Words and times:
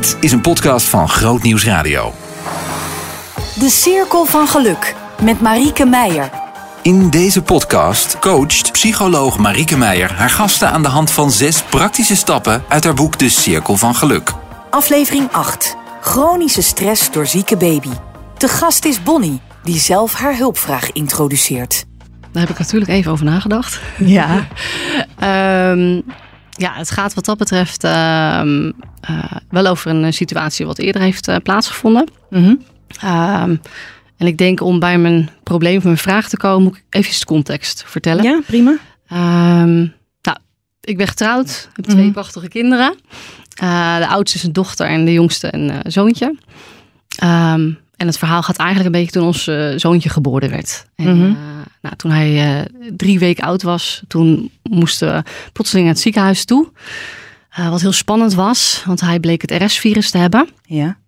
Dit 0.00 0.16
is 0.20 0.32
een 0.32 0.40
podcast 0.40 0.88
van 0.88 1.08
Groot 1.08 1.42
Nieuws 1.42 1.64
Radio. 1.64 2.12
De 3.54 3.68
Cirkel 3.68 4.24
van 4.24 4.46
Geluk 4.46 4.94
met 5.22 5.40
Marieke 5.40 5.84
Meijer. 5.84 6.30
In 6.82 7.10
deze 7.10 7.42
podcast 7.42 8.18
coacht 8.18 8.72
psycholoog 8.72 9.38
Marieke 9.38 9.76
Meijer 9.76 10.12
haar 10.12 10.30
gasten 10.30 10.70
aan 10.70 10.82
de 10.82 10.88
hand 10.88 11.10
van 11.10 11.30
zes 11.30 11.62
praktische 11.62 12.16
stappen 12.16 12.62
uit 12.68 12.84
haar 12.84 12.94
boek 12.94 13.18
De 13.18 13.28
Cirkel 13.28 13.76
van 13.76 13.94
Geluk. 13.94 14.32
Aflevering 14.70 15.32
8. 15.32 15.76
Chronische 16.00 16.62
stress 16.62 17.10
door 17.10 17.26
zieke 17.26 17.56
baby. 17.56 17.92
De 18.36 18.48
gast 18.48 18.84
is 18.84 19.02
Bonnie, 19.02 19.40
die 19.62 19.78
zelf 19.78 20.14
haar 20.14 20.36
hulpvraag 20.36 20.92
introduceert. 20.92 21.84
Daar 22.32 22.42
heb 22.42 22.50
ik 22.50 22.58
natuurlijk 22.58 22.90
even 22.90 23.12
over 23.12 23.24
nagedacht. 23.24 23.80
Ja. 23.98 24.28
Ehm, 25.18 26.00
ja, 26.60 26.72
het 26.74 26.90
gaat 26.90 27.14
wat 27.14 27.24
dat 27.24 27.38
betreft 27.38 27.84
ehm, 27.84 28.70
eh, 29.00 29.32
wel 29.50 29.66
over 29.66 29.90
een 29.90 30.12
situatie 30.12 30.66
wat 30.66 30.78
eerder 30.78 31.02
heeft 31.02 31.28
eh, 31.28 31.36
plaatsgevonden. 31.42 32.08
Mhm. 32.30 32.54
Ehm, 33.00 33.56
en 34.16 34.26
ik 34.26 34.36
denk 34.38 34.60
om 34.60 34.78
bij 34.78 34.98
mijn 34.98 35.30
probleem 35.42 35.76
of 35.76 35.84
mijn 35.84 35.96
vraag 35.98 36.28
te 36.28 36.36
komen, 36.36 36.62
moet 36.62 36.76
ik 36.76 36.84
even 36.90 37.18
de 37.18 37.24
context 37.24 37.84
vertellen. 37.86 38.24
Ja, 38.24 38.40
prima. 38.46 38.76
Ehm, 39.08 39.78
nou, 40.22 40.36
ik 40.80 40.96
ben 40.96 41.06
getrouwd, 41.06 41.68
heb 41.72 41.84
twee 41.84 42.04
Mhm. 42.04 42.12
prachtige 42.12 42.48
kinderen. 42.48 42.94
Eh, 43.54 43.96
de 43.96 44.06
oudste 44.08 44.36
is 44.38 44.44
een 44.44 44.52
dochter 44.52 44.86
en 44.86 45.04
de 45.04 45.12
jongste 45.12 45.54
een 45.54 45.70
eh, 45.70 45.78
zoontje. 45.86 46.34
En 47.96 48.06
het 48.06 48.18
verhaal 48.18 48.42
gaat 48.42 48.56
eigenlijk 48.56 48.94
een 48.94 49.00
beetje 49.00 49.18
toen 49.18 49.26
ons 49.26 49.46
eh, 49.46 49.72
zoontje 49.76 50.08
geboren 50.08 50.50
werd. 50.50 50.86
En, 50.96 51.16
Mhm. 51.16 51.30
eh, 51.30 51.36
nou, 51.80 51.96
toen 51.96 52.10
hij 52.10 52.58
eh, 52.58 52.64
drie 52.96 53.18
weken 53.18 53.44
oud 53.44 53.62
was, 53.62 54.02
toen 54.08 54.50
moesten 54.62 55.14
we 55.14 55.22
plotseling 55.52 55.86
naar 55.86 55.94
het 55.94 56.04
ziekenhuis 56.04 56.44
toe. 56.44 56.68
Eh, 57.50 57.70
wat 57.70 57.80
heel 57.80 57.92
spannend 57.92 58.34
was, 58.34 58.82
want 58.86 59.00
hij 59.00 59.20
bleek 59.20 59.42
het 59.42 59.62
RS-virus 59.62 60.10
te 60.10 60.18
hebben. 60.18 60.48
Ja. 60.64 60.98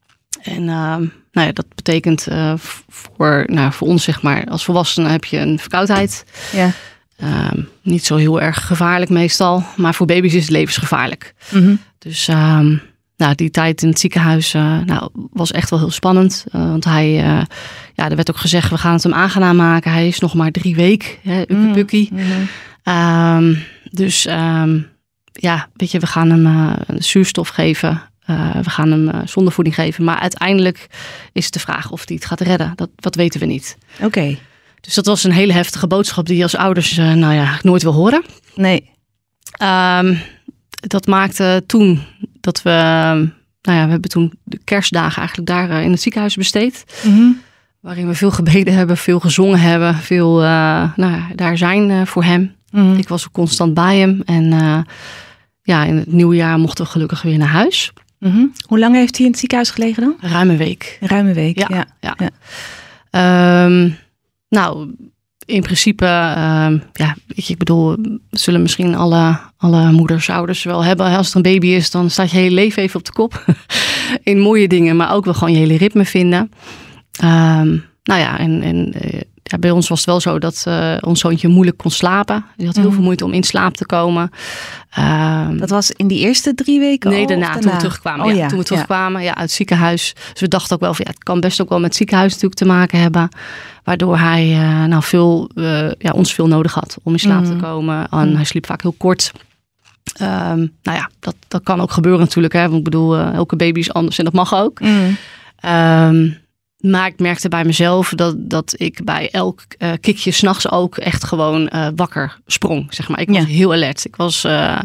En 0.42 0.68
ehm, 0.68 1.06
nou 1.32 1.46
ja, 1.46 1.52
dat 1.52 1.74
betekent 1.74 2.26
eh, 2.26 2.54
voor, 2.88 3.44
nou, 3.46 3.72
voor 3.72 3.88
ons, 3.88 4.04
zeg 4.04 4.22
maar, 4.22 4.44
als 4.44 4.64
volwassenen 4.64 5.10
heb 5.10 5.24
je 5.24 5.38
een 5.38 5.58
verkoudheid. 5.58 6.24
Ja. 6.52 6.70
Ehm, 7.16 7.62
niet 7.82 8.04
zo 8.04 8.16
heel 8.16 8.40
erg 8.40 8.66
gevaarlijk 8.66 9.10
meestal, 9.10 9.64
maar 9.76 9.94
voor 9.94 10.06
baby's 10.06 10.34
is 10.34 10.42
het 10.42 10.50
levensgevaarlijk. 10.50 11.34
Mhm. 11.50 11.74
Dus 11.98 12.28
ehm, 12.28 12.76
nou, 13.22 13.34
die 13.34 13.50
tijd 13.50 13.82
in 13.82 13.88
het 13.88 13.98
ziekenhuis 13.98 14.54
eh, 14.54 14.78
nou, 14.78 15.10
was 15.32 15.50
echt 15.50 15.70
wel 15.70 15.78
heel 15.78 15.90
spannend. 15.90 16.44
Eh, 16.52 16.68
want 16.68 16.84
hij, 16.84 17.18
eh, 17.18 17.42
ja, 17.94 18.08
er 18.08 18.16
werd 18.16 18.30
ook 18.30 18.36
gezegd, 18.36 18.70
we 18.70 18.78
gaan 18.78 18.92
het 18.92 19.02
hem 19.02 19.14
aangenaam 19.14 19.56
maken. 19.56 19.92
Hij 19.92 20.08
is 20.08 20.18
nog 20.18 20.34
maar 20.34 20.50
drie 20.50 20.74
weken, 20.74 21.08
hè, 21.22 21.40
ukkepukkie. 21.40 22.08
Mhm. 22.12 22.24
Ehm, 22.82 23.54
dus 23.90 24.26
ehm, 24.26 24.80
ja, 25.32 25.68
weet 25.74 25.90
je, 25.90 25.98
we 25.98 26.06
gaan 26.06 26.30
hem 26.30 26.74
zuurstof 26.98 27.48
geven. 27.48 28.02
We 28.62 28.70
gaan 28.70 28.90
hem 28.90 29.08
eh, 29.08 29.20
zondevoeding 29.24 29.74
geven. 29.74 30.04
Maar 30.04 30.18
uiteindelijk 30.18 30.86
is 31.32 31.50
de 31.50 31.58
vraag 31.58 31.90
of 31.90 32.02
hij 32.06 32.16
het 32.16 32.24
gaat 32.24 32.40
redden. 32.40 32.72
Dat, 32.74 32.90
dat 32.96 33.14
weten 33.14 33.40
we 33.40 33.46
niet. 33.46 33.78
Oké. 34.00 34.38
Dus 34.80 34.94
dat 34.94 35.06
was 35.06 35.24
een 35.24 35.32
hele 35.32 35.52
heftige 35.52 35.86
boodschap 35.86 36.26
die 36.26 36.36
je 36.36 36.42
als 36.42 36.56
ouders 36.56 36.96
nou 36.96 37.32
ja, 37.34 37.58
nooit 37.62 37.82
wil 37.82 37.92
horen. 37.92 38.24
Nee. 38.54 38.90
Ehm, 39.52 40.14
dat 40.80 41.06
maakte 41.06 41.62
toen 41.66 42.00
dat 42.42 42.62
we, 42.62 42.70
nou 43.62 43.78
ja, 43.78 43.84
we 43.84 43.90
hebben 43.90 44.10
toen 44.10 44.32
de 44.44 44.60
kerstdagen 44.64 45.18
eigenlijk 45.18 45.48
daar 45.48 45.70
eh, 45.70 45.84
in 45.84 45.90
het 45.90 46.00
ziekenhuis 46.00 46.36
besteed. 46.36 46.84
Mhm. 47.04 47.30
Waarin 47.80 48.06
we 48.06 48.14
veel 48.14 48.30
gebeden 48.30 48.74
hebben, 48.74 48.96
veel 48.96 49.20
gezongen 49.20 49.60
hebben, 49.60 49.94
veel 49.94 50.42
eh, 50.42 50.92
nou, 50.96 51.12
ja, 51.12 51.26
daar 51.34 51.56
zijn 51.56 51.90
eh, 51.90 52.06
voor 52.06 52.24
hem. 52.24 52.54
Mhm. 52.70 52.94
Ik 52.94 53.08
was 53.08 53.24
ook 53.26 53.32
constant 53.32 53.74
bij 53.74 53.98
hem. 53.98 54.22
En 54.24 54.44
ja, 55.62 55.84
in 55.84 55.96
het 55.96 56.12
nieuwe 56.12 56.34
jaar 56.34 56.58
mochten 56.58 56.84
we 56.84 56.90
gelukkig 56.90 57.22
weer 57.22 57.38
naar 57.38 57.48
huis. 57.48 57.92
Mhm. 58.18 58.46
Hoe 58.66 58.78
lang 58.78 58.94
heeft 58.94 59.16
hij 59.16 59.24
in 59.24 59.30
het 59.30 59.40
ziekenhuis 59.40 59.70
gelegen 59.70 60.02
dan? 60.02 60.30
Ruim 60.30 60.50
een 60.50 60.56
week. 60.56 60.98
Een 61.00 61.08
ruime 61.08 61.32
week. 61.32 61.58
Ja, 61.58 61.66
Ja. 61.68 61.86
ja. 62.00 62.16
Ja. 62.18 62.30
Ehm, 63.10 63.90
nou, 64.48 64.94
in 65.52 65.62
principe, 65.62 66.04
ehm, 66.04 66.78
ja, 66.92 67.16
weet 67.26 67.46
je, 67.46 67.52
ik 67.52 67.58
bedoel, 67.58 67.96
zullen 68.30 68.62
misschien 68.62 68.94
alle, 68.94 69.38
alle 69.56 69.92
moeders, 69.92 70.30
ouders 70.30 70.62
wel 70.62 70.84
hebben. 70.84 71.16
Als 71.16 71.30
er 71.30 71.36
een 71.36 71.42
baby 71.42 71.66
is, 71.66 71.90
dan 71.90 72.10
staat 72.10 72.30
je 72.30 72.36
hele 72.36 72.54
leven 72.54 72.82
even 72.82 72.98
op 72.98 73.04
de 73.04 73.12
kop. 73.12 73.44
in 74.22 74.40
mooie 74.40 74.68
dingen, 74.68 74.96
maar 74.96 75.14
ook 75.14 75.24
wel 75.24 75.34
gewoon 75.34 75.52
je 75.52 75.58
hele 75.58 75.76
ritme 75.76 76.04
vinden. 76.04 76.50
Ehm, 77.20 77.76
nou 78.02 78.20
ja, 78.20 78.38
en, 78.38 78.62
en 78.62 78.92
eh, 78.92 79.20
ja, 79.52 79.58
bij 79.58 79.70
ons 79.70 79.88
was 79.88 79.98
het 79.98 80.08
wel 80.08 80.20
zo 80.20 80.38
dat 80.38 80.62
eh, 80.66 80.94
ons 81.00 81.20
zoontje 81.20 81.48
moeilijk 81.48 81.76
kon 81.76 81.90
slapen. 81.90 82.44
Die 82.56 82.66
had 82.66 82.74
heel 82.76 82.84
Mhm. 82.84 82.94
veel 82.94 83.02
moeite 83.04 83.24
om 83.24 83.32
in 83.32 83.42
slaap 83.42 83.74
te 83.76 83.86
komen. 83.86 84.30
Ehm, 84.90 85.56
Dat 85.56 85.70
was 85.70 85.90
in 85.90 86.06
die 86.06 86.18
eerste 86.18 86.54
drie 86.54 86.80
weken 86.80 87.10
Nee, 87.10 87.26
daarna, 87.26 87.58
toen 87.58 87.70
we 87.70 87.76
terugkwamen. 87.76 88.24
Oh, 88.26 88.30
ja, 88.32 88.36
ja. 88.38 88.48
Toen 88.48 88.58
we 88.58 88.64
terugkwamen, 88.64 89.22
ja. 89.22 89.28
uit 89.28 89.38
het 89.40 89.50
ziekenhuis. 89.50 90.14
Dus 90.32 90.40
we 90.40 90.48
dachten 90.48 90.74
ook 90.74 90.80
wel 90.80 90.94
van, 90.94 91.04
ja, 91.04 91.10
het 91.14 91.24
kan 91.24 91.40
best 91.40 91.60
ook 91.60 91.68
wel 91.68 91.78
met 91.78 91.88
het 91.88 91.96
ziekenhuis 91.96 92.30
natuurlijk 92.32 92.60
te 92.60 92.66
maken 92.66 92.98
hebben. 93.00 93.28
Waardoor 93.84 94.18
hij 94.18 94.52
eh, 94.52 94.84
nou 94.84 95.02
veel, 95.02 95.50
eh, 95.54 95.90
ja, 95.98 96.10
ons 96.14 96.34
veel 96.34 96.46
nodig 96.46 96.74
had 96.74 96.96
om 97.02 97.12
in 97.12 97.18
slaap 97.18 97.44
te 97.44 97.50
Mhm. 97.54 97.60
komen. 97.62 98.08
En 98.10 98.26
Mhm. 98.26 98.34
hij 98.36 98.44
sliep 98.44 98.66
vaak 98.66 98.82
heel 98.82 98.94
kort. 98.98 99.32
Ehm, 100.16 100.58
nou 100.82 100.98
ja, 100.98 101.10
dat, 101.20 101.34
dat 101.48 101.62
kan 101.62 101.80
ook 101.80 101.90
gebeuren 101.92 102.20
natuurlijk. 102.20 102.54
Hè? 102.54 102.62
Want 102.62 102.76
ik 102.78 102.84
bedoel, 102.84 103.16
elke 103.18 103.56
baby 103.56 103.78
is 103.80 103.92
anders 103.92 104.18
en 104.18 104.24
dat 104.24 104.32
mag 104.34 104.54
ook. 104.54 104.80
Mhm. 104.80 105.12
Maar 106.82 107.06
ik 107.06 107.18
merkte 107.18 107.48
bij 107.48 107.64
mezelf 107.64 108.08
dat, 108.14 108.34
dat 108.38 108.74
ik 108.76 109.04
bij 109.04 109.30
elk 109.30 109.62
eh 109.78 109.90
kikje 110.00 110.30
s'nachts 110.30 110.70
ook 110.70 110.96
echt 110.96 111.24
gewoon 111.24 111.68
eh, 111.68 111.86
wakker 111.96 112.38
sprong. 112.46 112.94
Zeg 112.94 113.08
maar. 113.08 113.20
Ik 113.20 113.28
was 113.28 113.36
Ja. 113.36 113.44
heel 113.44 113.72
alert. 113.72 114.04
Ik 114.04 114.16
was 114.16 114.44
eh, 114.44 114.78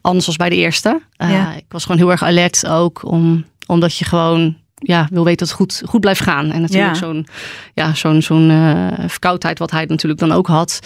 anders 0.00 0.26
als 0.26 0.36
bij 0.36 0.48
de 0.48 0.56
eerste. 0.56 1.00
Ja. 1.16 1.54
Ik 1.54 1.64
was 1.68 1.82
gewoon 1.82 1.98
heel 1.98 2.10
erg 2.10 2.22
alert 2.22 2.66
ook, 2.66 3.04
om, 3.04 3.44
omdat 3.66 3.96
je 3.96 4.04
gewoon 4.04 4.56
ja, 4.74 5.08
wil 5.10 5.24
weten 5.24 5.38
dat 5.46 5.48
het 5.48 5.56
goed, 5.56 5.82
goed 5.88 6.00
blijft 6.00 6.20
gaan. 6.20 6.50
En 6.50 6.60
natuurlijk 6.60 6.94
Ja. 6.94 6.98
zo'n 7.00 7.26
ja, 7.74 7.94
zo'n 7.94 8.22
zo'n 8.22 8.48
verkoudheid, 9.06 9.58
wat 9.58 9.70
hij 9.70 9.84
natuurlijk 9.84 10.20
dan 10.20 10.32
ook 10.32 10.46
had. 10.46 10.78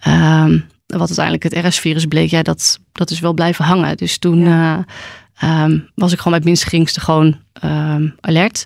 Ehm, 0.00 0.58
wat 0.86 1.06
uiteindelijk 1.18 1.42
het 1.54 1.66
RS-virus 1.66 2.04
bleek, 2.06 2.30
ja, 2.30 2.42
dat, 2.42 2.78
dat 2.92 3.10
is 3.10 3.20
wel 3.20 3.32
blijven 3.34 3.64
hangen. 3.64 3.96
Dus 3.96 4.18
toen 4.18 4.46
eh, 4.46 4.78
ehm, 5.38 5.78
was 5.94 6.12
ik 6.12 6.18
gewoon 6.18 6.32
bij 6.32 6.38
het 6.38 6.44
minste 6.48 6.66
geringste 6.66 7.00
gewoon 7.00 7.36
ehm, 7.52 8.08
alert. 8.20 8.64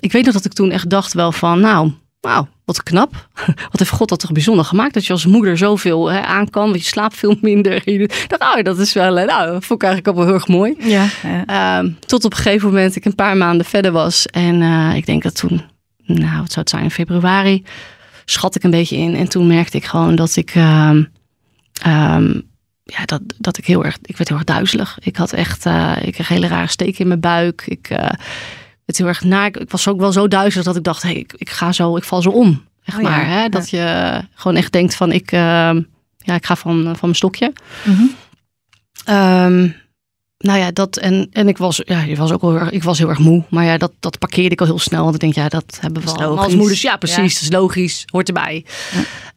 Ik 0.00 0.12
weet 0.12 0.24
nog 0.24 0.34
dat 0.34 0.44
ik 0.44 0.52
toen 0.52 0.70
echt 0.70 0.90
dacht 0.90 1.12
wel 1.12 1.32
van, 1.32 1.60
nou, 1.60 1.92
wat 2.64 2.82
knap. 2.82 3.28
Wat 3.70 3.78
heeft 3.78 3.90
God 3.90 4.08
dat 4.08 4.20
toch 4.20 4.32
bijzonder 4.32 4.64
gemaakt. 4.64 4.94
Dat 4.94 5.06
je 5.06 5.12
als 5.12 5.26
moeder 5.26 5.58
zoveel 5.58 6.10
hè, 6.10 6.20
aan 6.20 6.50
kan. 6.50 6.68
Want 6.68 6.82
je 6.82 6.88
slaapt 6.88 7.16
veel 7.16 7.36
minder. 7.40 7.82
Je 7.90 8.26
dacht, 8.26 8.56
oh, 8.56 8.62
dat 8.62 8.78
is 8.78 8.92
wel, 8.92 9.18
eh, 9.18 9.26
nou, 9.26 9.52
dat 9.52 9.64
vond 9.64 9.82
ik 9.82 9.88
eigenlijk 9.88 10.08
ook 10.08 10.14
wel 10.14 10.24
heel 10.24 10.34
erg 10.34 10.48
mooi. 10.48 10.74
Ja. 10.78 11.06
ja. 11.22 11.44
Ehm, 11.46 11.90
tot 12.06 12.24
op 12.24 12.30
een 12.30 12.36
gegeven 12.36 12.68
moment 12.68 12.96
ik 12.96 13.04
een 13.04 13.14
paar 13.14 13.36
maanden 13.36 13.66
verder 13.66 13.92
was. 13.92 14.26
En 14.26 14.62
eh, 14.62 14.96
ik 14.96 15.06
denk 15.06 15.22
dat 15.22 15.36
toen, 15.36 15.62
nou, 16.04 16.40
wat 16.40 16.52
zou 16.52 16.60
het 16.60 16.70
zijn, 16.70 16.82
in 16.82 16.90
februari, 16.90 17.64
schat 18.24 18.54
ik 18.54 18.62
een 18.62 18.70
beetje 18.70 18.96
in. 18.96 19.14
En 19.14 19.28
toen 19.28 19.46
merkte 19.46 19.76
ik 19.76 19.84
gewoon 19.84 20.16
dat 20.16 20.36
ik, 20.36 20.50
ehm, 20.54 21.04
ehm, 21.82 22.40
ja, 22.84 23.04
dat, 23.04 23.20
dat 23.38 23.58
ik 23.58 23.66
heel 23.66 23.84
erg, 23.84 23.98
ik 24.02 24.16
werd 24.16 24.28
heel 24.28 24.38
erg 24.38 24.46
duizelig. 24.46 24.98
Ik 25.00 25.16
had 25.16 25.32
echt, 25.32 25.66
eh, 25.66 25.96
ik 26.00 26.12
kreeg 26.12 26.28
hele 26.28 26.46
rare 26.48 26.68
steken 26.68 26.98
in 27.00 27.08
mijn 27.08 27.20
buik. 27.20 27.62
Ik 27.66 27.90
eh 28.88 28.94
werd 28.94 28.98
heel 28.98 29.06
erg 29.06 29.24
naar. 29.24 29.46
Ik, 29.46 29.56
ik 29.56 29.70
was 29.70 29.88
ook 29.88 30.00
wel 30.00 30.12
zo 30.12 30.28
duizelig 30.28 30.64
dat 30.64 30.76
ik 30.76 30.82
dacht, 30.82 31.02
hey, 31.02 31.14
ik, 31.14 31.34
ik 31.36 31.50
ga 31.50 31.72
zo, 31.72 31.96
ik 31.96 32.04
val 32.04 32.22
zo 32.22 32.30
om. 32.30 32.64
Echt 32.84 32.96
Oh 32.96 33.02
ja, 33.02 33.08
maar, 33.08 33.26
hè? 33.26 33.48
Dat 33.48 33.70
je 33.70 34.20
gewoon 34.34 34.56
echt 34.56 34.72
denkt 34.72 34.94
van, 34.94 35.12
ik, 35.12 35.32
ehm, 35.32 35.82
ja, 36.18 36.34
ik 36.34 36.46
ga 36.46 36.56
van, 36.56 36.82
van 36.82 36.96
mijn 37.00 37.14
stokje. 37.14 37.52
Mhm. 37.84 38.04
Ehm, 39.04 39.68
nou 40.38 40.58
ja, 40.58 40.70
dat 40.70 40.96
en, 40.96 41.28
en 41.32 41.48
ik 41.48 41.58
was, 41.58 41.80
ja, 41.84 42.00
je 42.00 42.16
was 42.16 42.32
ook 42.32 42.40
wel 42.40 42.50
heel 42.50 42.60
erg, 42.60 42.70
ik 42.70 42.82
was 42.82 42.98
heel 42.98 43.08
erg 43.08 43.18
moe. 43.18 43.44
Maar 43.50 43.64
ja, 43.64 43.78
dat, 43.78 43.92
dat 44.00 44.18
parkeerde 44.18 44.50
ik 44.50 44.60
al 44.60 44.66
heel 44.66 44.78
snel. 44.78 45.02
Want 45.02 45.14
ik 45.14 45.20
denk, 45.20 45.34
ja, 45.34 45.48
dat 45.48 45.78
hebben 45.80 46.02
we 46.02 46.10
allemaal 46.10 46.44
als 46.44 46.54
moeders. 46.54 46.82
Ja, 46.82 46.96
precies. 46.96 47.16
Ja. 47.16 47.22
Dat 47.22 47.42
is 47.42 47.50
logisch. 47.50 48.02
Hoort 48.12 48.28
erbij. 48.28 48.64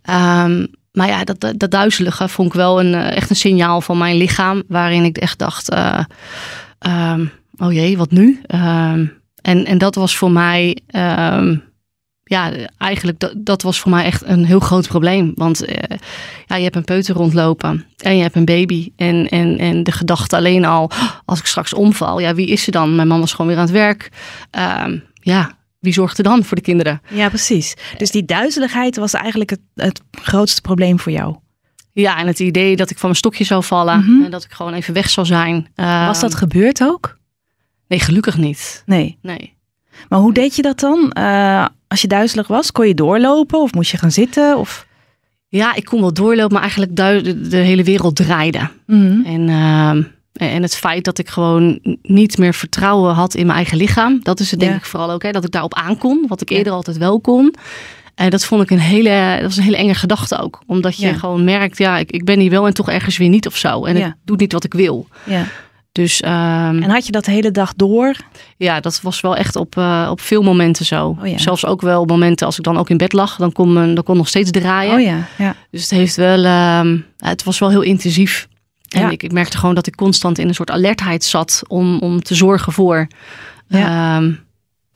Ehm, 0.01 0.65
maar 0.91 1.07
ja, 1.07 1.23
dat, 1.23 1.39
dat, 1.39 1.59
dat 1.59 1.71
duizelige 1.71 2.27
vond 2.27 2.47
ik 2.47 2.53
wel 2.53 2.79
een, 2.79 2.93
eh, 2.93 3.15
echt 3.15 3.29
een 3.29 3.35
signaal 3.35 3.81
van 3.81 3.97
mijn 3.97 4.15
lichaam. 4.15 4.63
Waarin 4.67 5.03
ik 5.03 5.17
echt 5.17 5.39
dacht, 5.39 5.69
eh, 5.69 5.99
ehm, 6.79 7.25
oh 7.57 7.73
jee, 7.73 7.97
wat 7.97 8.11
nu? 8.11 8.41
En, 9.41 9.65
en 9.65 9.77
dat 9.77 9.95
was 9.95 10.17
voor 10.17 10.31
mij, 10.31 10.77
ehm, 10.87 11.55
ja, 12.23 12.51
eigenlijk, 12.77 13.19
dat, 13.19 13.33
dat 13.37 13.61
was 13.61 13.79
voor 13.79 13.91
mij 13.91 14.05
echt 14.05 14.23
een 14.25 14.45
heel 14.45 14.59
groot 14.59 14.87
probleem. 14.87 15.31
Want 15.35 15.65
eh, 15.65 15.97
ja, 16.45 16.55
je 16.55 16.63
hebt 16.63 16.75
een 16.75 16.83
peuter 16.83 17.15
rondlopen 17.15 17.85
en 17.97 18.15
je 18.15 18.21
hebt 18.21 18.35
een 18.35 18.45
baby. 18.45 18.91
En, 18.95 19.27
en, 19.27 19.57
en 19.57 19.83
de 19.83 19.91
gedachte 19.91 20.35
alleen 20.35 20.65
al, 20.65 20.91
als 21.25 21.39
ik 21.39 21.45
straks 21.45 21.73
omval, 21.73 22.19
ja, 22.19 22.35
wie 22.35 22.47
is 22.47 22.63
ze 22.63 22.71
dan? 22.71 22.95
Mijn 22.95 23.07
man 23.07 23.19
was 23.19 23.31
gewoon 23.31 23.47
weer 23.47 23.57
aan 23.57 23.63
het 23.63 23.71
werk. 23.73 24.09
Ehm, 24.51 24.97
ja, 25.13 25.51
wie 25.79 25.93
zorgt 25.93 26.17
er 26.17 26.23
dan 26.23 26.43
voor 26.43 26.57
de 26.57 26.63
kinderen? 26.63 27.01
ja, 27.09 27.27
precies. 27.29 27.75
Dus 27.97 28.11
die 28.11 28.25
duizeligheid 28.25 28.95
was 28.97 29.13
eigenlijk 29.13 29.49
het, 29.49 29.61
het 29.75 30.01
grootste 30.11 30.61
probleem 30.61 30.99
voor 30.99 31.11
jou. 31.11 31.35
Ja, 31.93 32.17
en 32.17 32.27
het 32.27 32.39
idee 32.39 32.75
dat 32.75 32.89
ik 32.89 32.97
van 32.97 33.05
mijn 33.09 33.19
stokje 33.19 33.43
zou 33.43 33.63
vallen 33.63 33.99
Mhm. 33.99 34.23
en 34.23 34.31
dat 34.31 34.43
ik 34.43 34.51
gewoon 34.51 34.73
even 34.73 34.93
weg 34.93 35.09
zou 35.09 35.25
zijn. 35.27 35.67
Ehm, 35.75 36.05
Was 36.05 36.19
dat 36.19 36.35
gebeurd 36.35 36.83
ook? 36.83 37.19
Nee, 37.91 37.99
gelukkig 37.99 38.37
niet. 38.37 38.83
Nee. 38.85 39.17
Nee. 39.21 39.53
Maar 40.09 40.19
hoe 40.19 40.33
deed 40.33 40.55
je 40.55 40.61
dat 40.61 40.79
dan? 40.79 41.11
Eh, 41.11 41.65
als 41.87 42.01
je 42.01 42.07
duizelig 42.07 42.47
was, 42.47 42.71
kon 42.71 42.87
je 42.87 42.93
doorlopen 42.93 43.59
of 43.61 43.73
moest 43.73 43.91
je 43.91 43.97
gaan 43.97 44.11
zitten? 44.11 44.57
Of... 44.57 44.85
Ja, 45.47 45.75
ik 45.75 45.85
kon 45.85 46.01
wel 46.01 46.13
doorlopen, 46.13 46.53
maar 46.53 46.61
eigenlijk 46.61 46.95
de, 46.95 47.39
de 47.49 47.57
hele 47.57 47.83
wereld 47.83 48.15
draaide. 48.15 48.69
Mhm. 48.85 49.21
En, 49.25 49.49
ehm, 49.49 50.01
En 50.33 50.61
het 50.61 50.75
feit 50.75 51.03
dat 51.03 51.17
ik 51.19 51.29
gewoon 51.29 51.79
niet 52.01 52.37
meer 52.37 52.53
vertrouwen 52.53 53.13
had 53.13 53.33
in 53.35 53.45
mijn 53.45 53.57
eigen 53.57 53.77
lichaam. 53.77 54.19
Dat 54.23 54.39
is 54.39 54.51
het 54.51 54.59
denk 54.59 54.71
Ja. 54.71 54.77
ik 54.77 54.85
vooral 54.85 55.11
ook. 55.11 55.23
Hè, 55.23 55.31
dat 55.31 55.43
ik 55.43 55.51
daarop 55.51 55.73
aankon. 55.73 56.25
Wat 56.27 56.41
ik 56.41 56.49
Ja. 56.49 56.57
eerder 56.57 56.73
altijd 56.73 56.97
wel 56.97 57.19
kon. 57.19 57.55
En 58.15 58.29
dat 58.29 58.45
vond 58.45 58.61
ik 58.63 58.69
een 58.71 58.79
hele, 58.79 59.33
dat 59.35 59.43
was 59.43 59.57
een 59.57 59.63
hele 59.63 59.77
enge 59.77 59.93
gedachte 59.95 60.39
ook. 60.39 60.61
Omdat 60.67 60.97
je 60.97 61.07
Ja. 61.07 61.13
gewoon 61.13 61.43
merkt, 61.43 61.77
ja, 61.77 61.97
ik, 61.97 62.11
ik 62.11 62.25
ben 62.25 62.39
hier 62.39 62.49
wel 62.49 62.67
en 62.67 62.73
toch 62.73 62.89
ergens 62.89 63.17
weer 63.17 63.29
niet 63.29 63.47
of 63.47 63.57
zo. 63.57 63.85
En 63.85 63.97
Ja. 63.97 64.05
het 64.05 64.15
doet 64.25 64.39
niet 64.39 64.53
wat 64.53 64.63
ik 64.63 64.73
wil. 64.73 65.07
Ja. 65.23 65.45
Dus 65.91 66.21
ehm, 66.21 66.83
En 66.83 66.89
had 66.89 67.05
je 67.05 67.11
dat 67.11 67.25
de 67.25 67.31
hele 67.31 67.51
dag 67.51 67.73
door? 67.75 68.15
ja, 68.57 68.79
dat 68.79 69.01
was 69.01 69.21
wel 69.21 69.35
echt 69.35 69.55
op, 69.55 69.77
eh, 69.77 70.07
op 70.11 70.21
veel 70.21 70.41
momenten 70.41 70.85
zo. 70.85 71.17
Oh 71.21 71.27
ja. 71.27 71.37
Zelfs 71.37 71.65
ook 71.65 71.81
wel 71.81 72.05
momenten 72.05 72.45
als 72.45 72.57
ik 72.57 72.63
dan 72.63 72.77
ook 72.77 72.89
in 72.89 72.97
bed 72.97 73.13
lag. 73.13 73.35
Dan 73.35 73.51
kon, 73.51 73.73
men, 73.73 73.93
dan 73.93 74.03
kon 74.03 74.17
nog 74.17 74.27
steeds 74.27 74.51
draaien. 74.51 74.93
Oh 74.95 75.01
ja, 75.01 75.27
ja. 75.37 75.55
Dus 75.71 75.81
het 75.81 75.89
heeft 75.91 76.15
wel, 76.15 76.43
ehm, 76.45 76.97
het 77.17 77.43
was 77.43 77.59
wel 77.59 77.69
heel 77.69 77.81
intensief. 77.81 78.47
En 78.89 79.01
Ja. 79.01 79.09
ik, 79.09 79.23
ik 79.23 79.31
merkte 79.31 79.57
gewoon 79.57 79.75
dat 79.75 79.87
ik 79.87 79.95
constant 79.95 80.37
in 80.37 80.47
een 80.47 80.53
soort 80.55 80.71
alertheid 80.71 81.23
zat 81.23 81.61
om, 81.67 81.99
om 81.99 82.21
te 82.23 82.35
zorgen 82.35 82.73
voor, 82.73 83.07
Ja. 83.67 84.19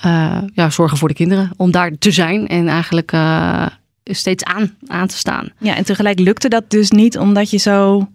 ja. 0.03 0.43
ja, 0.53 0.69
zorgen 0.69 0.97
voor 0.97 1.07
de 1.07 1.13
kinderen. 1.13 1.51
Om 1.57 1.71
daar 1.71 1.91
te 1.99 2.11
zijn 2.11 2.47
en 2.47 2.67
eigenlijk 2.67 3.11
eh, 3.11 3.65
steeds 4.03 4.43
aan, 4.43 4.75
aan 4.87 5.07
te 5.07 5.17
staan. 5.17 5.49
Ja, 5.59 5.75
en 5.75 5.85
tegelijk 5.85 6.19
lukte 6.19 6.47
dat 6.47 6.63
dus 6.69 6.91
niet 6.91 7.17
omdat 7.17 7.49
je 7.49 7.57
zo, 7.57 8.07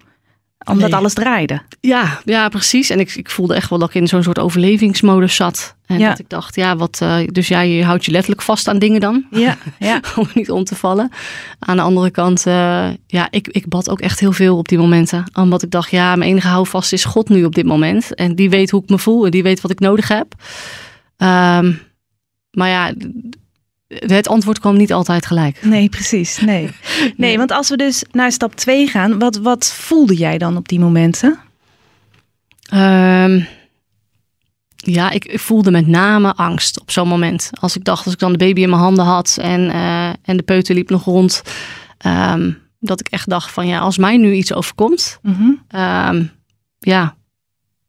omdat 0.64 0.90
Nee. 0.90 0.98
alles 0.98 1.14
draaide. 1.14 1.60
Ja, 1.80 2.20
ja, 2.24 2.48
precies. 2.48 2.90
En 2.90 3.00
ik, 3.00 3.14
ik 3.14 3.30
voelde 3.30 3.54
echt 3.54 3.70
wel 3.70 3.78
dat 3.78 3.88
ik 3.88 3.94
in 3.94 4.06
zo'n 4.08 4.22
soort 4.22 4.38
overlevingsmodus 4.38 5.34
zat. 5.36 5.74
En 5.86 5.98
Ja. 5.98 6.08
dat 6.08 6.18
ik 6.18 6.28
dacht, 6.28 6.54
ja, 6.54 6.76
wat. 6.76 6.98
eh, 7.02 7.16
dus 7.26 7.48
ja, 7.48 7.60
je 7.60 7.84
houdt 7.84 8.04
je 8.04 8.10
letterlijk 8.10 8.42
vast 8.42 8.68
aan 8.68 8.78
dingen 8.78 9.00
dan. 9.00 9.24
Ja, 9.30 9.56
ja. 9.78 10.00
om 10.16 10.28
niet 10.34 10.50
om 10.50 10.64
te 10.64 10.74
vallen. 10.74 11.10
Aan 11.58 11.76
de 11.76 11.82
andere 11.82 12.10
kant, 12.10 12.46
eh, 12.46 12.88
ja, 13.06 13.28
ik, 13.30 13.48
ik 13.48 13.68
bad 13.68 13.90
ook 13.90 14.00
echt 14.00 14.20
heel 14.20 14.32
veel 14.32 14.56
op 14.56 14.68
die 14.68 14.78
momenten. 14.78 15.24
Omdat 15.34 15.62
ik 15.62 15.70
dacht, 15.70 15.90
ja, 15.90 16.16
mijn 16.16 16.30
enige 16.30 16.48
houvast 16.48 16.92
is 16.92 17.04
God 17.04 17.28
nu 17.28 17.44
op 17.44 17.54
dit 17.54 17.64
moment. 17.66 18.14
En 18.14 18.34
die 18.34 18.50
weet 18.50 18.70
hoe 18.70 18.82
ik 18.82 18.88
me 18.88 18.98
voel 18.98 19.24
en 19.24 19.30
die 19.30 19.42
weet 19.42 19.60
wat 19.60 19.70
ik 19.70 19.80
nodig 19.80 20.08
heb. 20.08 20.34
Ehm, 21.16 21.72
maar 22.50 22.68
ja, 22.68 22.92
het 23.94 24.28
antwoord 24.28 24.58
kwam 24.58 24.76
niet 24.76 24.92
altijd 24.92 25.26
gelijk. 25.26 25.64
Nee, 25.64 25.88
precies. 25.88 26.40
Nee. 26.40 26.70
nee, 27.16 27.36
want 27.38 27.50
als 27.52 27.68
we 27.68 27.76
dus 27.76 28.04
naar 28.12 28.32
stap 28.32 28.54
2 28.54 28.86
gaan, 28.86 29.18
wat, 29.18 29.36
wat 29.36 29.72
voelde 29.72 30.14
jij 30.16 30.38
dan 30.38 30.56
op 30.56 30.68
die 30.68 30.80
momenten? 30.80 31.38
Ehm, 32.70 33.40
ja, 34.76 35.10
ik, 35.10 35.24
ik 35.24 35.40
voelde 35.40 35.70
met 35.70 35.86
name 35.86 36.34
angst 36.34 36.80
op 36.80 36.90
zo'n 36.90 37.08
moment. 37.08 37.50
Als 37.60 37.76
ik 37.76 37.84
dacht, 37.84 38.04
als 38.04 38.14
ik 38.14 38.20
dan 38.20 38.32
de 38.32 38.38
baby 38.38 38.60
in 38.60 38.68
mijn 38.70 38.82
handen 38.82 39.04
had 39.04 39.36
en, 39.40 39.70
eh, 39.70 40.08
en 40.08 40.36
de 40.36 40.42
peuter 40.42 40.74
liep 40.74 40.90
nog 40.90 41.04
rond. 41.04 41.42
ehm, 41.98 42.52
dat 42.82 43.00
ik 43.00 43.08
echt 43.08 43.28
dacht 43.28 43.50
van 43.50 43.66
ja, 43.66 43.78
als 43.78 43.98
mij 43.98 44.16
nu 44.16 44.32
iets 44.32 44.52
overkomt, 44.54 45.18
Mhm. 45.22 45.50
Ehm, 45.68 46.24
ja, 46.78 47.16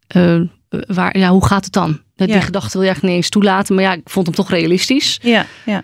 eh, 0.07 0.39
waar, 0.88 1.18
ja, 1.18 1.30
hoe 1.30 1.45
gaat 1.45 1.63
het 1.63 1.74
dan? 1.74 2.01
Ja. 2.15 2.25
Die 2.25 2.42
gedachte 2.42 2.71
wil 2.71 2.81
je 2.81 2.88
eigenlijk 2.88 3.01
niet 3.13 3.24
eens 3.24 3.30
toelaten, 3.30 3.75
maar 3.75 3.83
ja, 3.83 3.94
ik 3.94 4.01
vond 4.09 4.25
hem 4.25 4.36
toch 4.36 4.50
realistisch. 4.50 5.19
Ja, 5.21 5.45
ja. 5.65 5.81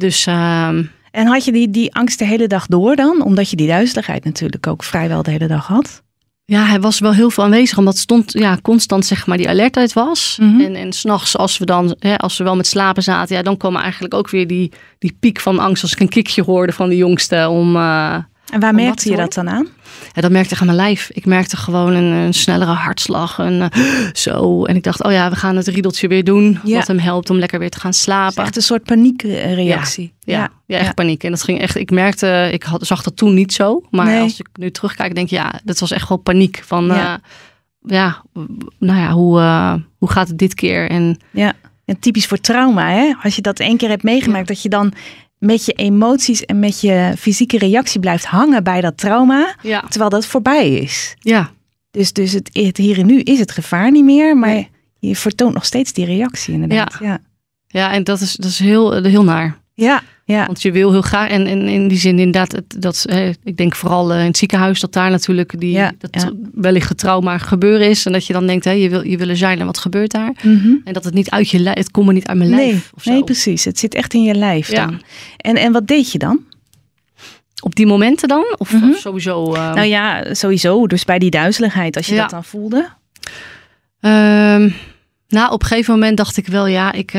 Dus 0.00 0.26
ehm, 0.26 0.82
En 1.10 1.26
had 1.26 1.44
je 1.44 1.52
die, 1.52 1.70
die 1.70 1.94
angst 1.94 2.18
de 2.18 2.24
hele 2.24 2.46
dag 2.46 2.66
door 2.66 2.96
dan? 2.96 3.22
Omdat 3.22 3.50
je 3.50 3.56
die 3.56 3.66
duizeligheid 3.68 4.24
natuurlijk 4.24 4.66
ook 4.66 4.84
vrijwel 4.84 5.22
de 5.22 5.30
hele 5.30 5.46
dag 5.46 5.66
had. 5.66 6.02
ja, 6.44 6.64
hij 6.64 6.80
was 6.80 6.98
wel 6.98 7.12
heel 7.14 7.30
veel 7.30 7.44
aanwezig, 7.44 7.78
omdat 7.78 7.96
stond 7.96 8.32
ja, 8.32 8.58
constant 8.62 9.06
zeg 9.06 9.26
maar 9.26 9.36
die 9.36 9.48
alertheid 9.48 9.92
was. 9.92 10.38
Mhm. 10.40 10.60
En, 10.60 10.74
en 10.74 10.92
s'nachts, 10.92 11.36
als 11.36 11.58
we 11.58 11.64
dan, 11.64 11.96
hè, 11.98 12.16
als 12.18 12.38
we 12.38 12.44
wel 12.44 12.56
met 12.56 12.66
slapen 12.66 13.02
zaten, 13.02 13.36
ja, 13.36 13.42
dan 13.42 13.56
kwam 13.56 13.76
eigenlijk 13.76 14.14
ook 14.14 14.30
weer 14.30 14.46
die, 14.46 14.72
die 14.98 15.16
piek 15.20 15.40
van 15.40 15.58
angst 15.58 15.82
als 15.82 15.92
ik 15.92 16.00
een 16.00 16.08
kikje 16.08 16.42
hoorde 16.42 16.72
van 16.72 16.88
de 16.88 16.96
jongste 16.96 17.48
om. 17.48 17.76
eh, 17.76 18.16
En 18.50 18.60
waar 18.60 18.74
merkte 18.74 19.02
te 19.02 19.10
je 19.10 19.16
dat 19.16 19.32
dan 19.34 19.48
aan? 19.48 19.68
Ja, 20.12 20.20
dat 20.20 20.30
merkte 20.30 20.54
ik 20.54 20.60
aan 20.60 20.66
mijn 20.66 20.78
lijf. 20.78 21.10
Ik 21.12 21.26
merkte 21.26 21.56
gewoon 21.56 21.92
een, 21.94 22.12
een 22.12 22.34
snellere 22.34 22.70
hartslag. 22.70 23.38
Een, 23.38 23.62
eh, 23.70 23.80
zo. 24.12 24.64
En 24.64 24.76
ik 24.76 24.82
dacht, 24.82 25.02
oh 25.04 25.12
ja, 25.12 25.30
we 25.30 25.36
gaan 25.36 25.56
het 25.56 25.66
riedeltje 25.68 26.08
weer 26.08 26.24
doen. 26.24 26.58
Ja. 26.64 26.76
Wat 26.78 26.86
hem 26.86 26.98
helpt 26.98 27.30
om 27.30 27.38
lekker 27.38 27.58
weer 27.58 27.70
te 27.70 27.80
gaan 27.80 27.92
slapen. 27.92 28.42
echt 28.44 28.56
een 28.56 28.62
soort 28.62 28.82
paniekreactie. 28.84 30.12
Ja, 30.20 30.48
ja, 30.66 30.78
echt 30.78 30.94
paniek. 30.94 31.24
En 31.24 31.30
dat 31.30 31.42
ging 31.42 31.60
echt, 31.60 31.76
ik 31.76 31.90
merkte, 31.90 32.48
ik 32.52 32.62
had, 32.62 32.86
zag 32.86 33.02
dat 33.02 33.16
toen 33.16 33.34
niet 33.34 33.52
zo. 33.52 33.82
Maar 33.90 34.06
Nee. 34.06 34.20
als 34.20 34.40
ik 34.40 34.48
nu 34.52 34.70
terugkijk, 34.70 35.14
denk 35.14 35.26
ik, 35.30 35.32
ja, 35.38 35.60
dat 35.64 35.78
was 35.78 35.90
echt 35.90 36.08
wel 36.08 36.18
paniek. 36.18 36.62
Van, 36.66 36.86
Ja. 36.86 37.20
ja 37.86 38.22
nou 38.78 38.98
ja, 39.00 39.10
hoe, 39.10 39.38
eh, 39.40 39.74
hoe 39.98 40.10
gaat 40.10 40.28
het 40.28 40.38
dit 40.38 40.54
keer? 40.54 40.90
En 40.90 41.16
Ja, 41.30 41.52
en 41.84 41.98
typisch 41.98 42.26
voor 42.26 42.40
trauma, 42.40 42.90
hè? 42.90 43.12
Als 43.22 43.36
je 43.36 43.42
dat 43.42 43.58
één 43.60 43.76
keer 43.76 43.88
hebt 43.88 44.02
meegemaakt, 44.02 44.48
dat 44.48 44.62
je 44.62 44.68
dan 44.68 44.92
met 45.40 45.64
je 45.64 45.72
emoties 45.72 46.44
en 46.44 46.58
met 46.58 46.80
je 46.80 47.12
fysieke 47.18 47.58
reactie 47.58 48.00
blijft 48.00 48.24
hangen 48.24 48.64
bij 48.64 48.80
dat 48.80 48.96
trauma, 48.98 49.54
ja, 49.62 49.80
terwijl 49.80 50.10
dat 50.10 50.26
voorbij 50.26 50.70
is. 50.70 51.14
ja, 51.18 51.50
Dus, 51.90 52.12
dus 52.12 52.32
het, 52.32 52.50
het 52.52 52.76
hier 52.76 52.98
en 52.98 53.06
nu 53.06 53.20
is 53.20 53.38
het 53.38 53.50
gevaar 53.52 53.90
niet 53.90 54.04
meer, 54.04 54.36
maar 54.36 54.48
Nee. 54.48 54.68
je 54.98 55.16
vertoont 55.16 55.54
nog 55.54 55.64
steeds 55.64 55.92
die 55.92 56.04
reactie 56.04 56.54
inderdaad. 56.54 56.96
Ja, 57.00 57.18
ja 57.66 57.92
en 57.92 58.04
dat 58.04 58.20
is, 58.20 58.34
dat 58.34 58.50
is 58.50 58.58
heel, 58.58 59.02
heel 59.02 59.24
naar. 59.24 59.58
ja, 59.74 60.02
ja. 60.30 60.46
Want 60.46 60.62
je 60.62 60.72
wil 60.72 60.90
heel 60.90 61.02
graag, 61.02 61.28
en, 61.28 61.46
en 61.46 61.68
in 61.68 61.88
die 61.88 61.98
zin 61.98 62.18
inderdaad, 62.18 62.52
het, 62.52 62.82
dat, 62.82 63.04
eh, 63.08 63.28
ik 63.28 63.56
denk 63.56 63.76
vooral 63.76 64.12
eh, 64.12 64.20
in 64.20 64.26
het 64.26 64.36
ziekenhuis, 64.36 64.80
dat 64.80 64.92
daar 64.92 65.10
natuurlijk 65.10 65.60
die, 65.60 65.70
Ja, 65.72 65.92
dat 65.98 66.22
ja. 66.22 66.32
wellicht 66.54 66.88
het 66.88 66.98
trauma 66.98 67.38
gebeuren 67.38 67.88
is. 67.88 68.06
En 68.06 68.12
dat 68.12 68.26
je 68.26 68.32
dan 68.32 68.46
denkt, 68.46 68.64
hè, 68.64 68.70
je, 68.70 68.88
wil, 68.88 69.06
je 69.06 69.16
wil 69.16 69.28
er 69.28 69.36
zijn 69.36 69.60
en 69.60 69.66
wat 69.66 69.78
gebeurt 69.78 70.10
daar? 70.10 70.32
Mhm. 70.42 70.68
En 70.84 70.92
dat 70.92 71.04
het 71.04 71.14
niet 71.14 71.30
uit 71.30 71.48
je 71.50 71.58
lijf, 71.58 71.76
het 71.76 71.90
komt 71.90 72.08
er 72.08 72.14
niet 72.14 72.26
uit 72.26 72.38
mijn 72.38 72.50
Nee, 72.50 72.66
lijf. 72.70 72.90
Of 72.96 73.02
zo. 73.02 73.10
nee, 73.10 73.24
precies. 73.24 73.64
Het 73.64 73.78
zit 73.78 73.94
echt 73.94 74.14
in 74.14 74.22
je 74.22 74.34
lijf 74.34 74.70
Ja. 74.70 74.86
dan. 74.86 75.02
En, 75.36 75.56
en 75.56 75.72
wat 75.72 75.86
deed 75.86 76.12
je 76.12 76.18
dan? 76.18 76.40
Op 77.62 77.74
die 77.74 77.86
momenten 77.86 78.28
dan? 78.28 78.54
Of, 78.58 78.72
Mhm. 78.72 78.90
of 78.90 78.96
sowieso? 78.98 79.52
eh, 79.54 79.74
Nou 79.74 79.86
ja, 79.86 80.34
sowieso. 80.34 80.86
Dus 80.86 81.04
bij 81.04 81.18
die 81.18 81.30
duizeligheid, 81.30 81.96
als 81.96 82.06
je 82.06 82.14
Ja. 82.14 82.20
dat 82.20 82.30
dan 82.30 82.44
voelde. 82.44 82.88
Ehm, 84.00 84.70
nou, 85.28 85.52
op 85.52 85.62
een 85.62 85.66
gegeven 85.68 85.94
moment 85.94 86.16
dacht 86.16 86.36
ik 86.36 86.46
wel, 86.46 86.66
ja, 86.66 86.92
ik, 86.92 87.12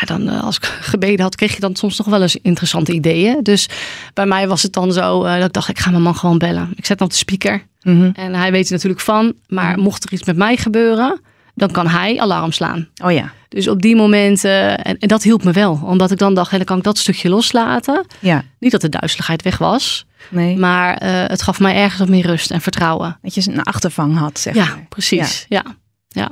ja, 0.00 0.06
dan 0.06 0.28
eh, 0.28 0.42
als 0.44 0.56
ik 0.56 0.64
gebeden 0.94 1.20
had, 1.20 1.34
kreeg 1.34 1.54
je 1.54 1.60
dan 1.60 1.76
soms 1.76 1.98
nog 1.98 2.06
wel 2.06 2.22
eens 2.22 2.36
interessante 2.36 2.92
ideeën. 2.92 3.42
Dus 3.42 3.68
bij 4.14 4.26
mij 4.26 4.48
was 4.48 4.62
het 4.62 4.72
dan 4.72 4.92
zo 4.92 5.24
eh, 5.24 5.34
dat 5.36 5.46
ik 5.46 5.52
dacht, 5.52 5.68
ik 5.68 5.78
ga 5.78 5.90
mijn 5.90 6.02
man 6.02 6.16
gewoon 6.16 6.38
bellen. 6.38 6.72
Ik 6.76 6.86
zet 6.86 6.98
dan 6.98 7.06
op 7.06 7.12
de 7.12 7.18
speaker 7.18 7.66
Mhm. 7.82 8.10
en 8.14 8.34
hij 8.34 8.50
weet 8.52 8.66
er 8.66 8.72
natuurlijk 8.72 9.00
van. 9.00 9.32
Maar 9.48 9.72
Mhm. 9.72 9.80
mocht 9.80 10.04
er 10.04 10.12
iets 10.12 10.24
met 10.24 10.36
mij 10.36 10.56
gebeuren, 10.56 11.20
dan 11.54 11.70
kan 11.70 11.86
hij 11.86 12.20
alarm 12.20 12.52
slaan. 12.52 12.88
Oh 13.04 13.12
ja, 13.12 13.32
Dus 13.48 13.68
op 13.68 13.82
die 13.82 13.96
momenten, 13.96 14.78
en, 14.84 14.98
en 14.98 15.08
dat 15.08 15.22
hielp 15.22 15.44
me 15.44 15.52
wel. 15.52 15.80
Omdat 15.84 16.10
ik 16.10 16.18
dan 16.18 16.34
dacht, 16.34 16.50
hé, 16.50 16.56
dan 16.56 16.66
kan 16.66 16.78
ik 16.78 16.84
dat 16.84 16.98
stukje 16.98 17.28
loslaten. 17.28 18.06
ja. 18.20 18.42
Niet 18.58 18.72
dat 18.72 18.80
de 18.80 18.88
duizeligheid 18.88 19.42
weg 19.42 19.58
was, 19.58 20.06
Nee. 20.30 20.56
maar 20.58 20.96
eh, 20.96 21.10
het 21.26 21.42
gaf 21.42 21.60
mij 21.60 21.74
ergens 21.74 21.98
wat 21.98 22.08
meer 22.08 22.26
rust 22.26 22.50
en 22.50 22.60
vertrouwen. 22.60 23.18
Dat 23.22 23.34
je 23.34 23.50
een 23.52 23.62
achtervang 23.62 24.18
had, 24.18 24.38
zeg 24.38 24.54
Ja, 24.54 24.64
maar. 24.64 24.86
precies. 24.88 25.46
Ja. 25.48 25.64
Ja. 26.08 26.30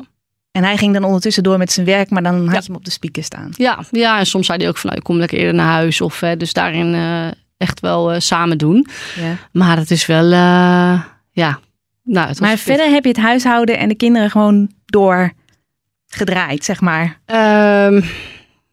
En 0.52 0.64
hij 0.64 0.76
ging 0.76 0.92
dan 0.94 1.04
ondertussen 1.04 1.42
door 1.42 1.58
met 1.58 1.72
zijn 1.72 1.86
werk, 1.86 2.10
maar 2.10 2.22
dan 2.22 2.34
had 2.40 2.52
Ja. 2.52 2.58
je 2.58 2.66
hem 2.66 2.74
op 2.76 2.84
de 2.84 2.90
speaker 2.90 3.24
staan. 3.24 3.48
Ja, 3.56 3.78
ja, 3.90 4.18
en 4.18 4.26
soms 4.26 4.46
zei 4.46 4.58
hij 4.58 4.68
ook 4.68 4.76
van, 4.76 4.86
nou, 4.88 4.98
ik 5.00 5.06
kom 5.06 5.16
lekker 5.18 5.38
eerder 5.38 5.54
naar 5.54 5.72
huis. 5.72 6.00
Of 6.00 6.20
hè, 6.20 6.36
dus 6.36 6.52
daarin 6.52 6.94
eh, 6.94 7.26
echt 7.56 7.80
wel 7.80 8.12
eh, 8.12 8.20
samen 8.20 8.58
doen. 8.58 8.86
Ja. 9.16 9.36
Maar 9.52 9.76
het 9.76 9.90
is 9.90 10.06
wel, 10.06 10.24
eh, 10.24 11.02
ja. 11.32 11.58
Nou, 12.04 12.28
het 12.28 12.40
Maar 12.40 12.56
verder 12.56 12.90
heb 12.90 13.02
je 13.02 13.08
het 13.08 13.18
huishouden 13.20 13.78
en 13.78 13.88
de 13.88 13.94
kinderen 13.94 14.30
gewoon 14.30 14.70
doorgedraaid, 14.86 16.64
zeg 16.64 16.80
maar. 16.80 17.18
Ehm, 17.24 18.00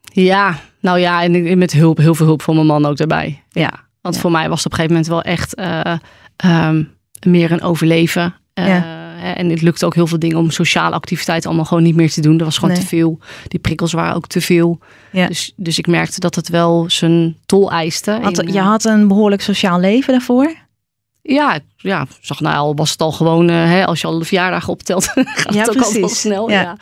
ja, 0.03 0.55
nou 0.81 0.99
ja, 0.99 1.23
en 1.23 1.57
met 1.57 1.71
hulp, 1.73 1.97
heel 1.97 2.15
veel 2.15 2.25
hulp 2.25 2.41
van 2.41 2.55
mijn 2.55 2.67
man 2.67 2.85
ook 2.85 2.97
daarbij. 2.97 3.43
Ja, 3.49 3.71
want 4.01 4.17
voor 4.19 4.31
mij 4.31 4.49
was 4.49 4.63
het 4.63 4.73
op 4.73 4.79
een 4.79 4.85
gegeven 4.87 4.95
moment 5.03 5.25
wel 5.25 5.33
echt 5.33 5.55
eh, 5.55 5.97
ehm, 6.35 6.83
meer 7.27 7.51
een 7.51 7.61
overleven. 7.61 8.35
Eh, 8.53 8.67
Ja. 8.67 8.96
En 9.17 9.49
het 9.49 9.61
lukte 9.61 9.85
ook 9.85 9.95
heel 9.95 10.07
veel 10.07 10.19
dingen 10.19 10.37
om 10.37 10.51
sociale 10.51 10.95
activiteiten 10.95 11.47
allemaal 11.49 11.65
gewoon 11.67 11.83
niet 11.83 11.95
meer 11.95 12.11
te 12.11 12.21
doen. 12.21 12.37
Dat 12.37 12.45
was 12.47 12.57
gewoon 12.57 12.71
Nee. 12.73 12.81
te 12.81 12.87
veel. 12.87 13.19
Die 13.47 13.59
prikkels 13.59 13.91
waren 13.91 14.15
ook 14.15 14.27
te 14.27 14.41
veel. 14.41 14.79
Ja. 15.11 15.27
Dus, 15.27 15.53
dus 15.55 15.77
ik 15.77 15.87
merkte 15.87 16.19
dat 16.19 16.35
het 16.35 16.49
wel 16.49 16.85
zijn 16.87 17.37
tol 17.45 17.71
eiste. 17.71 18.19
Had, 18.21 18.39
in, 18.41 18.53
je 18.53 18.59
eh, 18.59 18.65
had 18.67 18.85
een 18.85 19.07
behoorlijk 19.07 19.41
sociaal 19.41 19.79
leven 19.79 20.11
daarvoor. 20.13 20.53
Ja, 21.21 21.59
ja, 21.77 22.05
zag 22.21 22.39
nou 22.39 22.55
al 22.55 22.75
was 22.75 22.91
het 22.91 23.01
al 23.01 23.11
gewoon, 23.11 23.49
eh, 23.49 23.55
hè, 23.55 23.85
als 23.85 24.01
je 24.01 24.07
al 24.07 24.19
de 24.19 24.25
verjaardagen 24.25 24.73
optelt, 24.73 25.05
gaat 25.13 25.53
Ja, 25.53 25.59
het 25.59 25.69
ook 25.77 26.01
al 26.03 26.09
snel. 26.09 26.49
Ja. 26.49 26.61
Ja, 26.61 26.77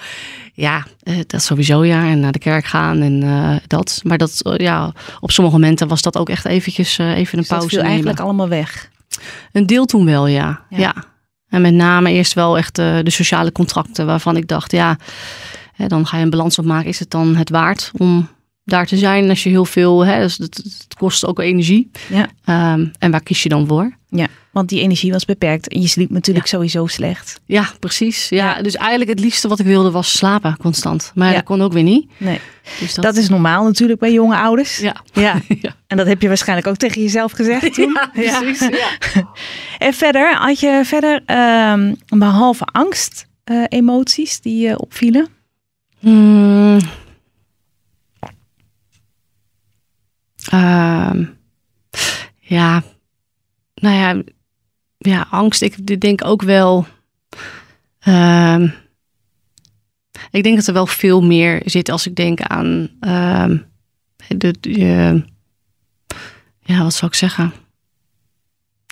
ja. 0.54 0.86
eh, 1.04 1.20
dat 1.28 1.44
sowieso 1.44 1.84
ja. 1.84 2.04
En 2.10 2.20
naar 2.20 2.32
de 2.32 2.40
kerk 2.40 2.66
gaan 2.66 3.02
en 3.02 3.62
dat. 3.68 4.00
Maar 4.04 4.18
dat, 4.18 4.42
ja, 4.58 4.92
op 5.20 5.32
sommige 5.32 5.58
momenten 5.58 5.88
was 5.88 6.02
dat 6.02 6.18
ook 6.18 6.30
echt 6.30 6.46
eventjes 6.46 6.98
even 6.98 7.14
een 7.16 7.24
Dus 7.24 7.34
dat 7.34 7.46
pauze 7.48 7.68
viel 7.68 7.78
nemen. 7.78 7.92
eigenlijk 7.92 8.20
allemaal 8.20 8.48
weg. 8.48 8.90
Een 9.52 9.66
deel 9.66 9.86
toen 9.86 10.06
wel, 10.06 10.28
ja. 10.28 10.62
Ja. 10.70 10.78
ja. 10.78 10.94
En 11.50 11.62
met 11.62 11.74
name 11.74 12.12
eerst 12.12 12.34
wel 12.34 12.58
echt 12.58 12.78
eh, 12.78 12.98
de 13.04 13.10
sociale 13.10 13.52
contracten 13.52 14.06
waarvan 14.06 14.38
ik 14.38 14.48
dacht, 14.48 14.72
ja, 14.72 14.98
hè, 15.74 15.88
dan 15.88 16.08
ga 16.08 16.18
je 16.18 16.24
een 16.24 16.30
balans 16.30 16.60
opmaken. 16.60 16.90
Is 16.90 17.00
het 17.00 17.12
dan 17.12 17.36
het 17.36 17.50
waard 17.50 17.92
om 17.98 18.28
daar 18.64 18.86
te 18.86 18.98
zijn 18.98 19.30
als 19.30 19.44
je 19.44 19.50
heel 19.50 19.66
veel, 19.66 20.06
hè, 20.06 20.20
dus 20.20 20.38
het, 20.38 20.56
het 20.58 20.96
kost 20.98 21.26
ook 21.26 21.40
energie. 21.40 21.92
Ja. 22.10 22.28
Ehm, 22.46 22.88
en 23.00 23.12
waar 23.12 23.24
kies 23.24 23.44
je 23.44 23.50
dan 23.50 23.68
voor? 23.68 23.96
Ja, 24.10 24.28
Want 24.56 24.70
die 24.70 24.82
energie 24.82 25.12
was 25.12 25.26
beperkt. 25.26 25.68
En 25.68 25.82
je 25.82 25.88
sliep 25.88 26.10
natuurlijk 26.10 26.48
sowieso 26.48 26.88
slecht. 26.88 27.40
Ja, 27.46 27.70
precies. 27.80 28.30
Ja, 28.30 28.62
dus 28.62 28.76
eigenlijk 28.76 29.10
het 29.10 29.20
liefste 29.20 29.48
wat 29.48 29.60
ik 29.60 29.66
wilde 29.66 29.92
was 29.92 30.18
slapen 30.18 30.58
constant. 30.58 31.12
Maar 31.16 31.28
Ja. 31.30 31.34
dat 31.34 31.44
kon 31.44 31.62
ook 31.62 31.74
weer 31.74 31.84
niet. 31.84 32.10
Nee. 32.18 32.40
Dus 32.80 32.94
Dat, 32.94 33.16
is 33.16 33.30
normaal 33.30 33.64
natuurlijk 33.64 34.00
bij 34.00 34.12
jonge 34.14 34.38
ouders. 34.38 34.78
Ja. 34.78 34.96
Ja. 35.14 35.42
En 35.88 35.98
dat 35.98 36.08
heb 36.08 36.22
je 36.22 36.28
waarschijnlijk 36.28 36.68
ook 36.68 36.76
tegen 36.76 37.02
jezelf 37.02 37.32
gezegd 37.32 37.74
toen. 37.74 37.98
Ja, 38.14 38.40
precies. 38.42 38.60
Ja. 38.60 38.90
En 39.78 39.94
verder, 39.94 40.36
had 40.36 40.60
je 40.60 40.82
verder 40.84 41.22
ehm, 41.26 41.94
behalve 42.08 42.66
angst 42.66 43.28
eh, 43.44 43.64
emoties 43.70 44.40
die 44.42 44.58
je 44.68 44.80
opvielen? 44.80 45.28
Hmm. 46.00 46.80
Ehm, 50.52 51.26
ja, 52.40 52.84
nou 53.76 53.96
ja, 53.96 54.22
ja, 55.06 55.28
angst. 55.30 55.62
Ik 55.62 56.02
denk 56.02 56.26
ook 56.26 56.42
wel. 56.42 56.86
ehm, 58.00 58.68
ik 60.32 60.44
denk 60.44 60.56
dat 60.56 60.68
er 60.68 60.74
wel 60.74 60.88
veel 60.88 61.22
meer 61.22 61.62
zit 61.66 61.90
als 61.90 62.08
ik 62.08 62.16
denk 62.16 62.42
aan. 62.42 62.90
ehm, 63.00 63.58
de, 64.38 64.56
de- 64.60 65.24
ja, 66.60 66.84
wat 66.84 66.94
zou 66.94 67.12
ik 67.12 67.18
zeggen? 67.18 67.54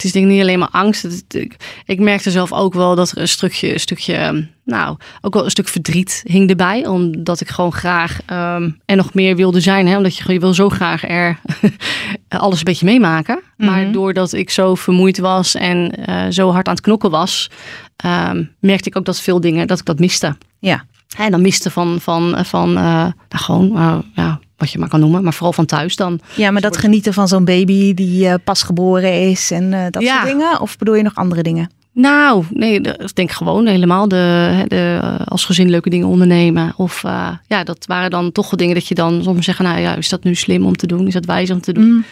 Het 0.04 0.12
is 0.14 0.20
denk 0.22 0.26
ik 0.32 0.32
niet 0.38 0.42
alleen 0.42 0.60
maar 0.60 0.70
angst. 0.72 1.02
Het- 1.04 1.24
ik, 1.36 1.56
ik 1.86 2.00
merkte 2.00 2.32
zelf 2.32 2.52
ook 2.52 2.74
wel 2.74 2.96
dat 2.96 3.12
er 3.12 3.18
een 3.18 3.28
stukje, 3.28 3.74
een 3.74 3.80
stukje, 3.80 4.14
ehm, 4.16 4.42
nou, 4.66 4.98
ook 5.22 5.34
wel 5.34 5.44
een 5.44 5.50
stuk 5.52 5.68
verdriet 5.68 6.22
hing 6.28 6.50
erbij. 6.50 6.88
Omdat 6.88 7.42
ik 7.42 7.50
gewoon 7.50 7.74
graag 7.74 8.20
ehm 8.26 8.70
er 8.86 8.96
nog 8.96 9.14
meer 9.14 9.36
wilde 9.36 9.60
zijn. 9.62 9.88
Hè? 9.88 9.98
Omdat 9.98 10.16
je, 10.18 10.34
je 10.34 10.40
wil 10.40 10.54
zo 10.54 10.70
graag 10.70 11.04
er 11.08 11.40
alles 12.30 12.58
een 12.58 12.64
beetje 12.64 12.86
meemaken. 12.86 13.42
Maar 13.58 13.82
Mhm. 13.82 13.92
doordat 13.92 14.34
ik 14.34 14.50
zo 14.50 14.76
vermoeid 14.76 15.18
was 15.18 15.56
en 15.56 16.06
eh, 16.06 16.26
zo 16.30 16.52
hard 16.52 16.68
aan 16.68 16.74
het 16.74 16.84
knokken 16.84 17.10
was, 17.10 17.50
ehm, 17.96 18.44
merkte 18.60 18.90
ik 18.90 18.98
ook 18.98 19.06
dat 19.06 19.20
veel 19.22 19.40
dingen, 19.40 19.68
dat 19.68 19.80
ik 19.80 19.86
dat 19.86 20.00
miste. 20.00 20.38
Ja. 20.60 20.86
En 21.18 21.32
dan 21.32 21.42
miste 21.42 21.70
van, 21.72 22.02
van, 22.02 22.46
van 22.46 22.70
eh, 22.78 22.84
nou 22.84 23.14
gewoon, 23.30 23.76
eh, 23.78 23.98
ja, 24.16 24.40
wat 24.63 24.72
je 24.72 24.79
maar 24.79 24.89
kan 24.89 25.00
noemen. 25.00 25.24
Maar 25.24 25.34
vooral 25.34 25.53
van 25.53 25.65
thuis 25.65 25.96
dan. 25.96 26.20
Ja, 26.36 26.51
maar 26.51 26.62
dat 26.62 26.77
genieten 26.77 27.13
van 27.13 27.27
zo'n 27.27 27.46
baby 27.46 27.93
die 27.93 28.27
eh, 28.27 28.34
pas 28.43 28.63
geboren 28.63 29.29
is 29.29 29.51
en 29.51 29.74
eh, 29.74 29.86
dat 29.89 30.01
Ja. 30.03 30.13
soort 30.15 30.27
dingen? 30.27 30.60
Of 30.62 30.77
bedoel 30.77 30.96
je 30.96 31.03
nog 31.03 31.15
andere 31.15 31.43
dingen? 31.43 31.70
Nou, 31.93 32.43
nee, 32.50 32.82
ik 32.82 33.15
denk 33.15 33.32
gewoon 33.32 33.65
helemaal 33.67 34.08
de, 34.08 34.63
de, 34.67 35.00
eh, 35.01 35.27
als 35.27 35.46
gezin 35.46 35.70
leuke 35.70 35.89
dingen 35.89 36.08
ondernemen. 36.08 36.74
Of 36.77 37.01
ja, 37.48 37.63
dat 37.63 37.86
waren 37.86 38.10
dan 38.10 38.32
toch 38.32 38.50
wel 38.50 38.60
dingen 38.60 38.75
dat 38.75 38.88
je 38.88 38.96
dan 38.96 39.24
soms 39.24 39.46
zeggen, 39.46 39.65
nou 39.65 39.79
ja, 39.79 39.96
is 39.96 40.10
dat 40.10 40.24
nu 40.24 40.36
slim 40.36 40.65
om 40.65 40.75
te 40.75 40.88
doen? 40.88 41.08
Is 41.08 41.13
dat 41.13 41.25
wijs 41.25 41.51
om 41.51 41.62
te 41.62 41.74
doen? 41.74 41.84
Mm. 41.93 42.03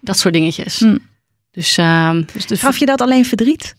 Dat 0.00 0.18
soort 0.18 0.34
dingetjes. 0.34 0.78
Mm. 0.80 0.98
Dus, 1.50 1.76
ehm, 1.76 2.22
dus 2.32 2.46
de, 2.46 2.56
Gaf 2.56 2.76
je 2.78 2.86
dat 2.86 3.00
alleen 3.00 3.24
verdriet? 3.24 3.74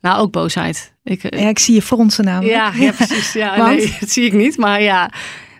nou 0.00 0.20
ook 0.20 0.32
boosheid. 0.32 0.92
Ik, 1.02 1.22
Ja, 1.36 1.48
ik 1.48 1.58
zie 1.58 1.74
je 1.74 1.82
fronsen 1.82 2.24
namelijk. 2.24 2.54
ja, 2.54 2.72
ja, 2.74 2.92
precies. 2.92 3.32
Ja, 3.32 3.56
nee, 3.66 3.94
dat 4.00 4.10
zie 4.10 4.24
ik 4.24 4.32
niet. 4.32 4.56
Maar 4.56 4.82
ja, 4.82 5.10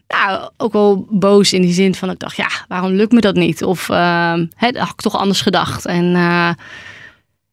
nou, 0.08 0.50
ook 0.56 0.72
wel 0.72 1.06
boos 1.10 1.52
in 1.52 1.62
die 1.62 1.72
zin 1.72 1.94
van, 1.94 2.10
ik 2.10 2.18
dacht, 2.18 2.36
ja, 2.36 2.48
waarom 2.68 2.90
lukt 2.92 3.12
me 3.12 3.20
dat 3.20 3.34
niet? 3.34 3.62
Of 3.64 3.86
hè, 3.86 4.70
dat 4.70 4.76
had 4.76 4.90
ik 4.90 5.00
toch 5.00 5.16
anders 5.16 5.40
gedacht. 5.40 5.86
En 5.86 6.14
eh, 6.14 6.50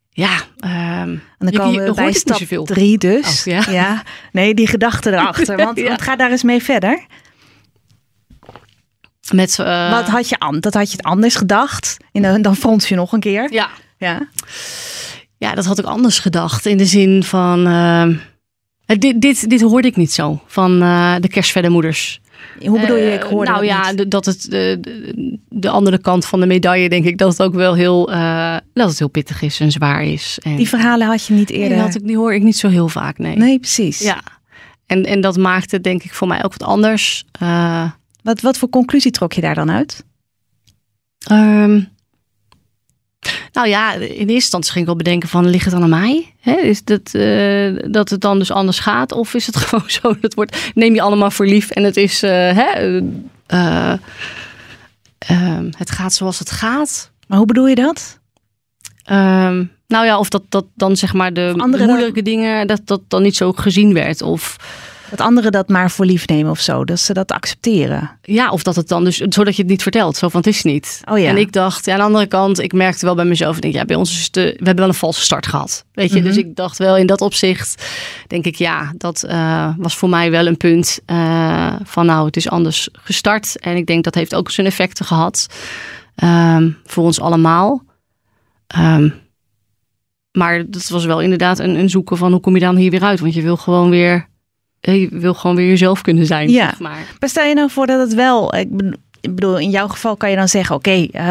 ja, 0.09 0.29
En 0.59 1.21
dan 1.37 1.51
komen 1.53 1.71
je 1.73 1.81
we 1.81 1.93
bij 1.93 2.11
stap 2.13 2.65
drie 2.65 2.97
dus. 2.97 3.45
Oh, 3.47 3.63
ja. 3.73 4.03
Nee, 4.31 4.53
die 4.53 4.67
gedachte 4.67 5.11
erachter. 5.13 5.57
Want, 5.57 5.77
Ja. 5.77 5.87
want 5.87 6.01
ga 6.01 6.15
daar 6.15 6.31
eens 6.31 6.43
mee 6.43 6.63
verder. 6.63 7.05
met... 9.33 9.59
eh, 9.59 9.91
Wat 9.91 10.07
had 10.07 10.29
je 10.29 10.57
dat 10.59 10.73
had 10.73 10.91
je 10.91 10.97
het 10.97 11.05
anders 11.05 11.35
gedacht? 11.35 11.97
En 12.11 12.21
dan, 12.21 12.41
dan 12.41 12.55
frons 12.55 12.87
je 12.89 12.95
nog 12.95 13.11
een 13.11 13.19
keer. 13.19 13.53
ja, 13.53 13.69
Ja. 13.97 14.27
Ja, 15.37 15.53
dat 15.55 15.65
had 15.65 15.79
ik 15.79 15.85
anders 15.85 16.19
gedacht. 16.19 16.65
In 16.65 16.77
de 16.77 16.85
zin 16.85 17.23
van. 17.23 17.67
eh, 17.67 18.97
dit, 18.99 19.21
dit, 19.21 19.49
dit 19.49 19.61
hoorde 19.61 19.87
ik 19.87 19.95
niet 19.95 20.11
zo 20.13 20.41
van 20.47 20.81
eh, 20.81 21.15
de 21.19 21.27
kerstverdermoeders. 21.27 22.20
Hoe 22.65 22.79
bedoel 22.79 22.97
je, 22.97 23.11
ik 23.13 23.23
Eh, 23.23 23.29
hoorde 23.29 23.51
Nou 23.51 23.65
ja, 23.65 23.91
niet. 23.91 24.11
dat 24.11 24.25
het 24.25 24.41
de, 24.51 24.77
de, 24.81 25.37
de 25.49 25.69
andere 25.69 25.97
kant 25.97 26.25
van 26.25 26.39
de 26.39 26.45
medaille, 26.45 26.89
denk 26.89 27.05
ik, 27.05 27.17
dat 27.17 27.31
het 27.31 27.41
ook 27.41 27.53
wel 27.53 27.73
heel, 27.75 28.11
eh, 28.11 28.57
dat 28.73 28.89
het 28.89 28.99
heel 28.99 29.07
pittig 29.09 29.41
is 29.41 29.59
en 29.59 29.71
zwaar 29.71 30.03
is. 30.03 30.39
En, 30.41 30.55
Die 30.55 30.67
verhalen 30.67 31.07
had 31.07 31.25
je 31.25 31.33
niet 31.33 31.49
eerder. 31.49 31.95
ik, 31.95 32.07
die 32.07 32.17
hoor 32.17 32.33
ik 32.33 32.43
niet 32.43 32.57
zo 32.57 32.67
heel 32.69 32.87
vaak, 32.89 33.17
nee. 33.17 33.35
Nee, 33.37 33.59
precies. 33.59 33.99
Ja. 33.99 34.21
En, 34.85 35.03
en 35.05 35.21
dat 35.21 35.37
maakte 35.37 35.75
het 35.75 35.83
denk 35.83 36.03
ik 36.03 36.13
voor 36.13 36.27
mij 36.27 36.43
ook 36.43 36.51
wat 36.57 36.67
anders. 36.67 37.23
Eh, 37.39 37.89
Wat, 38.23 38.41
wat 38.41 38.57
voor 38.57 38.69
conclusie 38.69 39.11
trok 39.11 39.33
je 39.33 39.41
daar 39.41 39.55
dan 39.55 39.71
uit? 39.71 40.03
Ehm, 41.27 41.81
nou 43.51 43.67
ja, 43.67 43.93
in 43.93 44.01
eerste 44.01 44.33
instantie 44.33 44.71
ging 44.71 44.81
ik 44.81 44.89
wel 44.89 44.95
bedenken 45.03 45.29
van, 45.29 45.49
ligt 45.49 45.65
het 45.65 45.73
dan 45.73 45.83
aan 45.83 45.89
mij? 45.89 46.33
Is 46.43 46.83
dat, 46.83 47.13
eh, 47.13 47.91
dat 47.91 48.09
het 48.09 48.21
dan 48.21 48.39
dus 48.39 48.51
anders 48.51 48.79
gaat? 48.79 49.11
Of 49.11 49.33
is 49.33 49.45
het 49.45 49.55
gewoon 49.65 49.89
zo, 49.89 50.19
dat 50.19 50.33
wordt, 50.33 50.71
neem 50.73 50.93
je 50.93 51.01
allemaal 51.01 51.31
voor 51.31 51.45
lief 51.45 51.69
en 51.69 51.83
het 51.83 51.97
is, 51.97 52.23
eh, 52.23 52.31
hè, 52.31 52.69
eh, 52.71 53.01
eh, 53.47 53.97
ehm, 55.17 55.69
het 55.77 55.91
gaat 55.91 56.13
zoals 56.13 56.39
het 56.39 56.51
gaat. 56.51 57.11
Maar 57.27 57.37
hoe 57.37 57.47
bedoel 57.47 57.67
je 57.67 57.75
dat? 57.75 58.19
Ehm, 59.03 59.63
nou 59.87 60.05
ja, 60.05 60.19
of 60.19 60.29
dat, 60.29 60.43
dat 60.49 60.65
dan 60.75 60.95
zeg 60.95 61.13
maar 61.13 61.33
de 61.33 61.53
moeilijke 61.55 62.21
dingen, 62.21 62.67
dat 62.67 62.81
dat 62.85 63.01
dan 63.07 63.21
niet 63.21 63.35
zo 63.35 63.51
gezien 63.51 63.93
werd. 63.93 64.21
Of 64.21 64.55
Dat 65.11 65.21
anderen 65.21 65.51
dat 65.51 65.69
maar 65.69 65.91
voor 65.91 66.05
lief 66.05 66.27
nemen 66.27 66.51
of 66.51 66.59
zo. 66.59 66.85
Dat 66.85 66.99
ze 66.99 67.13
dat 67.13 67.31
accepteren. 67.31 68.19
Ja, 68.21 68.49
of 68.51 68.63
dat 68.63 68.75
het 68.75 68.87
dan 68.87 69.03
dus, 69.03 69.17
zodat 69.17 69.55
je 69.55 69.61
het 69.61 69.71
niet 69.71 69.81
vertelt. 69.81 70.17
Zo 70.17 70.29
van, 70.29 70.39
het 70.39 70.49
is 70.49 70.63
niet. 70.63 71.01
Oh 71.11 71.19
ja. 71.19 71.27
En 71.27 71.37
ik 71.37 71.51
dacht, 71.51 71.85
ja, 71.85 71.91
aan 71.93 71.99
de 71.99 72.05
andere 72.05 72.25
kant, 72.27 72.59
ik 72.59 72.73
merkte 72.73 73.05
wel 73.05 73.15
bij 73.15 73.25
mezelf, 73.25 73.55
ik 73.55 73.61
denk, 73.61 73.73
ja, 73.73 73.85
bij 73.85 73.95
ons 73.95 74.11
is 74.19 74.29
we 74.31 74.41
hebben 74.55 74.75
wel 74.75 74.87
een 74.87 74.93
valse 74.93 75.21
start 75.21 75.47
gehad. 75.47 75.85
Weet 75.93 76.09
je, 76.11 76.15
Mhm. 76.19 76.27
dus 76.27 76.37
ik 76.37 76.55
dacht 76.55 76.77
wel 76.77 76.97
in 76.97 77.05
dat 77.05 77.21
opzicht, 77.21 77.85
denk 78.27 78.45
ik, 78.45 78.55
ja, 78.55 78.93
dat 78.97 79.23
eh, 79.23 79.73
was 79.77 79.97
voor 79.97 80.09
mij 80.09 80.31
wel 80.31 80.47
een 80.47 80.57
punt 80.57 80.99
eh, 81.05 81.75
van, 81.83 82.05
nou, 82.05 82.25
het 82.25 82.35
is 82.35 82.49
anders 82.49 82.89
gestart. 82.91 83.59
En 83.59 83.75
ik 83.75 83.85
denk 83.85 84.03
dat 84.03 84.15
heeft 84.15 84.35
ook 84.35 84.51
zijn 84.51 84.67
effecten 84.67 85.05
gehad 85.05 85.47
ehm, 86.15 86.69
voor 86.83 87.03
ons 87.03 87.19
allemaal. 87.19 87.83
Ehm, 88.67 89.09
maar 90.31 90.69
dat 90.69 90.87
was 90.89 91.05
wel 91.05 91.21
inderdaad 91.21 91.59
een, 91.59 91.75
een 91.75 91.89
zoeken 91.89 92.17
van, 92.17 92.31
hoe 92.31 92.41
kom 92.41 92.53
je 92.53 92.59
dan 92.59 92.75
hier 92.75 92.91
weer 92.91 93.03
uit? 93.03 93.19
Want 93.19 93.33
je 93.33 93.41
wil 93.41 93.57
gewoon 93.57 93.89
weer, 93.89 94.27
je 94.81 95.07
wil 95.11 95.33
gewoon 95.33 95.55
weer 95.55 95.67
jezelf 95.67 96.01
kunnen 96.01 96.25
zijn, 96.25 96.49
Ja. 96.49 96.69
zeg 96.69 96.79
maar. 96.79 97.05
Maar 97.19 97.29
stel 97.29 97.45
je 97.45 97.53
nou 97.53 97.69
voor 97.69 97.87
dat 97.87 97.99
het 97.99 98.13
wel... 98.13 98.55
Ik 98.55 99.35
bedoel- 99.35 99.59
in 99.59 99.69
jouw 99.69 99.87
geval 99.87 100.15
kan 100.17 100.29
je 100.29 100.35
dan 100.35 100.47
zeggen... 100.47 100.75
Oké, 100.75 100.91
eh, 101.11 101.23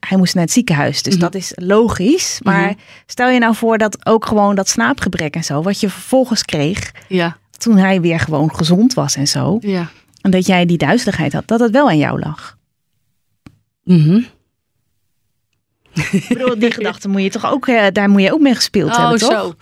hij 0.00 0.16
moest 0.16 0.34
naar 0.34 0.42
het 0.44 0.52
ziekenhuis. 0.52 1.02
Dus 1.02 1.12
Mhm. 1.14 1.22
dat 1.22 1.34
is 1.34 1.52
logisch. 1.54 2.40
Maar 2.42 2.62
Mhm. 2.68 2.74
stel 3.06 3.28
je 3.28 3.38
nou 3.38 3.54
voor 3.54 3.78
dat 3.78 4.06
ook 4.06 4.26
gewoon 4.26 4.54
dat 4.54 4.68
slaapgebrek 4.68 5.34
en 5.34 5.44
zo... 5.44 5.62
wat 5.62 5.80
je 5.80 5.88
vervolgens 5.90 6.44
kreeg 6.44 6.92
Ja, 7.08 7.36
toen 7.58 7.76
hij 7.76 8.00
weer 8.00 8.20
gewoon 8.20 8.54
gezond 8.54 8.94
was 8.94 9.16
en 9.16 9.28
zo... 9.28 9.58
ja. 9.60 9.88
en 10.20 10.30
dat 10.30 10.46
jij 10.46 10.66
die 10.66 10.76
duizeligheid 10.78 11.32
had, 11.32 11.46
dat 11.48 11.60
het 11.60 11.70
wel 11.72 11.88
aan 11.88 11.98
jou 11.98 12.18
lag. 12.20 12.56
Mhm. 13.84 14.20
Ik 16.12 16.24
bedoel, 16.28 16.58
die 16.58 16.70
gedachte 16.70 17.08
moet 17.08 17.22
je 17.22 17.30
toch 17.30 17.50
ook... 17.52 17.66
eh, 17.68 17.86
daar 17.92 18.08
moet 18.10 18.22
je 18.22 18.32
ook 18.32 18.40
mee 18.40 18.54
gespeeld 18.54 18.96
hebben, 18.96 19.18
toch? 19.18 19.30
Oh, 19.30 19.38
zo. 19.40 19.54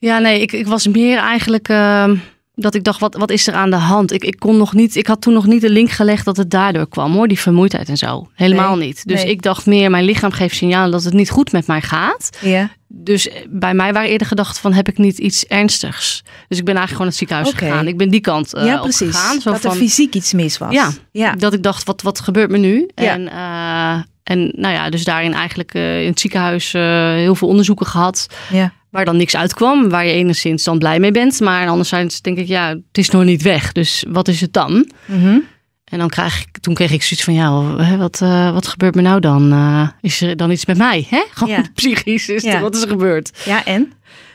Ja, 0.00 0.18
nee, 0.18 0.40
ik, 0.40 0.52
ik 0.52 0.66
was 0.66 0.86
meer 0.86 1.18
eigenlijk 1.18 1.68
ehm, 1.68 2.16
dat 2.54 2.74
ik 2.74 2.84
dacht, 2.84 3.00
wat, 3.00 3.14
wat 3.14 3.30
is 3.30 3.46
er 3.46 3.54
aan 3.54 3.70
de 3.70 3.76
hand? 3.76 4.12
Ik, 4.12 4.24
ik 4.24 4.38
kon 4.38 4.56
nog 4.56 4.72
niet, 4.72 4.96
ik 4.96 5.06
had 5.06 5.20
toen 5.20 5.32
nog 5.32 5.46
niet 5.46 5.60
de 5.60 5.70
link 5.70 5.90
gelegd 5.90 6.24
dat 6.24 6.36
het 6.36 6.50
daardoor 6.50 6.88
kwam, 6.88 7.12
hoor, 7.12 7.28
die 7.28 7.40
vermoeidheid 7.40 7.88
en 7.88 7.96
zo. 7.96 8.28
Helemaal 8.34 8.76
Nee, 8.76 8.86
niet. 8.86 9.06
Dus 9.06 9.22
nee. 9.22 9.30
ik 9.30 9.42
dacht 9.42 9.66
meer, 9.66 9.90
mijn 9.90 10.04
lichaam 10.04 10.30
geeft 10.30 10.56
signalen 10.56 10.90
dat 10.90 11.04
het 11.04 11.12
niet 11.12 11.30
goed 11.30 11.52
met 11.52 11.66
mij 11.66 11.80
gaat. 11.80 12.30
Ja. 12.40 12.70
Dus 12.88 13.28
eh, 13.28 13.40
bij 13.48 13.74
mij 13.74 13.92
waren 13.92 14.10
eerder 14.10 14.26
gedachten 14.26 14.60
van, 14.60 14.72
heb 14.72 14.88
ik 14.88 14.98
niet 14.98 15.18
iets 15.18 15.46
ernstigs? 15.46 16.22
Dus 16.48 16.58
ik 16.58 16.64
ben 16.64 16.76
eigenlijk 16.76 16.88
gewoon 16.88 16.96
naar 16.98 17.06
het 17.06 17.16
ziekenhuis 17.16 17.50
gegaan. 17.50 17.88
Ik 17.88 17.96
ben 17.96 18.10
die 18.10 18.20
kant 18.20 18.54
eh 18.54 18.64
ja, 18.64 18.76
op 18.76 18.82
precies. 18.82 19.16
gegaan. 19.16 19.40
Zo 19.40 19.50
dat 19.50 19.64
er 19.64 19.70
van, 19.70 19.78
fysiek 19.78 20.14
iets 20.14 20.32
mis 20.32 20.58
was. 20.58 20.72
Ja. 20.72 20.90
ja. 21.12 21.32
dat 21.32 21.52
ik 21.52 21.62
dacht, 21.62 21.84
wat, 21.84 22.02
wat 22.02 22.20
gebeurt 22.20 22.50
me 22.50 22.58
nu? 22.58 22.88
Ja. 22.94 23.12
En, 23.12 23.28
eh, 23.28 24.02
en 24.22 24.52
nou 24.56 24.74
ja, 24.74 24.90
dus 24.90 25.04
daarin 25.04 25.34
eigenlijk 25.34 25.74
in 25.74 26.06
het 26.06 26.20
ziekenhuis 26.20 26.72
heel 26.72 27.34
veel 27.34 27.48
onderzoeken 27.48 27.86
gehad. 27.86 28.26
ja. 28.50 28.72
Waar 28.90 29.04
dan 29.04 29.16
niks 29.16 29.36
uitkwam, 29.36 29.88
waar 29.88 30.06
je 30.06 30.12
enigszins 30.12 30.64
dan 30.64 30.78
blij 30.78 30.98
mee 31.00 31.10
bent. 31.10 31.40
Maar 31.40 31.68
anderzijds 31.68 32.20
denk 32.20 32.38
ik, 32.38 32.46
ja, 32.48 32.68
het 32.68 32.98
is 32.98 33.10
nog 33.10 33.24
niet 33.24 33.42
weg. 33.42 33.72
Dus 33.72 34.04
wat 34.08 34.28
is 34.28 34.40
het 34.40 34.52
dan? 34.52 34.90
Mhm. 35.06 35.38
En 35.84 35.98
dan 35.98 36.08
krijg 36.08 36.40
ik, 36.40 36.58
toen 36.58 36.74
kreeg 36.74 36.92
ik 36.92 37.02
zoiets 37.02 37.24
van, 37.24 37.34
ja, 37.34 37.96
wat, 37.96 38.20
eh, 38.22 38.52
wat 38.52 38.66
gebeurt 38.68 38.94
me 38.94 39.02
nou 39.02 39.20
dan? 39.20 39.52
Eh, 39.52 39.88
is 40.00 40.20
er 40.20 40.36
dan 40.36 40.50
iets 40.50 40.66
met 40.66 40.76
mij? 40.78 41.06
Hè? 41.08 41.22
Gewoon 41.34 41.54
Ja. 41.54 41.64
psychisch 41.74 42.28
is 42.28 42.42
Ja. 42.42 42.54
er, 42.54 42.60
wat 42.60 42.74
is 42.76 42.82
er 42.82 42.88
gebeurd? 42.88 43.42
ja, 43.44 43.64
en? 43.64 43.92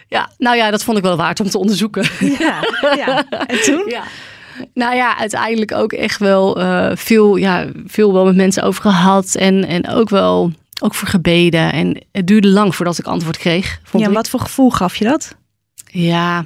Ja, 0.07 0.29
nou 0.37 0.57
ja, 0.57 0.71
dat 0.71 0.83
vond 0.83 0.97
ik 0.97 1.03
wel 1.03 1.17
waard 1.17 1.39
om 1.39 1.49
te 1.49 1.57
onderzoeken. 1.57 2.05
Ja. 2.39 2.59
ja. 2.95 3.25
En 3.47 3.61
toen? 3.61 3.83
Ja. 3.87 4.03
Nou 4.73 4.95
ja, 4.95 5.17
uiteindelijk 5.17 5.71
ook 5.71 5.93
echt 5.93 6.19
wel 6.19 6.59
eh, 6.61 6.91
veel, 6.95 7.35
ja, 7.35 7.65
veel 7.85 8.13
wel 8.13 8.25
met 8.25 8.35
mensen 8.35 8.63
over 8.63 8.81
gehad. 8.81 9.35
En, 9.35 9.65
en 9.67 9.87
ook 9.89 10.09
wel 10.09 10.51
ook 10.81 10.95
voor 10.95 11.07
gebeden. 11.07 11.71
En 11.73 12.01
het 12.11 12.27
duurde 12.27 12.47
lang 12.47 12.75
voordat 12.75 12.97
ik 12.97 13.05
antwoord 13.05 13.37
kreeg. 13.37 13.79
Vond 13.83 14.03
Ja, 14.03 14.09
ik. 14.09 14.15
wat 14.15 14.29
voor 14.29 14.39
gevoel 14.39 14.69
gaf 14.69 14.95
je 14.95 15.05
dat? 15.05 15.35
Ja. 15.85 16.43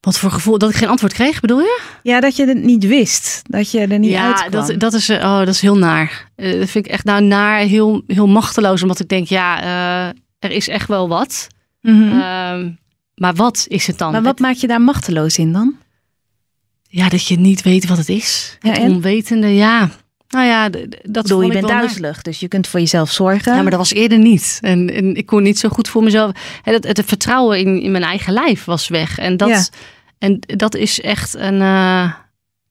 Wat 0.00 0.18
voor 0.18 0.30
gevoel? 0.30 0.58
Dat 0.58 0.70
ik 0.70 0.76
geen 0.76 0.88
antwoord 0.88 1.12
kreeg, 1.12 1.40
bedoel 1.40 1.60
je? 1.60 1.80
Ja, 2.02 2.20
dat 2.20 2.36
je 2.36 2.46
het 2.46 2.62
niet 2.64 2.86
wist. 2.86 3.42
Dat 3.44 3.70
je 3.70 3.80
er 3.80 3.98
niet 3.98 4.10
ja, 4.10 4.26
uitkwam. 4.26 4.66
dat, 4.66 4.80
dat, 4.80 4.92
is, 4.92 5.08
eh, 5.08 5.16
oh, 5.16 5.38
dat 5.38 5.48
is 5.48 5.60
heel 5.60 5.76
naar. 5.78 6.30
Eh, 6.34 6.58
dat 6.58 6.68
vind 6.70 6.86
ik 6.86 6.92
echt 6.92 7.04
nou 7.04 7.22
naar, 7.22 7.58
heel, 7.58 8.02
heel 8.06 8.26
machteloos. 8.26 8.82
Omdat 8.82 9.00
ik 9.00 9.08
denk, 9.08 9.26
ja, 9.28 9.60
eh, 9.62 10.16
er 10.38 10.50
is 10.50 10.68
echt 10.68 10.88
wel 10.88 11.08
wat. 11.08 11.46
Mhm. 11.80 12.20
Ehm, 12.20 12.70
maar 13.14 13.34
wat 13.34 13.64
is 13.68 13.86
het 13.86 13.98
dan? 13.98 14.12
maar 14.12 14.22
wat 14.22 14.30
Het- 14.30 14.40
maakt 14.40 14.60
je 14.60 14.66
daar 14.66 14.80
machteloos 14.80 15.38
in 15.38 15.52
dan? 15.52 15.74
Ja, 16.96 17.08
dat 17.08 17.26
je 17.26 17.38
niet 17.38 17.62
weet 17.62 17.86
wat 17.86 17.98
het 17.98 18.08
is. 18.08 18.56
Ja, 18.60 18.70
het 18.70 18.78
en? 18.78 18.90
onwetende, 18.90 19.54
ja. 19.54 19.90
Nou 20.28 20.46
ja, 20.46 20.68
dat 21.02 21.22
bedoel, 21.22 21.42
je 21.42 21.52
bent 21.52 21.68
duizelig, 21.68 22.22
dus 22.22 22.40
je 22.40 22.48
kunt 22.48 22.66
voor 22.66 22.80
jezelf 22.80 23.10
zorgen. 23.12 23.54
Ja, 23.54 23.62
maar 23.62 23.70
dat 23.70 23.78
was 23.80 23.92
eerder 23.92 24.18
niet. 24.18 24.58
En, 24.60 24.94
en 24.94 25.14
ik 25.14 25.26
kon 25.26 25.42
niet 25.42 25.58
zo 25.58 25.68
goed 25.68 25.88
voor 25.88 26.02
mezelf. 26.02 26.30
En 26.64 26.72
het, 26.72 26.84
het 26.86 27.02
vertrouwen 27.04 27.58
in, 27.58 27.80
in 27.82 27.90
mijn 27.90 28.04
eigen 28.04 28.32
lijf 28.32 28.64
was 28.64 28.88
weg. 28.88 29.18
En 29.18 29.36
dat, 29.36 29.48
Ja. 29.48 29.64
en 30.18 30.38
dat 30.46 30.74
is 30.74 31.00
echt 31.00 31.34
een. 31.34 31.54
eh, 31.54 32.10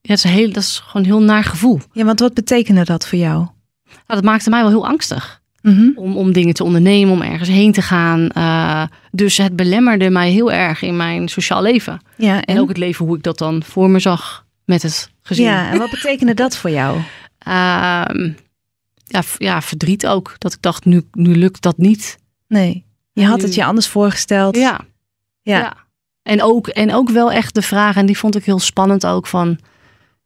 ja, 0.01 0.11
het 0.11 0.17
is 0.17 0.23
een 0.23 0.29
heel, 0.29 0.51
dat 0.51 0.63
is 0.63 0.81
gewoon 0.85 1.05
een 1.05 1.11
heel 1.11 1.21
naar 1.21 1.43
gevoel. 1.43 1.79
Ja, 1.91 2.03
want 2.03 2.19
wat 2.19 2.33
betekende 2.33 2.83
dat 2.83 3.07
voor 3.07 3.17
jou? 3.17 3.37
Nou, 3.37 3.51
dat 4.07 4.23
maakte 4.23 4.49
mij 4.49 4.61
wel 4.61 4.69
heel 4.69 4.87
angstig. 4.87 5.41
Mhm. 5.65 5.89
Om, 5.95 6.17
om 6.17 6.31
dingen 6.33 6.53
te 6.53 6.63
ondernemen, 6.63 7.13
om 7.13 7.21
ergens 7.21 7.49
heen 7.49 7.71
te 7.71 7.81
gaan. 7.81 8.29
Eh, 8.29 8.83
dus 9.11 9.37
het 9.37 9.55
belemmerde 9.55 10.09
mij 10.09 10.31
heel 10.31 10.51
erg 10.51 10.81
in 10.81 10.95
mijn 10.97 11.27
sociaal 11.27 11.61
leven. 11.61 12.01
Ja, 12.17 12.41
En 12.41 12.59
ook 12.59 12.67
het 12.67 12.77
leven 12.77 13.05
hoe 13.05 13.17
ik 13.17 13.23
dat 13.23 13.37
dan 13.37 13.63
voor 13.63 13.89
me 13.89 13.99
zag 13.99 14.45
met 14.65 14.81
het 14.81 15.11
gezin. 15.21 15.45
Ja, 15.45 15.71
en 15.71 15.77
wat 15.77 15.89
betekende 15.89 16.33
dat 16.33 16.57
voor 16.57 16.69
jou? 16.69 16.97
Ehm, 17.39 18.31
ja, 19.05 19.21
ja, 19.37 19.61
verdriet 19.61 20.07
ook. 20.07 20.35
Dat 20.37 20.53
ik 20.53 20.61
dacht, 20.61 20.85
nu, 20.85 21.01
nu 21.11 21.35
lukt 21.35 21.61
dat 21.61 21.77
niet. 21.77 22.17
Nee, 22.47 22.85
je 23.13 23.25
had 23.25 23.41
het 23.41 23.55
je 23.55 23.65
anders 23.65 23.87
voorgesteld. 23.87 24.55
Ja. 24.55 24.79
Ja. 25.41 25.59
Ja. 25.59 25.73
En, 26.23 26.41
ook, 26.41 26.67
en 26.67 26.93
ook 26.93 27.09
wel 27.09 27.31
echt 27.31 27.53
de 27.55 27.61
vraag, 27.61 27.95
en 27.95 28.05
die 28.05 28.17
vond 28.17 28.35
ik 28.35 28.45
heel 28.45 28.59
spannend 28.59 29.05
ook 29.05 29.27
van, 29.27 29.59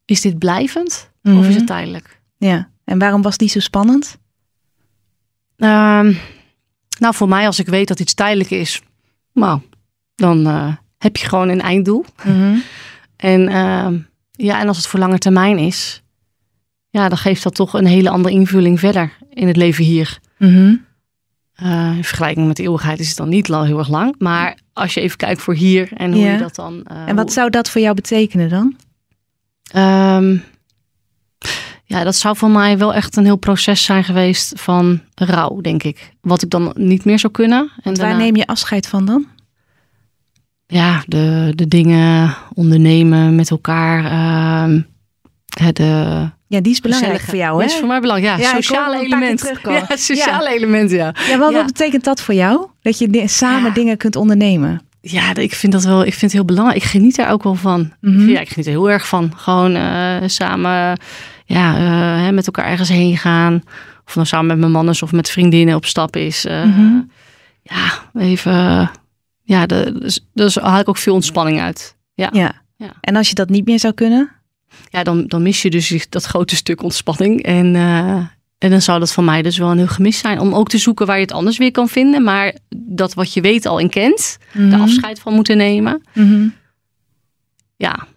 is 0.05 0.21
dit 0.21 0.37
blijvend 0.39 1.09
of 1.23 1.31
is 1.31 1.37
Mhm. 1.39 1.51
het 1.53 1.67
tijdelijk? 1.67 2.21
Ja. 2.37 2.69
En 2.85 2.99
waarom 2.99 3.21
was 3.21 3.37
die 3.37 3.49
zo 3.49 3.59
spannend? 3.59 4.17
Ehm, 5.59 6.13
nou, 6.99 7.15
voor 7.15 7.27
mij 7.29 7.45
als 7.45 7.59
ik 7.59 7.67
weet 7.67 7.87
dat 7.87 7.99
iets 7.99 8.13
tijdelijk 8.13 8.49
is, 8.51 8.81
nou, 9.33 9.59
dan 10.15 10.47
eh, 10.47 10.73
heb 10.97 11.17
je 11.17 11.27
gewoon 11.27 11.49
een 11.49 11.61
einddoel. 11.61 12.05
En, 13.15 13.47
ehm, 13.47 13.97
ja, 14.31 14.59
en 14.59 14.67
als 14.67 14.77
het 14.77 14.87
voor 14.87 14.99
lange 14.99 15.17
termijn 15.17 15.57
is, 15.57 16.01
ja, 16.89 17.09
dan 17.09 17.17
geeft 17.17 17.43
dat 17.43 17.55
toch 17.55 17.73
een 17.73 17.85
hele 17.85 18.09
andere 18.09 18.33
invulling 18.33 18.79
verder 18.79 19.11
in 19.33 19.47
het 19.47 19.55
leven 19.57 19.83
hier. 19.83 20.19
Mhm. 20.37 20.75
Eh, 21.53 21.93
in 21.95 22.03
vergelijking 22.03 22.47
met 22.47 22.55
de 22.55 22.63
eeuwigheid 22.63 22.99
is 22.99 23.07
het 23.07 23.17
dan 23.17 23.29
niet 23.29 23.47
lang, 23.47 23.65
heel 23.65 23.77
erg 23.77 23.89
lang. 23.89 24.15
Maar 24.17 24.57
als 24.73 24.93
je 24.93 25.01
even 25.01 25.17
kijkt 25.17 25.41
voor 25.41 25.53
hier 25.53 25.89
en 25.97 26.11
hoe 26.13 26.21
Ja. 26.21 26.31
je 26.31 26.37
dat 26.37 26.55
dan... 26.55 26.83
eh, 26.83 27.07
En 27.07 27.15
wat 27.15 27.23
hoe- 27.25 27.33
zou 27.33 27.49
dat 27.49 27.69
voor 27.69 27.81
jou 27.81 27.95
betekenen 27.95 28.49
dan? 28.49 28.75
Ehm, 29.71 30.37
ja, 31.91 32.03
dat 32.03 32.15
zou 32.15 32.37
voor 32.37 32.49
mij 32.51 32.77
wel 32.77 32.93
echt 32.93 33.15
een 33.15 33.25
heel 33.25 33.35
proces 33.35 33.83
zijn 33.83 34.03
geweest 34.03 34.53
van 34.61 35.01
rouw, 35.15 35.61
denk 35.61 35.83
ik. 35.83 36.11
Wat 36.21 36.41
ik 36.41 36.49
dan 36.49 36.71
niet 36.75 37.05
meer 37.05 37.19
zou 37.19 37.33
kunnen. 37.33 37.59
En 37.59 37.69
Want 37.83 37.97
waar 37.97 38.07
daarna- 38.07 38.23
neem 38.23 38.35
je 38.35 38.47
afscheid 38.47 38.87
van 38.87 39.05
dan? 39.05 39.25
Ja, 40.67 41.03
de, 41.07 41.51
de 41.55 41.67
dingen 41.67 42.35
ondernemen 42.53 43.35
met 43.35 43.49
elkaar. 43.49 44.03
hè, 45.59 45.71
de 45.71 46.29
Ja, 46.47 46.61
die 46.61 46.71
is 46.71 46.81
belangrijk 46.81 47.19
gezellige- 47.19 47.29
voor 47.29 47.39
jou, 47.39 47.51
Dat 47.59 47.61
hè? 47.61 47.73
is 47.73 47.79
voor 47.79 47.87
mij 47.87 47.99
belangrijk. 47.99 48.39
Ja, 48.41 48.49
Ja, 48.49 48.55
sociale 48.55 48.99
element. 49.03 49.53
Ja, 49.63 49.85
sociale 49.95 50.49
element, 50.49 50.91
ja. 50.91 51.13
Ja, 51.29 51.37
wat, 51.37 51.51
Ja. 51.51 51.65
betekent 51.65 52.03
dat 52.03 52.21
voor 52.21 52.33
jou? 52.33 52.67
Dat 52.81 52.97
je 52.97 53.23
samen 53.27 53.73
dingen 53.73 53.97
kunt 53.97 54.15
ondernemen? 54.15 54.81
Ja, 55.01 55.35
ik 55.35 55.53
vind 55.53 55.71
dat 55.73 55.83
wel. 55.83 55.99
Ik 56.01 56.09
vind 56.11 56.21
het 56.21 56.31
heel 56.31 56.45
belangrijk. 56.45 56.77
Ik 56.83 56.89
geniet 56.89 57.17
er 57.17 57.27
ook 57.29 57.43
wel 57.43 57.55
van. 57.55 57.91
Mhm. 58.01 58.29
Ja, 58.29 58.39
ik 58.39 58.49
geniet 58.49 58.65
er 58.65 58.71
heel 58.71 58.89
erg 58.89 59.07
van. 59.07 59.31
Gewoon 59.35 59.75
eh, 59.75 60.15
samen 60.25 60.99
ja, 61.57 61.75
eh, 62.27 62.33
met 62.33 62.45
elkaar 62.45 62.65
ergens 62.65 62.89
heen 62.89 63.17
gaan. 63.17 63.61
Of 64.05 64.15
nou 64.15 64.27
samen 64.27 64.47
met 64.47 64.57
mijn 64.57 64.71
mannen 64.71 64.95
of 65.01 65.11
met 65.11 65.29
vriendinnen 65.29 65.75
op 65.75 65.85
stap 65.85 66.15
is. 66.15 66.45
eh, 66.45 66.63
Mhm. 66.63 66.99
Ja, 67.61 67.91
even. 68.21 68.91
ja, 69.43 69.65
de, 69.65 69.97
dus, 69.99 70.19
dus 70.33 70.55
haal 70.55 70.79
ik 70.79 70.89
ook 70.89 70.97
veel 70.97 71.13
ontspanning 71.13 71.59
uit. 71.59 71.95
Ja, 72.13 72.29
Ja. 72.31 72.51
Ja. 72.75 72.91
En 73.01 73.15
als 73.15 73.29
je 73.29 73.35
dat 73.35 73.49
niet 73.49 73.65
meer 73.65 73.79
zou 73.79 73.93
kunnen? 73.93 74.29
ja 74.89 75.03
dan, 75.03 75.27
dan 75.27 75.41
mis 75.41 75.61
je 75.61 75.69
dus 75.69 76.05
dat 76.09 76.23
grote 76.25 76.55
stuk 76.55 76.83
ontspanning. 76.83 77.43
En, 77.43 77.75
eh, 77.75 78.15
en 78.57 78.69
dan 78.69 78.81
zou 78.81 78.99
dat 78.99 79.13
voor 79.13 79.23
mij 79.23 79.41
dus 79.41 79.57
wel 79.57 79.71
een 79.71 79.77
heel 79.77 79.87
gemis 79.87 80.19
zijn. 80.19 80.39
Om 80.39 80.53
ook 80.53 80.69
te 80.69 80.77
zoeken 80.77 81.05
waar 81.05 81.15
je 81.15 81.21
het 81.21 81.31
anders 81.31 81.57
weer 81.57 81.71
kan 81.71 81.87
vinden. 81.89 82.23
Maar 82.23 82.55
dat 82.75 83.13
wat 83.13 83.33
je 83.33 83.41
weet 83.41 83.65
al 83.65 83.79
en 83.79 83.89
kent. 83.89 84.37
De 84.53 84.59
Mhm. 84.59 84.81
afscheid 84.81 85.19
van 85.19 85.33
moeten 85.33 85.57
nemen. 85.57 86.01
Mhm. 86.13 86.47
ja, 87.75 88.07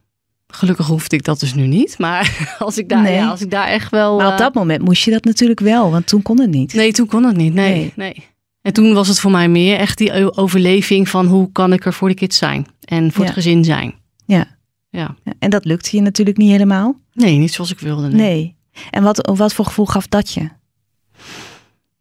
gelukkig 0.55 0.87
hoefde 0.87 1.17
ik 1.17 1.25
dat 1.25 1.41
dus 1.41 1.55
nu 1.55 1.67
niet. 1.67 1.99
Maar 1.99 2.47
als 2.59 2.79
ik 2.79 2.89
daar, 2.89 3.03
Nee. 3.03 3.15
ja, 3.15 3.29
als 3.29 3.41
ik 3.41 3.51
daar 3.51 3.67
echt 3.67 3.91
wel. 3.91 4.17
Maar 4.17 4.27
op 4.27 4.33
eh, 4.33 4.39
dat 4.39 4.55
moment 4.55 4.83
moest 4.85 5.05
je 5.05 5.11
dat 5.11 5.25
natuurlijk 5.25 5.61
wel, 5.61 5.91
want 5.91 6.07
toen 6.07 6.23
kon 6.23 6.41
het 6.41 6.51
niet. 6.51 6.75
Nee, 6.75 6.93
toen 6.93 7.07
kon 7.07 7.25
het 7.25 7.37
niet. 7.37 7.55
Nee, 7.55 7.75
Nee. 7.75 7.93
nee. 7.97 8.27
En 8.63 8.73
toen 8.73 8.95
was 8.95 9.09
het 9.09 9.21
voor 9.21 9.31
mij 9.31 9.49
meer 9.49 9.79
echt 9.79 9.99
die 9.99 10.37
overleving 10.37 11.09
van 11.09 11.27
hoe 11.27 11.53
kan 11.53 11.73
ik 11.73 11.85
er 11.85 11.93
voor 11.93 12.09
de 12.09 12.15
kids 12.15 12.37
zijn 12.39 12.67
en 12.85 13.13
voor 13.13 13.21
Ja. 13.21 13.27
het 13.27 13.35
gezin 13.35 13.65
zijn. 13.65 13.95
Ja. 14.27 14.57
Ja. 14.91 15.17
En 15.39 15.51
dat 15.51 15.65
lukte 15.65 15.97
je 15.97 16.03
natuurlijk 16.03 16.37
niet 16.37 16.51
helemaal. 16.51 17.01
Nee, 17.13 17.37
niet 17.37 17.53
zoals 17.53 17.71
ik 17.73 17.79
wilde. 17.79 18.09
Nee. 18.09 18.17
Nee. 18.17 18.57
En 18.91 19.03
wat, 19.03 19.31
wat 19.37 19.55
voor 19.55 19.65
gevoel 19.65 19.87
gaf 19.87 20.07
dat 20.07 20.33
je? 20.33 20.49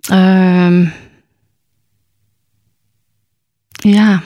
Ehm, 0.01 0.85
ja. 3.71 4.23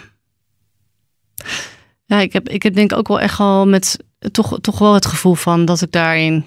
Ja, 2.06 2.20
ik 2.20 2.34
heb, 2.34 2.50
ik 2.50 2.64
heb 2.64 2.74
denk 2.74 2.94
ook 2.94 3.08
wel 3.08 3.20
echt 3.20 3.38
wel 3.38 3.68
met 3.68 3.98
toch, 4.32 4.60
toch 4.62 4.80
wel 4.80 4.94
het 4.94 5.06
gevoel 5.06 5.36
van 5.36 5.66
dat 5.66 5.82
ik 5.82 5.92
daarin. 5.92 6.46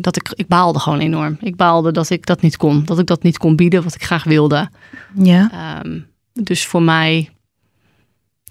Dat 0.00 0.16
ik, 0.16 0.32
ik 0.34 0.46
baalde 0.46 0.78
gewoon 0.78 0.98
enorm. 0.98 1.36
Ik 1.40 1.56
baalde 1.56 1.92
dat 1.92 2.10
ik 2.10 2.26
dat 2.26 2.40
niet 2.40 2.56
kon. 2.56 2.84
Dat 2.84 2.98
ik 2.98 3.06
dat 3.06 3.22
niet 3.22 3.38
kon 3.38 3.56
bieden 3.56 3.82
wat 3.82 3.94
ik 3.94 4.04
graag 4.04 4.24
wilde. 4.24 4.70
Ja. 5.14 5.50
Ehm, 5.52 6.00
dus 6.32 6.66
voor 6.66 6.82
mij 6.82 7.30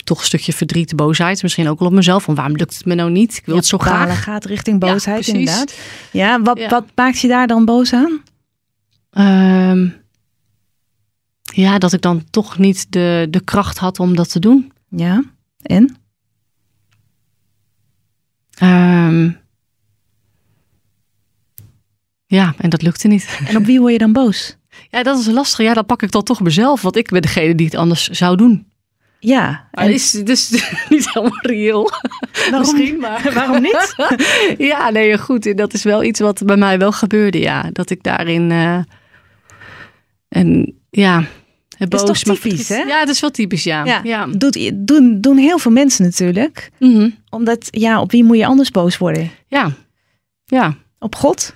toch 0.04 0.20
een 0.20 0.26
stukje 0.26 0.54
verdriet, 0.54 0.96
boosheid. 0.96 1.44
Misschien 1.44 1.68
ook 1.70 1.80
wel 1.80 1.88
op 1.88 1.94
mezelf. 1.94 2.24
Van 2.24 2.36
waarom 2.36 2.56
lukt 2.56 2.78
het 2.78 2.86
me 2.86 2.96
nou 2.96 3.12
niet? 3.12 3.38
Ik 3.38 3.46
wil 3.46 3.56
het 3.56 3.66
zo 3.66 3.78
graag. 3.78 4.24
gaat 4.24 4.46
richting 4.46 4.80
boosheid 4.80 5.28
inderdaad. 5.28 5.78
Ja, 6.12 6.42
wat, 6.42 6.58
Ja. 6.58 6.70
wat 6.70 6.86
maakt 6.96 7.20
je 7.20 7.28
daar 7.28 7.48
dan 7.48 7.66
boos 7.66 7.94
aan? 7.94 8.22
Ehm, 9.12 9.88
ja, 11.42 11.78
dat 11.78 11.94
ik 11.94 12.02
dan 12.02 12.24
toch 12.30 12.58
niet 12.58 12.92
de, 12.92 13.28
de 13.30 13.40
kracht 13.44 13.78
had 13.78 14.00
om 14.00 14.16
dat 14.16 14.32
te 14.32 14.40
doen. 14.40 14.72
Ja. 14.90 15.24
En? 15.62 15.96
Ehm, 18.60 19.30
ja, 22.26 22.54
en 22.58 22.70
dat 22.70 22.82
lukte 22.82 23.08
niet. 23.08 23.40
En 23.48 23.58
op 23.58 23.66
wie 23.66 23.80
word 23.80 23.92
je 23.92 23.98
dan 23.98 24.14
boos? 24.14 24.58
Ja, 24.92 25.04
dat 25.04 25.20
is 25.20 25.26
lastig. 25.28 25.66
Ja, 25.66 25.74
dan 25.74 25.86
pak 25.86 26.02
ik 26.02 26.12
dan 26.12 26.24
toch 26.24 26.42
mezelf. 26.42 26.82
Want 26.82 26.96
ik 26.96 27.10
ben 27.10 27.22
degene 27.22 27.56
die 27.56 27.66
het 27.66 27.76
anders 27.76 28.08
zou 28.08 28.36
doen. 28.38 28.68
Ja. 29.20 29.68
Maar 29.72 29.84
En 29.86 29.92
dat 29.92 30.00
is 30.00 30.12
dus 30.12 30.50
niet 30.90 31.14
helemaal 31.14 31.40
reëel. 31.42 31.90
waarom, 32.50 32.60
Misschien, 32.78 33.00
maar... 33.00 33.32
waarom 33.34 33.62
niet? 33.62 33.96
ja, 34.58 34.90
nee, 34.90 35.18
goed. 35.18 35.58
Dat 35.58 35.74
is 35.74 35.84
wel 35.84 36.04
iets 36.04 36.20
wat 36.20 36.42
bij 36.46 36.58
mij 36.58 36.78
wel 36.80 36.92
gebeurde, 36.92 37.40
ja. 37.40 37.70
Dat 37.74 37.90
ik 37.90 38.04
daarin... 38.04 38.52
eh, 38.52 38.80
en 40.30 40.76
ja... 40.90 41.24
Het 41.80 41.94
is 41.94 42.00
boos, 42.00 42.10
toch 42.20 42.26
maar 42.26 42.36
typisch, 42.36 42.66
verdriet- 42.68 42.88
hè? 42.88 42.94
Ja, 42.94 43.00
dat 43.06 43.16
is 43.16 43.20
wel 43.22 43.32
typisch, 43.32 43.64
ja. 43.64 43.86
Ja. 43.86 44.00
ja. 44.04 44.26
Doet, 44.28 44.72
doen, 44.74 45.22
doen 45.22 45.38
heel 45.38 45.58
veel 45.60 45.72
mensen 45.72 46.04
natuurlijk. 46.06 46.72
Mhm. 46.80 47.10
Omdat, 47.30 47.68
ja, 47.72 48.02
op 48.02 48.12
wie 48.12 48.24
moet 48.24 48.38
je 48.38 48.46
anders 48.46 48.72
boos 48.72 48.98
worden? 48.98 49.32
ja. 49.48 49.72
ja. 50.46 50.76
Op 51.00 51.16
God? 51.16 51.54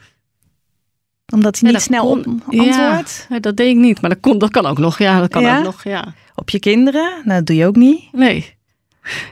Omdat 1.33 1.59
hij 1.59 1.69
Ja, 1.69 1.75
niet 1.75 1.85
snel 1.85 2.05
kon- 2.05 2.41
op 2.47 2.59
antwoordt? 2.59 3.25
Ja, 3.29 3.39
dat 3.39 3.57
deed 3.57 3.69
ik 3.69 3.75
niet, 3.75 4.01
maar 4.01 4.09
dat, 4.09 4.19
kon, 4.19 4.37
dat 4.37 4.49
kan 4.51 4.65
ook 4.65 4.77
nog. 4.77 4.97
Ja, 4.99 5.19
dat 5.19 5.29
kan 5.29 5.45
ook 5.57 5.63
nog, 5.63 5.83
ja. 5.83 6.13
Op 6.35 6.49
je 6.49 6.59
kinderen? 6.59 7.11
Nou, 7.23 7.37
dat 7.37 7.45
doe 7.45 7.55
je 7.55 7.65
ook 7.65 7.75
niet. 7.75 8.03
Nee. 8.11 8.55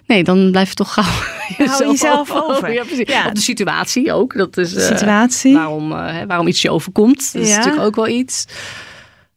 Nee, 0.07 0.23
dan 0.23 0.51
blijf 0.51 0.69
je 0.69 0.75
toch 0.75 0.93
gauw 0.93 1.03
hou 1.67 1.89
jezelf 1.89 2.31
over. 2.31 2.73
Ja. 2.73 3.27
Op 3.27 3.35
de 3.35 3.41
situatie 3.41 4.13
ook. 4.13 4.37
Dat 4.37 4.57
is, 4.57 4.73
eh, 4.75 4.85
Situatie. 4.97 5.53
waarom, 5.53 5.91
eh, 5.91 6.15
waarom 6.27 6.47
iets 6.47 6.61
je 6.61 6.69
overkomt. 6.71 7.33
Dat 7.33 7.41
is 7.43 7.55
natuurlijk 7.55 7.83
ook 7.83 7.95
wel 7.95 8.07
iets. 8.07 8.45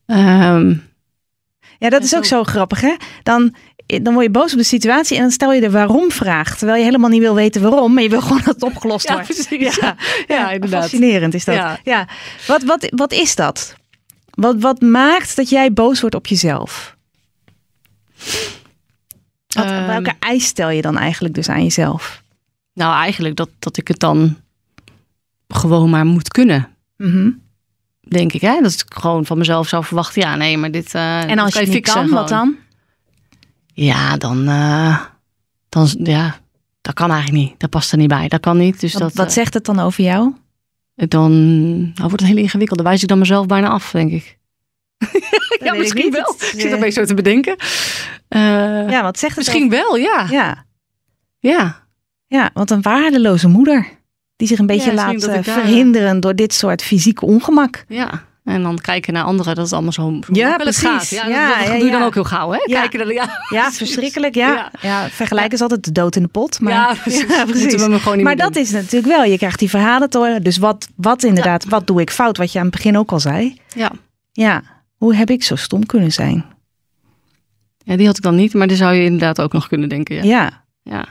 Ehm, 0.07 0.75
Ja, 1.85 1.91
dat 1.91 2.01
En 2.01 2.07
is 2.07 2.15
ook 2.17 2.25
zo- 2.25 2.37
zo 2.37 2.45
grappig, 2.45 2.81
hè? 2.81 2.95
Dan, 3.23 3.55
dan 3.87 4.13
word 4.13 4.25
je 4.25 4.31
boos 4.31 4.53
op 4.53 4.59
de 4.59 4.65
situatie 4.65 5.17
en 5.17 5.23
dan 5.23 5.31
stel 5.31 5.53
je 5.53 5.61
de 5.61 5.71
waarom 5.71 6.11
vraag. 6.11 6.57
Terwijl 6.57 6.79
je 6.79 6.85
helemaal 6.85 7.11
niet 7.11 7.21
wil 7.21 7.35
weten 7.35 7.63
waarom, 7.63 7.95
maar 7.95 8.03
je 8.03 8.09
wil 8.09 8.21
gewoon 8.27 8.43
dat 8.45 8.55
het 8.55 8.63
opgelost 8.63 9.09
ja, 9.09 9.15
wordt. 9.15 9.47
Ja, 9.51 9.97
ja, 10.27 10.51
inderdaad. 10.51 10.81
Fascinerend 10.83 11.35
is 11.35 11.45
dat. 11.45 11.55
Ja. 11.55 11.79
Ja. 11.85 12.09
Wat, 12.47 12.63
wat, 12.63 12.87
wat 12.91 13.13
is 13.13 13.35
dat? 13.35 13.77
Wat, 14.31 14.57
wat 14.59 14.81
maakt 14.81 15.37
dat 15.37 15.49
jij 15.49 15.73
boos 15.73 16.01
wordt 16.01 16.15
op 16.15 16.27
jezelf? 16.27 16.97
Wat, 19.49 19.65
Ehm. 19.65 19.87
welke 19.87 20.13
eis 20.19 20.47
stel 20.47 20.71
je 20.71 20.83
dan 20.83 20.99
eigenlijk 20.99 21.35
dus 21.35 21.49
aan 21.49 21.63
jezelf? 21.63 22.23
Nou, 22.73 22.95
eigenlijk 22.97 23.37
dat, 23.37 23.49
dat 23.59 23.77
ik 23.77 23.89
het 23.89 23.99
dan 23.99 24.37
gewoon 25.49 25.91
maar 25.91 26.07
moet 26.07 26.29
kunnen. 26.29 26.69
Mhm. 26.97 27.31
Denk 28.09 28.33
ik, 28.33 28.41
hè? 28.41 28.61
Dat 28.61 28.73
ik 28.73 28.95
gewoon 28.95 29.27
van 29.27 29.39
mezelf 29.39 29.69
zou 29.69 29.85
verwachten. 29.85 30.23
Ja, 30.23 30.37
nee, 30.37 30.59
maar 30.59 30.71
dit. 30.71 30.95
eh, 30.95 31.31
En 31.31 31.39
als 31.39 31.55
je 31.55 31.61
het 31.61 31.69
niet 31.69 31.91
kan, 31.93 32.09
wat 32.11 32.29
dan? 32.29 32.57
Ja, 33.75 34.17
dan, 34.17 34.49
eh, 34.49 35.01
dan 35.69 35.89
ja, 35.99 36.37
dat 36.81 36.95
kan 36.95 37.11
eigenlijk 37.11 37.43
niet. 37.45 37.61
Dat 37.61 37.71
past 37.71 37.93
er 37.93 37.99
niet 37.99 38.09
bij. 38.09 38.29
Dat 38.29 38.41
kan 38.41 38.57
niet. 38.57 38.81
Dus 38.81 38.93
Wat, 38.93 39.03
dat, 39.03 39.13
wat 39.15 39.27
eh, 39.27 39.33
zegt 39.33 39.55
het 39.55 39.65
dan 39.65 39.79
over 39.81 40.05
jou? 40.05 40.33
dan 40.95 41.33
nou, 41.83 41.93
wordt 42.09 42.21
het 42.21 42.29
heel 42.31 42.37
ingewikkeld. 42.37 42.79
Dan 42.79 42.89
wijs 42.89 43.03
ik 43.03 43.09
dan 43.09 43.19
mezelf 43.19 43.47
bijna 43.47 43.69
af, 43.69 43.91
denk 43.91 44.13
ik. 44.13 44.39
ja, 45.65 45.73
ik 45.73 45.79
misschien 45.79 46.11
wel. 46.11 46.35
Ik 46.53 46.61
zit 46.61 46.73
een 46.73 46.81
beetje 46.81 47.01
zo 47.01 47.05
te 47.07 47.15
bedenken. 47.15 47.57
Ja, 48.29 49.03
wat 49.03 49.19
zegt 49.19 49.37
het 49.37 49.45
misschien 49.47 49.69
wel, 49.69 49.97
ja. 49.97 50.27
Ja, 50.31 50.65
Ja. 51.39 51.87
ja, 52.27 52.51
want 52.55 52.71
een 52.71 52.83
waardeloze 52.83 53.49
moeder. 53.49 53.87
Die 54.37 54.49
zich 54.49 54.59
een 54.59 54.67
beetje 54.67 54.93
Ja, 54.93 55.13
dat 55.13 55.23
eh, 55.23 55.33
daar- 55.33 55.43
verhinderen 55.45 56.21
door 56.21 56.35
dit 56.35 56.55
soort 56.55 56.83
fysieke 56.83 57.25
ongemak. 57.27 57.85
Ja. 57.89 58.23
En 58.45 58.63
dan 58.63 58.79
kijken 58.79 59.13
naar 59.13 59.25
anderen, 59.25 59.55
dat 59.55 59.67
is 59.67 59.73
allemaal 59.73 59.93
zo 59.93 60.19
Ja, 60.33 60.57
precies. 60.57 60.83
gaat. 60.83 61.09
Ja, 61.09 61.27
Ja, 61.27 61.49
dat, 61.49 61.59
dat 61.59 61.67
ja, 61.67 61.75
doe 61.77 61.85
je 61.85 61.91
dan 61.91 62.03
ook 62.03 62.15
heel 62.15 62.25
gauw, 62.25 62.51
hè? 62.51 62.59
Ja. 62.65 62.81
Kijken 62.81 62.99
naar, 62.99 63.13
ja. 63.15 63.41
Ja, 63.49 63.71
verschrikkelijk. 63.83 64.35
Ja, 64.35 64.71
ja. 64.81 65.09
Vergelijken 65.09 65.53
is 65.53 65.61
altijd 65.61 65.85
de 65.85 65.93
dood 65.93 66.17
in 66.17 66.23
de 66.23 66.29
pot. 66.29 66.61
Maar, 66.61 66.73
ja, 66.73 66.95
precies. 67.03 67.27
Dat 67.27 67.47
moeten 67.47 68.11
we 68.11 68.17
niet 68.17 68.25
Maar 68.25 68.37
dat 68.37 68.57
is 68.57 68.71
natuurlijk 68.71 69.13
wel, 69.13 69.25
je 69.25 69.37
krijgt 69.37 69.59
die 69.59 69.71
verhalen 69.71 70.11
te 70.11 70.19
horen. 70.19 70.43
Dus 70.43 70.57
wat, 70.59 70.89
wat 70.97 71.23
inderdaad, 71.23 71.65
wat 71.69 71.87
doe 71.87 72.01
ik 72.01 72.11
fout? 72.11 72.37
Wat 72.37 72.53
je 72.53 72.59
aan 72.59 72.65
het 72.67 72.75
begin 72.75 72.99
ook 72.99 73.13
al 73.13 73.21
zei. 73.21 73.61
Ja. 73.75 73.91
Ja, 74.33 74.63
hoe 74.97 75.15
heb 75.15 75.31
ik 75.31 75.43
zo 75.43 75.57
stom 75.57 75.87
kunnen 75.87 76.13
zijn? 76.13 76.45
ja, 77.85 77.97
die 77.97 78.07
had 78.07 78.17
ik 78.17 78.23
dan 78.23 78.35
niet, 78.35 78.55
maar 78.55 78.67
die 78.67 78.77
zou 78.77 78.95
je 78.95 79.05
inderdaad 79.05 79.41
ook 79.41 79.53
nog 79.53 79.69
kunnen 79.69 79.89
denken. 79.89 80.27
Ja. 80.27 80.65
Ja, 80.83 81.05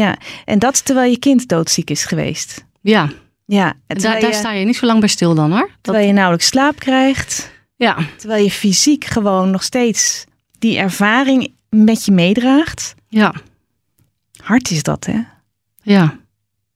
Ja. 0.00 0.06
ja. 0.08 0.16
En 0.44 0.58
dat 0.58 0.84
terwijl 0.84 1.10
je 1.10 1.18
kind 1.18 1.48
doodziek 1.48 1.90
is 1.90 2.04
geweest. 2.04 2.64
ja. 2.80 3.10
Ja, 3.44 3.74
daar, 3.86 4.20
daar 4.20 4.34
sta 4.34 4.52
je 4.52 4.64
niet 4.64 4.76
zo 4.76 4.86
lang 4.86 5.00
bij 5.00 5.08
stil 5.08 5.34
dan, 5.34 5.50
hoor. 5.50 5.60
Dat, 5.68 5.78
terwijl 5.80 6.06
je 6.06 6.12
nauwelijks 6.12 6.46
slaap 6.46 6.78
krijgt. 6.78 7.50
ja. 7.76 7.96
Terwijl 8.16 8.44
je 8.44 8.50
fysiek 8.50 9.04
gewoon 9.04 9.50
nog 9.50 9.62
steeds 9.62 10.24
die 10.58 10.78
ervaring 10.78 11.52
met 11.68 12.04
je 12.04 12.12
meedraagt. 12.12 12.94
Ja. 13.08 13.34
Hard 14.42 14.70
is 14.70 14.82
dat, 14.82 15.04
hè? 15.06 15.20
Ja. 15.82 16.18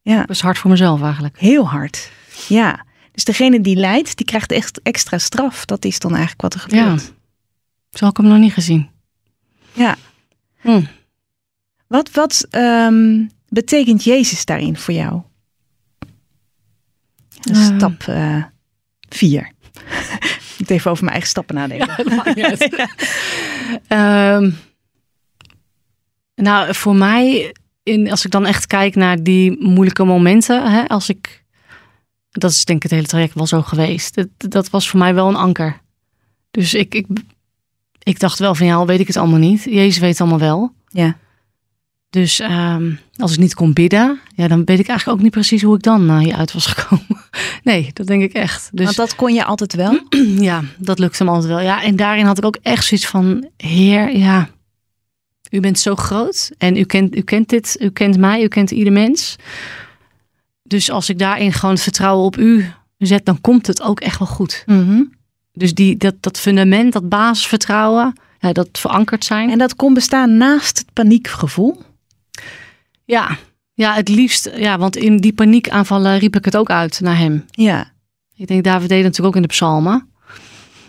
Ja, 0.03 0.21
Dat 0.21 0.31
is 0.31 0.41
hard 0.41 0.59
voor 0.59 0.71
mezelf 0.71 1.03
eigenlijk. 1.03 1.39
heel 1.39 1.69
hard. 1.69 2.11
Ja. 2.49 2.85
Dus 3.13 3.25
degene 3.25 3.61
die 3.61 3.77
lijdt, 3.77 4.17
die 4.17 4.27
krijgt 4.27 4.53
echt 4.53 4.83
extra 4.83 5.19
straf. 5.19 5.65
Dat 5.65 5.85
is 5.85 5.99
dan 5.99 6.11
eigenlijk 6.11 6.43
wat 6.43 6.55
er 6.55 6.61
gebeurt. 6.61 7.13
Zo 7.91 8.05
had 8.05 8.11
ik 8.11 8.17
hem 8.17 8.27
nog 8.27 8.39
niet 8.39 8.53
gezien. 8.53 8.89
Ja. 9.73 9.97
Hm. 10.61 10.83
Wat, 11.95 12.11
wat 12.11 12.47
ehm, 12.51 13.27
betekent 13.49 14.05
Jezus 14.05 14.45
daarin 14.45 14.77
voor 14.77 14.95
jou? 14.95 15.23
Eh. 17.41 17.65
Stap 17.65 18.03
eh, 18.03 18.45
vier. 19.09 19.53
ik 20.31 20.55
moet 20.59 20.71
even 20.71 20.91
over 20.91 21.05
mijn 21.05 21.17
eigen 21.17 21.31
stappen 21.31 21.55
nadenken. 21.55 22.45
Uit. 22.45 22.69
Ehm, 23.89 24.51
nou, 26.35 26.75
voor 26.75 26.97
mij, 26.97 27.55
in, 27.83 28.11
als 28.11 28.25
ik 28.25 28.31
dan 28.31 28.47
echt 28.47 28.67
kijk 28.67 28.95
naar 28.95 29.23
die 29.23 29.57
moeilijke 29.65 30.05
momenten, 30.05 30.73
hè, 30.73 30.89
als 30.89 31.09
ik, 31.09 31.45
dat 32.31 32.51
is 32.51 32.65
denk 32.65 32.77
ik 32.77 32.83
het 32.83 32.93
hele 32.93 33.07
traject 33.07 33.35
wel 33.35 33.47
zo 33.47 33.63
geweest. 33.63 34.15
Dat, 34.15 34.29
dat 34.37 34.71
was 34.71 34.89
voor 34.89 34.99
mij 34.99 35.15
wel 35.15 35.29
een 35.29 35.37
anker. 35.37 35.81
Dus 36.51 36.75
ik, 36.75 36.95
ik, 36.95 37.07
ik 38.03 38.19
dacht 38.19 38.39
wel 38.39 38.55
van 38.55 38.67
ja, 38.67 38.75
al 38.75 38.87
weet 38.87 39.01
ik 39.01 39.07
het 39.07 39.17
allemaal 39.17 39.39
niet. 39.39 39.63
Jezus 39.63 39.99
weet 39.99 40.11
het 40.11 40.21
allemaal 40.21 40.39
wel. 40.39 40.73
Ja. 40.89 41.23
Dus 42.15 42.41
ehm, 42.41 42.93
als 43.17 43.33
ik 43.33 43.39
niet 43.39 43.55
kon 43.55 43.73
bidden, 43.73 44.21
ja, 44.35 44.49
dan 44.49 44.65
weet 44.65 44.79
ik 44.79 44.89
eigenlijk 44.89 45.19
ook 45.19 45.23
niet 45.25 45.33
precies 45.33 45.63
hoe 45.63 45.77
ik 45.77 45.83
dan 45.83 46.11
uh, 46.11 46.19
hieruit 46.19 46.53
was 46.53 46.67
gekomen. 46.75 47.21
nee, 47.63 47.91
dat 47.93 48.07
denk 48.07 48.23
ik 48.23 48.33
echt. 48.33 48.69
Dus 48.73 48.85
Want 48.85 48.97
dat 48.97 49.15
kon 49.15 49.35
je 49.35 49.45
altijd 49.45 49.75
wel? 49.75 50.01
ja, 50.51 50.63
dat 50.79 50.99
lukte 50.99 51.25
me 51.25 51.31
altijd 51.31 51.49
wel. 51.49 51.61
Ja, 51.61 51.83
en 51.83 51.97
daarin 51.97 52.25
had 52.25 52.39
ik 52.39 52.45
ook 52.45 52.59
echt 52.63 52.85
zoiets 52.85 53.07
van: 53.07 53.49
Heer, 53.57 54.17
ja, 54.17 54.49
u 55.51 55.61
bent 55.61 55.79
zo 55.79 55.95
groot 55.95 56.51
en 56.59 56.77
u 56.77 56.85
kent, 56.85 57.17
u 57.17 57.21
kent 57.21 57.49
dit, 57.49 57.77
u 57.81 57.91
kent 57.91 58.19
mij, 58.19 58.43
u 58.43 58.49
kent 58.49 58.71
ieder 58.71 58.93
mens. 58.93 59.37
Dus 60.63 60.91
als 60.91 61.09
ik 61.09 61.19
daarin 61.19 61.53
gewoon 61.53 61.75
het 61.75 61.83
vertrouwen 61.83 62.25
op 62.25 62.37
u 62.37 62.73
zet, 62.99 63.25
dan 63.25 63.41
komt 63.41 63.67
het 63.67 63.83
ook 63.83 64.01
echt 64.01 64.19
wel 64.19 64.29
goed. 64.29 64.63
Mhm. 64.67 65.03
Dus 65.53 65.75
die, 65.75 65.97
dat, 65.97 66.15
dat 66.21 66.41
fundament, 66.41 66.93
dat 66.93 67.09
basisvertrouwen, 67.09 68.13
ja, 68.39 68.53
dat 68.53 68.69
verankerd 68.73 69.25
zijn. 69.25 69.51
En 69.51 69.59
dat 69.59 69.77
kon 69.77 69.95
bestaan 69.95 70.37
naast 70.37 70.79
het 70.79 70.93
paniekgevoel? 70.93 71.83
Ja, 73.05 73.37
ja, 73.75 73.95
het 73.95 74.09
liefst, 74.09 74.51
ja, 74.57 74.79
want 74.79 74.97
in 74.97 75.17
die 75.17 75.33
paniekaanvallen 75.33 76.19
riep 76.19 76.37
ik 76.37 76.45
het 76.45 76.57
ook 76.57 76.71
uit 76.71 77.01
naar 77.01 77.19
hem. 77.19 77.45
Ja. 77.51 77.93
Ik 78.37 78.47
denk, 78.47 78.65
David 78.65 78.89
deed 78.89 78.97
het 78.99 79.07
natuurlijk 79.07 79.37
ook 79.37 79.43
in 79.43 79.49
de 79.49 79.55
psalmen. 79.55 80.09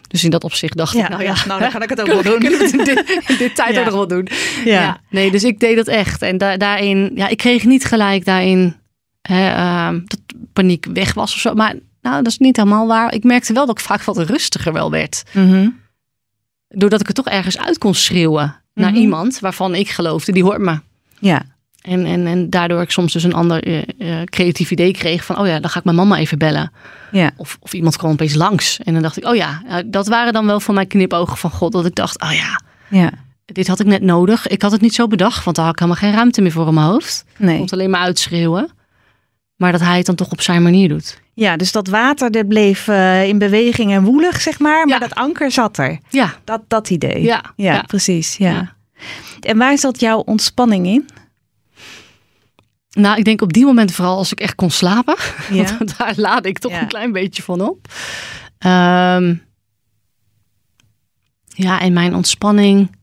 Dus 0.08 0.24
in 0.24 0.30
dat 0.30 0.44
opzicht 0.44 0.78
dacht 0.78 0.96
ik, 0.96 1.10
nou 1.10 1.24
ja, 1.24 1.36
nou 1.48 1.60
dan 1.60 1.72
kan 1.72 1.82
ik 1.82 1.90
het 1.90 2.02
ook 2.02 2.08
wel 2.22 2.24
doen. 2.24 2.42
het 2.54 2.72
in 2.74 2.84
dit, 2.84 3.22
in 3.28 3.38
dit 3.38 3.56
tijd 3.56 3.74
Ja. 3.74 3.80
ook 3.80 3.86
nog 3.86 3.94
wel 3.94 4.08
doen. 4.08 4.28
Ja. 4.66 4.82
Ja. 4.82 5.02
nee, 5.10 5.32
dus 5.32 5.44
ik 5.44 5.60
deed 5.60 5.76
dat 5.76 5.88
echt. 5.88 6.22
En 6.22 6.38
da- 6.38 6.58
daarin, 6.58 7.12
ja, 7.16 7.28
ik 7.28 7.38
kreeg 7.38 7.64
niet 7.64 7.86
gelijk 7.86 8.26
daarin 8.26 8.76
hè, 9.22 9.50
ehm, 9.50 10.00
dat 10.06 10.20
paniek 10.54 10.86
weg 10.94 11.14
was 11.14 11.34
of 11.34 11.40
zo. 11.40 11.54
Maar 11.54 11.76
nou, 12.02 12.16
dat 12.24 12.28
is 12.32 12.38
niet 12.38 12.56
helemaal 12.58 12.88
waar. 12.88 13.14
Ik 13.14 13.24
merkte 13.24 13.54
wel 13.54 13.66
dat 13.66 13.78
ik 13.80 13.86
vaak 13.86 14.04
wat 14.04 14.18
rustiger 14.18 14.74
wel 14.74 14.92
werd. 14.92 15.24
Mhm. 15.34 15.70
Doordat 16.68 17.00
ik 17.02 17.08
het 17.08 17.16
toch 17.16 17.28
ergens 17.28 17.58
uit 17.58 17.78
kon 17.78 17.94
schreeuwen 17.94 18.62
naar 18.74 18.92
Mhm. 18.92 19.00
iemand 19.00 19.40
waarvan 19.40 19.76
ik 19.76 19.90
geloofde, 19.90 20.32
die 20.32 20.44
hoort 20.44 20.60
me. 20.62 20.80
Ja. 21.19 21.41
En, 21.82 22.06
en, 22.06 22.28
en 22.28 22.49
daardoor 22.49 22.82
ik 22.82 22.91
soms 22.91 23.13
dus 23.13 23.23
een 23.23 23.34
ander 23.34 23.63
eh, 23.97 24.21
creatief 24.25 24.71
idee 24.71 24.91
kreeg 24.91 25.25
van, 25.25 25.38
oh 25.39 25.47
ja, 25.47 25.60
dan 25.60 25.69
ga 25.69 25.80
ik 25.80 25.86
mijn 25.86 25.97
mama 25.97 26.17
even 26.17 26.38
bellen. 26.38 26.71
Ja. 27.12 27.32
Of, 27.38 27.58
of 27.60 27.73
iemand 27.73 27.97
kwam 27.97 28.12
opeens 28.12 28.34
langs. 28.34 28.80
En 28.84 28.93
dan 28.93 29.01
dacht 29.01 29.17
ik, 29.17 29.25
oh 29.25 29.36
ja, 29.36 29.62
eh, 29.67 29.78
dat 29.86 30.08
waren 30.08 30.34
dan 30.34 30.45
wel 30.45 30.60
voor 30.60 30.73
mij 30.73 30.86
knipogen 30.86 31.38
van 31.38 31.51
God. 31.51 31.71
Dat 31.71 31.86
ik 31.86 31.95
dacht, 31.95 32.21
oh 32.21 32.32
ja, 32.32 32.62
Ja. 32.99 33.12
dit 33.45 33.67
had 33.67 33.80
ik 33.80 33.86
net 33.86 34.01
nodig. 34.01 34.47
Ik 34.47 34.62
had 34.62 34.71
het 34.71 34.82
niet 34.82 34.93
zo 34.95 35.08
bedacht, 35.08 35.43
want 35.43 35.56
daar 35.56 35.65
had 35.65 35.73
ik 35.73 35.80
helemaal 35.80 36.01
geen 36.01 36.13
ruimte 36.13 36.41
meer 36.41 36.51
voor 36.51 36.67
in 36.67 36.73
mijn 36.73 36.88
hoofd. 36.88 37.25
Ik 37.34 37.39
Nee. 37.39 37.54
kon 37.54 37.63
het 37.63 37.73
alleen 37.73 37.89
maar 37.89 38.01
uitschreeuwen. 38.01 38.69
Maar 39.56 39.71
dat 39.71 39.82
hij 39.82 39.97
het 39.97 40.06
dan 40.06 40.15
toch 40.15 40.32
op 40.32 40.41
zijn 40.41 40.63
manier 40.63 40.89
doet. 40.89 41.21
Ja, 41.34 41.58
dus 41.58 41.71
dat 41.71 41.88
water 41.88 42.32
dat 42.32 42.47
bleef 42.47 42.88
in 43.28 43.38
beweging 43.38 43.91
en 43.91 44.04
woelig, 44.04 44.41
zeg 44.41 44.60
maar. 44.60 44.86
Maar 44.88 44.99
Ja. 45.01 45.08
dat 45.08 45.15
anker 45.15 45.51
zat 45.51 45.78
er. 45.78 45.99
Ja, 46.10 46.34
Dat, 46.43 46.62
dat 46.67 46.89
idee. 46.89 47.21
ja, 47.23 47.41
Ja, 47.56 47.73
ja. 47.73 47.82
precies. 47.82 48.38
Ja. 48.38 48.73
En 49.46 49.58
waar 49.58 49.78
zat 49.78 50.00
jouw 50.00 50.20
ontspanning 50.20 50.86
in? 50.88 51.10
Nou, 52.92 53.18
ik 53.18 53.24
denk 53.26 53.42
op 53.42 53.54
die 53.54 53.66
moment 53.66 53.92
vooral 53.92 54.18
als 54.18 54.32
ik 54.32 54.40
echt 54.40 54.56
kon 54.56 54.70
slapen. 54.72 55.16
Ja. 55.52 55.64
Want 55.78 55.98
daar 55.98 56.14
laadde 56.16 56.50
ik 56.50 56.60
toch 56.60 56.72
Ja. 56.72 56.82
een 56.82 56.88
klein 56.88 57.12
beetje 57.12 57.44
van 57.44 57.62
op. 57.62 57.88
Ehm, 58.58 59.36
ja, 61.48 61.80
en 61.82 61.94
mijn 61.94 62.16
ontspanning. 62.16 62.96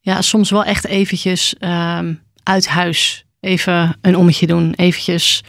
Ja, 0.00 0.22
soms 0.22 0.50
wel 0.50 0.64
echt 0.64 0.84
eventjes 0.86 1.54
ehm, 1.58 2.14
uit 2.42 2.68
huis. 2.68 3.24
Even 3.40 3.96
een 4.00 4.16
ommetje 4.16 4.46
doen. 4.46 4.74
Eventjes 4.74 5.42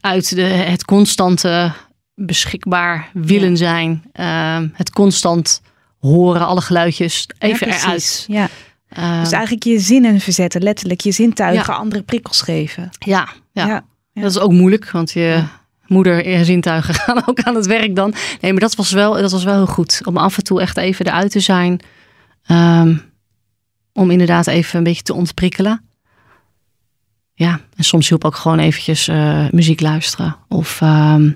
uit 0.00 0.34
de, 0.34 0.42
het 0.42 0.84
constante 0.84 1.72
beschikbaar 2.14 3.10
willen 3.12 3.50
Ja. 3.50 3.56
zijn. 3.56 4.04
Ehm, 4.12 4.68
het 4.72 4.90
constant 4.90 5.62
horen, 5.98 6.46
alle 6.46 6.60
geluidjes. 6.60 7.26
Even 7.38 7.68
eruit. 7.72 8.24
Ja. 8.28 8.48
Ehm, 8.96 9.20
Dus 9.20 9.30
eigenlijk 9.32 9.64
je 9.64 9.78
zinnen 9.80 10.20
verzetten, 10.20 10.62
letterlijk 10.62 11.00
je 11.00 11.12
zintuigen 11.12 11.72
Ja. 11.72 11.78
andere 11.78 12.02
prikkels 12.02 12.40
geven. 12.40 12.88
ja, 12.98 13.28
ja. 13.52 13.66
Ja. 13.66 13.84
Ja. 14.12 14.22
Dat 14.22 14.30
is 14.30 14.38
ook 14.38 14.52
moeilijk, 14.52 14.90
want 14.90 15.10
je 15.12 15.44
moeder 15.86 16.24
en 16.26 16.44
zintuigen 16.44 16.94
gaan 17.04 17.22
ook 17.26 17.40
aan 17.42 17.54
het 17.54 17.66
werk 17.66 17.96
dan. 17.96 18.14
Nee, 18.40 18.52
maar 18.52 18.60
dat 18.60 18.74
was 18.74 18.92
wel, 18.92 19.12
dat 19.12 19.30
was 19.30 19.44
wel 19.44 19.54
heel 19.54 19.66
goed. 19.66 20.00
Om 20.04 20.16
af 20.16 20.36
en 20.36 20.42
toe 20.44 20.60
echt 20.60 20.76
even 20.76 21.06
eruit 21.06 21.30
te 21.30 21.40
zijn. 21.40 21.80
Ehm, 22.46 22.96
om 23.92 24.10
inderdaad 24.10 24.46
even 24.46 24.78
een 24.78 24.84
beetje 24.84 25.02
te 25.02 25.14
ontprikkelen. 25.14 25.80
Ja, 27.34 27.60
en 27.76 27.84
soms 27.84 28.08
hielp 28.08 28.24
ook 28.24 28.36
gewoon 28.36 28.58
eventjes 28.58 29.08
eh, 29.08 29.48
muziek 29.50 29.80
luisteren. 29.80 30.36
Of 30.48 30.80
ehm, 30.80 31.30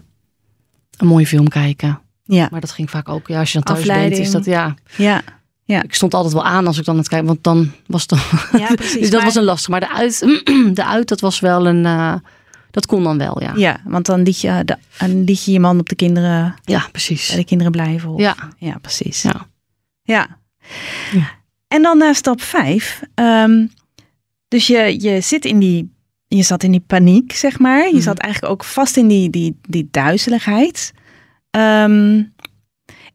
een 0.96 1.07
mooie 1.07 1.27
film 1.27 1.49
kijken. 1.49 2.01
Ja. 2.25 2.49
Maar 2.51 2.61
dat 2.61 2.70
ging 2.73 2.90
vaak 2.90 3.09
ook, 3.09 3.29
ja, 3.29 3.38
als 3.38 3.53
je 3.53 3.55
dan 3.55 3.62
thuis 3.75 3.79
Afleiding. 3.79 4.11
bent, 4.14 4.27
is 4.27 4.31
dat 4.33 4.44
ja. 4.44 4.75
Ja. 4.96 5.23
Ja. 5.70 5.83
Ik 5.83 5.94
stond 5.94 6.14
altijd 6.14 6.33
wel 6.35 6.44
aan 6.44 6.66
als 6.66 6.78
ik 6.78 6.85
dan 6.85 6.96
het 6.96 7.09
kijken, 7.09 7.26
want 7.26 7.44
dan 7.44 7.70
was 7.87 8.00
het 8.06 8.11
dan 8.11 8.61
Ja, 8.61 8.74
precies. 8.74 9.00
dus 9.00 9.11
dat 9.11 9.12
Maar- 9.12 9.24
was 9.24 9.35
een 9.35 9.44
lastig. 9.44 9.68
Maar 9.68 9.80
de 9.80 9.90
uit, 9.94 10.18
de 10.76 10.85
uit 10.85 11.09
dat 11.09 11.20
was 11.20 11.40
wel 11.40 11.66
een. 11.66 11.87
eh, 11.87 12.14
dat 12.70 12.87
kon 12.87 13.02
dan 13.02 13.18
wel, 13.18 13.42
ja. 13.42 13.52
Ja, 13.56 13.80
want 13.85 14.06
dan 14.06 14.22
liet, 14.22 14.40
je, 14.40 14.62
de- 14.64 14.76
dan 14.98 15.24
liet 15.24 15.44
je 15.44 15.52
je 15.52 15.61
man 15.61 15.78
op 15.78 15.88
de 15.88 15.94
kinderen, 15.94 16.54
Ja, 16.64 16.87
precies. 16.92 17.28
bij 17.28 17.37
de 17.37 17.44
kinderen 17.44 17.72
blijven. 17.72 18.11
Of, 18.11 18.20
Ja, 18.20 18.35
ja, 18.59 18.78
precies. 18.78 19.22
ja. 19.22 19.46
Ja. 20.02 20.26
Ja. 21.12 21.30
En 21.68 21.83
dan 21.83 21.98
naar 21.98 22.14
stap 22.14 22.40
vijf. 22.42 23.00
Ehm, 23.14 23.66
dus 24.48 24.66
je, 24.66 25.00
je 25.00 25.20
zit 25.20 25.44
in 25.44 25.59
die, 25.59 25.94
je 26.28 26.42
zat 26.42 26.62
in 26.62 26.70
die 26.70 26.85
paniek, 26.87 27.33
zeg 27.33 27.59
maar. 27.59 27.87
Je 27.87 27.92
Mhm. 27.92 28.00
zat 28.02 28.18
eigenlijk 28.18 28.52
ook 28.52 28.64
vast 28.64 28.96
in 28.96 29.09
die, 29.09 29.30
die, 29.30 29.59
die 29.68 29.88
duizeligheid. 29.90 30.92
Ehm, 31.50 32.22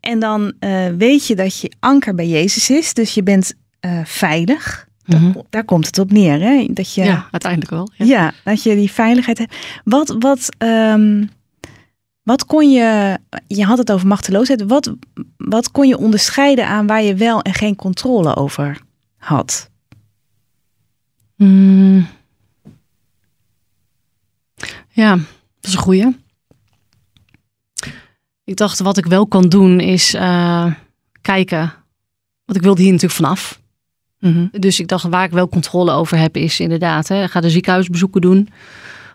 en 0.05 0.19
dan 0.19 0.53
eh, 0.59 0.87
weet 0.97 1.27
je 1.27 1.35
dat 1.35 1.59
je 1.59 1.71
anker 1.79 2.15
bij 2.15 2.27
Jezus 2.27 2.69
is. 2.69 2.93
Dus 2.93 3.13
je 3.13 3.23
bent 3.23 3.53
eh, 3.79 3.99
veilig. 4.05 4.87
Daar, 5.05 5.21
Mhm. 5.21 5.39
daar 5.49 5.63
komt 5.65 5.85
het 5.85 5.99
op 5.99 6.11
neer, 6.11 6.39
hè? 6.39 6.67
Dat 6.69 6.93
je, 6.93 7.03
ja. 7.03 7.27
uiteindelijk 7.31 7.71
wel. 7.71 7.89
Ja. 7.97 8.05
ja, 8.05 8.33
dat 8.43 8.63
je 8.63 8.75
die 8.75 8.91
veiligheid 8.91 9.37
hebt. 9.37 9.55
Wat, 9.83 10.15
wat, 10.19 10.49
ehm, 10.57 11.25
wat 12.23 12.45
kon 12.45 12.71
je, 12.71 13.17
je 13.47 13.63
had 13.63 13.77
het 13.77 13.91
over 13.91 14.07
machteloosheid, 14.07 14.63
wat, 14.63 14.93
wat 15.37 15.71
kon 15.71 15.87
je 15.87 15.97
onderscheiden 15.97 16.67
aan 16.67 16.87
waar 16.87 17.03
je 17.03 17.15
wel 17.15 17.41
en 17.41 17.53
geen 17.53 17.75
controle 17.75 18.35
over 18.35 18.77
had? 19.17 19.69
Mm. 21.35 22.07
Ja, 24.89 25.15
dat 25.15 25.25
is 25.61 25.73
een 25.73 25.79
goeie. 25.79 26.15
Ik 28.45 28.55
dacht, 28.55 28.79
wat 28.79 28.97
ik 28.97 29.05
wel 29.05 29.27
kan 29.27 29.49
doen 29.49 29.79
is 29.79 30.13
eh, 30.13 30.73
kijken. 31.21 31.73
Want 32.45 32.57
ik 32.57 32.63
wilde 32.63 32.81
hier 32.81 32.91
natuurlijk 32.91 33.19
vanaf. 33.21 33.61
Mhm. 34.19 34.47
Dus 34.51 34.79
ik 34.79 34.87
dacht, 34.87 35.03
waar 35.03 35.23
ik 35.23 35.31
wel 35.31 35.49
controle 35.49 35.91
over 35.91 36.17
heb, 36.17 36.37
is 36.37 36.59
inderdaad, 36.59 37.07
hè, 37.07 37.27
ga 37.27 37.41
de 37.41 37.49
ziekenhuisbezoeken 37.49 38.21
doen. 38.21 38.49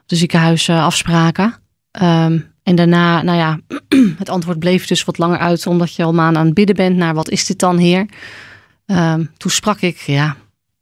De 0.06 0.16
ziekenhuisafspraken. 0.16 1.54
Ehm, 1.90 2.38
en 2.62 2.74
daarna, 2.74 3.22
nou 3.22 3.38
ja, 3.38 3.60
het 4.18 4.28
antwoord 4.28 4.58
bleef 4.58 4.86
dus 4.86 5.04
wat 5.04 5.18
langer 5.18 5.38
uit, 5.38 5.66
omdat 5.66 5.94
je 5.94 6.04
al 6.04 6.12
maanden 6.12 6.40
aan 6.40 6.46
het 6.46 6.54
bidden 6.54 6.76
bent 6.76 6.96
naar 6.96 7.14
wat 7.14 7.30
is 7.30 7.46
dit 7.46 7.58
dan, 7.58 7.78
Heer? 7.78 8.06
Ehm, 8.86 9.24
toen 9.36 9.50
sprak 9.50 9.80
ik, 9.80 9.96
ja, 9.96 10.36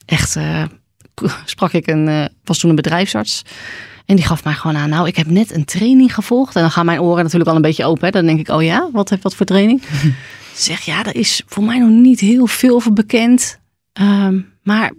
echt, 0.05 0.37
eh, 0.37 0.65
sprak 1.45 1.73
ik 1.73 1.87
een, 1.87 2.09
eh, 2.09 2.25
was 2.45 2.59
toen 2.59 2.71
een 2.71 2.77
bedrijfsarts. 2.77 3.43
En 4.09 4.17
die 4.17 4.25
gaf 4.25 4.45
mij 4.45 4.55
gewoon 4.55 4.77
aan, 4.77 4.89
nou, 4.89 5.07
ik 5.07 5.17
heb 5.17 5.27
net 5.27 5.55
een 5.55 5.65
training 5.65 6.15
gevolgd. 6.15 6.57
En 6.57 6.61
dan 6.61 6.71
gaan 6.71 6.87
mijn 6.87 7.01
oren 7.01 7.23
natuurlijk 7.23 7.51
al 7.51 7.57
een 7.57 7.63
beetje 7.63 7.85
open. 7.85 8.05
Hè. 8.05 8.11
Dan 8.11 8.27
denk 8.27 8.39
ik, 8.39 8.49
oh 8.49 8.63
ja, 8.63 8.89
wat 8.93 9.09
heb 9.09 9.23
wat 9.23 9.35
voor 9.35 9.47
training? 9.47 9.83
Ze 10.57 10.63
zegt, 10.63 10.85
ja, 10.85 11.03
daar 11.03 11.15
is 11.15 11.43
voor 11.47 11.65
mij 11.65 11.79
nog 11.79 11.89
niet 11.89 12.21
heel 12.21 12.47
veel 12.47 12.75
over 12.75 12.93
bekend. 12.93 13.59
Ehm, 13.93 14.41
maar, 14.63 14.93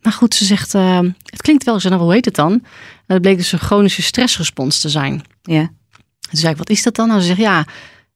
maar 0.00 0.12
goed, 0.12 0.34
ze 0.34 0.44
zegt, 0.44 0.74
ehm, 0.74 1.10
het 1.24 1.42
klinkt 1.42 1.64
wel. 1.64 1.80
Zei, 1.80 1.92
nou, 1.92 2.04
hoe 2.04 2.14
heet 2.14 2.24
het 2.24 2.34
dan? 2.34 2.52
En 2.52 2.62
dat 3.06 3.20
bleek 3.20 3.36
dus 3.36 3.52
een 3.52 3.58
chronische 3.58 4.02
stressrespons 4.02 4.80
te 4.80 4.88
zijn. 4.88 5.22
Ja. 5.42 5.60
En 5.60 5.70
toen 6.30 6.38
zei 6.38 6.52
ik, 6.52 6.58
wat 6.58 6.70
is 6.70 6.82
dat 6.82 6.94
dan? 6.94 7.08
Nou, 7.08 7.20
ze 7.20 7.26
zegt, 7.26 7.38
ja, 7.38 7.66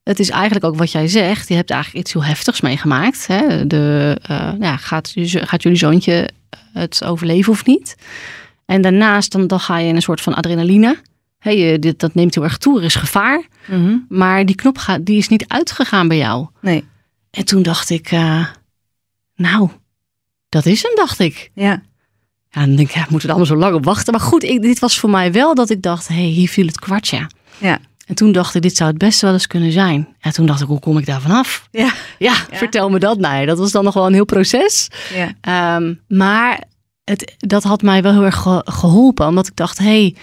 het 0.03 0.19
is 0.19 0.31
eigenlijk 0.31 0.65
ook 0.65 0.77
wat 0.77 0.93
jij 0.93 1.09
zegt. 1.09 1.49
Je 1.49 1.55
hebt 1.55 1.71
eigenlijk 1.71 2.05
iets 2.05 2.13
heel 2.13 2.25
heftigs 2.25 2.61
meegemaakt. 2.61 3.27
Hè? 3.27 3.67
De, 3.67 4.17
eh, 4.23 4.53
ja, 4.61 4.77
gaat, 4.77 5.13
gaat 5.31 5.63
jullie 5.63 5.79
zoontje 5.79 6.29
het 6.73 7.05
overleven 7.05 7.53
of 7.53 7.65
niet? 7.67 7.97
En 8.69 8.83
daarnaast 8.83 9.33
dan, 9.33 9.47
dan 9.47 9.61
ga 9.61 9.79
je 9.79 9.89
in 9.89 9.95
een 9.95 10.03
soort 10.03 10.21
van 10.21 10.35
adrenaline. 10.35 10.97
Je, 11.41 11.79
dit, 11.79 11.99
dat 11.99 12.15
neemt 12.15 12.35
heel 12.35 12.45
erg 12.45 12.59
toe, 12.59 12.79
er 12.79 12.85
is 12.85 12.95
gevaar. 12.95 13.43
Mhm. 13.67 13.97
Maar 14.09 14.47
die 14.47 14.55
knop 14.55 14.79
gaat, 14.79 15.07
die 15.07 15.17
is 15.17 15.29
niet 15.29 15.49
uitgegaan 15.49 16.09
bij 16.09 16.17
jou. 16.17 16.47
Nee. 16.61 16.85
En 17.31 17.45
toen 17.45 17.63
dacht 17.63 17.91
ik, 17.91 18.11
eh, 18.11 18.47
nou, 19.37 19.69
dat 20.49 20.67
is 20.67 20.83
hem, 20.83 20.95
dacht 20.95 21.19
ik. 21.19 21.51
Ja. 21.55 21.83
Ja, 22.51 22.61
dan 22.67 22.77
denk 22.77 22.89
ik, 22.89 22.95
ja, 22.95 23.01
moeten 23.01 23.17
we 23.17 23.35
er 23.35 23.41
allemaal 23.41 23.47
zo 23.47 23.57
lang 23.57 23.75
op 23.75 23.85
wachten? 23.85 24.13
Maar 24.13 24.23
goed, 24.23 24.43
ik, 24.43 24.63
dit 24.63 24.79
was 24.79 24.99
voor 24.99 25.11
mij 25.11 25.33
wel 25.33 25.55
dat 25.55 25.71
ik 25.71 25.83
dacht, 25.83 26.09
hé, 26.09 26.15
hey, 26.15 26.25
hier 26.25 26.49
viel 26.49 26.67
het 26.67 26.81
kwartje. 26.81 27.31
Ja. 27.59 27.79
En 28.07 28.15
toen 28.15 28.33
dacht 28.33 28.55
ik, 28.55 28.63
dit 28.63 28.77
zou 28.77 28.91
het 28.91 28.99
best 28.99 29.21
wel 29.21 29.33
eens 29.33 29.47
kunnen 29.47 29.73
zijn. 29.73 30.17
En 30.21 30.33
toen 30.33 30.47
dacht 30.47 30.61
ik, 30.61 30.67
hoe 30.67 30.81
kom 30.81 30.99
ik 30.99 31.07
daar 31.07 31.21
vanaf? 31.21 31.69
Ja. 31.71 31.93
Ja, 32.19 32.35
vertel 32.51 32.91
me 32.91 32.99
dat. 32.99 33.19
Nee, 33.19 33.47
dat 33.47 33.59
was 33.59 33.73
dan 33.73 33.85
nog 33.85 33.95
wel 33.95 34.07
een 34.07 34.13
heel 34.13 34.25
proces. 34.25 34.89
Ja. 35.15 35.33
Ehm, 35.41 35.95
maar 36.09 36.63
het, 37.09 37.35
dat 37.39 37.63
had 37.63 37.83
mij 37.83 38.03
wel 38.03 38.13
heel 38.13 38.25
erg 38.25 38.37
ge- 38.43 38.63
geholpen. 38.65 39.27
Omdat 39.27 39.47
ik 39.47 39.57
dacht, 39.57 39.79
hé, 39.79 39.85
hey, 39.85 40.15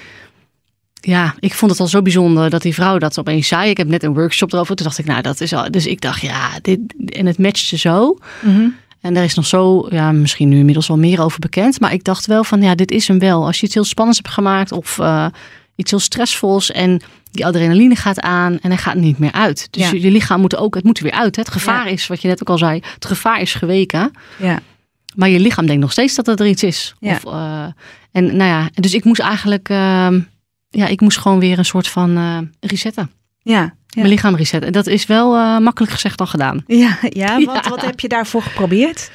ja, 1.02 1.36
ik 1.40 1.54
vond 1.54 1.72
het 1.72 1.80
al 1.80 1.88
zo 1.88 2.02
bijzonder 2.02 2.50
dat 2.50 2.62
die 2.62 2.74
vrouw 2.74 2.98
dat 2.98 3.20
opeens 3.20 3.48
zei. 3.48 3.70
Ik 3.70 3.78
heb 3.78 3.88
net 3.88 4.04
een 4.04 4.14
workshop 4.14 4.54
erover. 4.54 4.76
Toen 4.76 4.86
dacht 4.86 4.98
ik, 4.98 5.06
nou, 5.06 5.22
dat 5.22 5.42
is 5.42 5.54
al. 5.54 5.72
Dus 5.72 5.86
ik 5.88 6.02
dacht, 6.02 6.22
ja, 6.22 6.50
dit. 6.62 6.80
En 7.06 7.26
het 7.26 7.38
matchte 7.38 7.78
zo. 7.78 8.18
Mhm. 8.42 8.68
En 9.02 9.14
daar 9.14 9.24
is 9.24 9.34
nog 9.34 9.46
zo, 9.46 9.88
ja, 9.90 10.12
misschien 10.12 10.50
nu 10.50 10.58
inmiddels 10.58 10.88
wel 10.88 10.98
meer 10.98 11.22
over 11.22 11.40
bekend. 11.40 11.80
Maar 11.80 11.94
ik 11.94 12.04
dacht 12.04 12.26
wel 12.26 12.44
van, 12.44 12.62
ja, 12.62 12.76
dit 12.76 12.92
is 12.92 13.08
hem 13.08 13.20
wel. 13.20 13.46
Als 13.46 13.60
je 13.60 13.66
iets 13.66 13.74
heel 13.76 13.84
spannends 13.84 14.20
hebt 14.24 14.34
gemaakt 14.34 14.72
of 14.72 15.00
eh, 15.00 15.26
iets 15.76 15.92
heel 15.92 16.00
stressvols 16.00 16.72
en 16.72 17.02
die 17.32 17.46
adrenaline 17.46 17.96
gaat 17.96 18.20
aan 18.20 18.60
en 18.60 18.70
hij 18.70 18.78
gaat 18.78 18.96
niet 18.96 19.18
meer 19.20 19.32
uit. 19.32 19.68
Dus 19.72 19.84
Ja. 19.84 19.90
je, 19.92 20.02
je 20.02 20.12
lichaam 20.12 20.42
moet 20.42 20.56
ook, 20.56 20.76
het 20.76 20.84
moet 20.84 20.98
er 20.98 21.04
weer 21.04 21.12
uit. 21.14 21.36
Hè? 21.36 21.42
Het 21.42 21.52
gevaar 21.52 21.88
is, 21.90 22.08
wat 22.08 22.22
je 22.22 22.28
net 22.28 22.42
ook 22.42 22.50
al 22.50 22.58
zei, 22.58 22.82
het 22.94 23.06
gevaar 23.06 23.42
is 23.42 23.54
geweken. 23.54 24.12
Ja. 24.38 24.60
Maar 25.16 25.30
je 25.30 25.40
lichaam 25.40 25.66
denkt 25.66 25.82
nog 25.82 25.92
steeds 25.92 26.16
dat 26.16 26.40
er 26.40 26.48
iets 26.48 26.64
is. 26.64 26.96
Ja. 27.00 27.12
Of, 27.24 27.34
eh, 27.34 27.66
en 28.12 28.26
nou 28.36 28.50
ja, 28.50 28.70
dus 28.74 28.94
ik 28.94 29.04
moest 29.04 29.22
eigenlijk, 29.22 29.70
ehm, 29.70 30.20
ja, 30.70 30.88
ik 30.88 31.02
moest 31.02 31.18
gewoon 31.18 31.40
weer 31.40 31.58
een 31.58 31.66
soort 31.66 31.88
van 31.88 32.18
eh, 32.18 32.38
resetten. 32.60 33.12
Ja. 33.40 33.60
Ja. 33.88 34.02
Mijn 34.02 34.08
lichaam 34.14 34.36
resetten. 34.36 34.68
En 34.68 34.74
dat 34.74 34.88
is 34.88 35.06
wel 35.06 35.36
eh, 35.36 35.58
makkelijk 35.58 35.94
gezegd 35.94 36.18
dan 36.18 36.28
gedaan. 36.28 36.64
Ja, 36.68 36.98
ja, 37.10 37.28
want 37.46 37.64
Ja. 37.64 37.70
wat 37.70 37.82
heb 37.82 38.00
je 38.00 38.08
daarvoor 38.08 38.42
geprobeerd? 38.42 39.12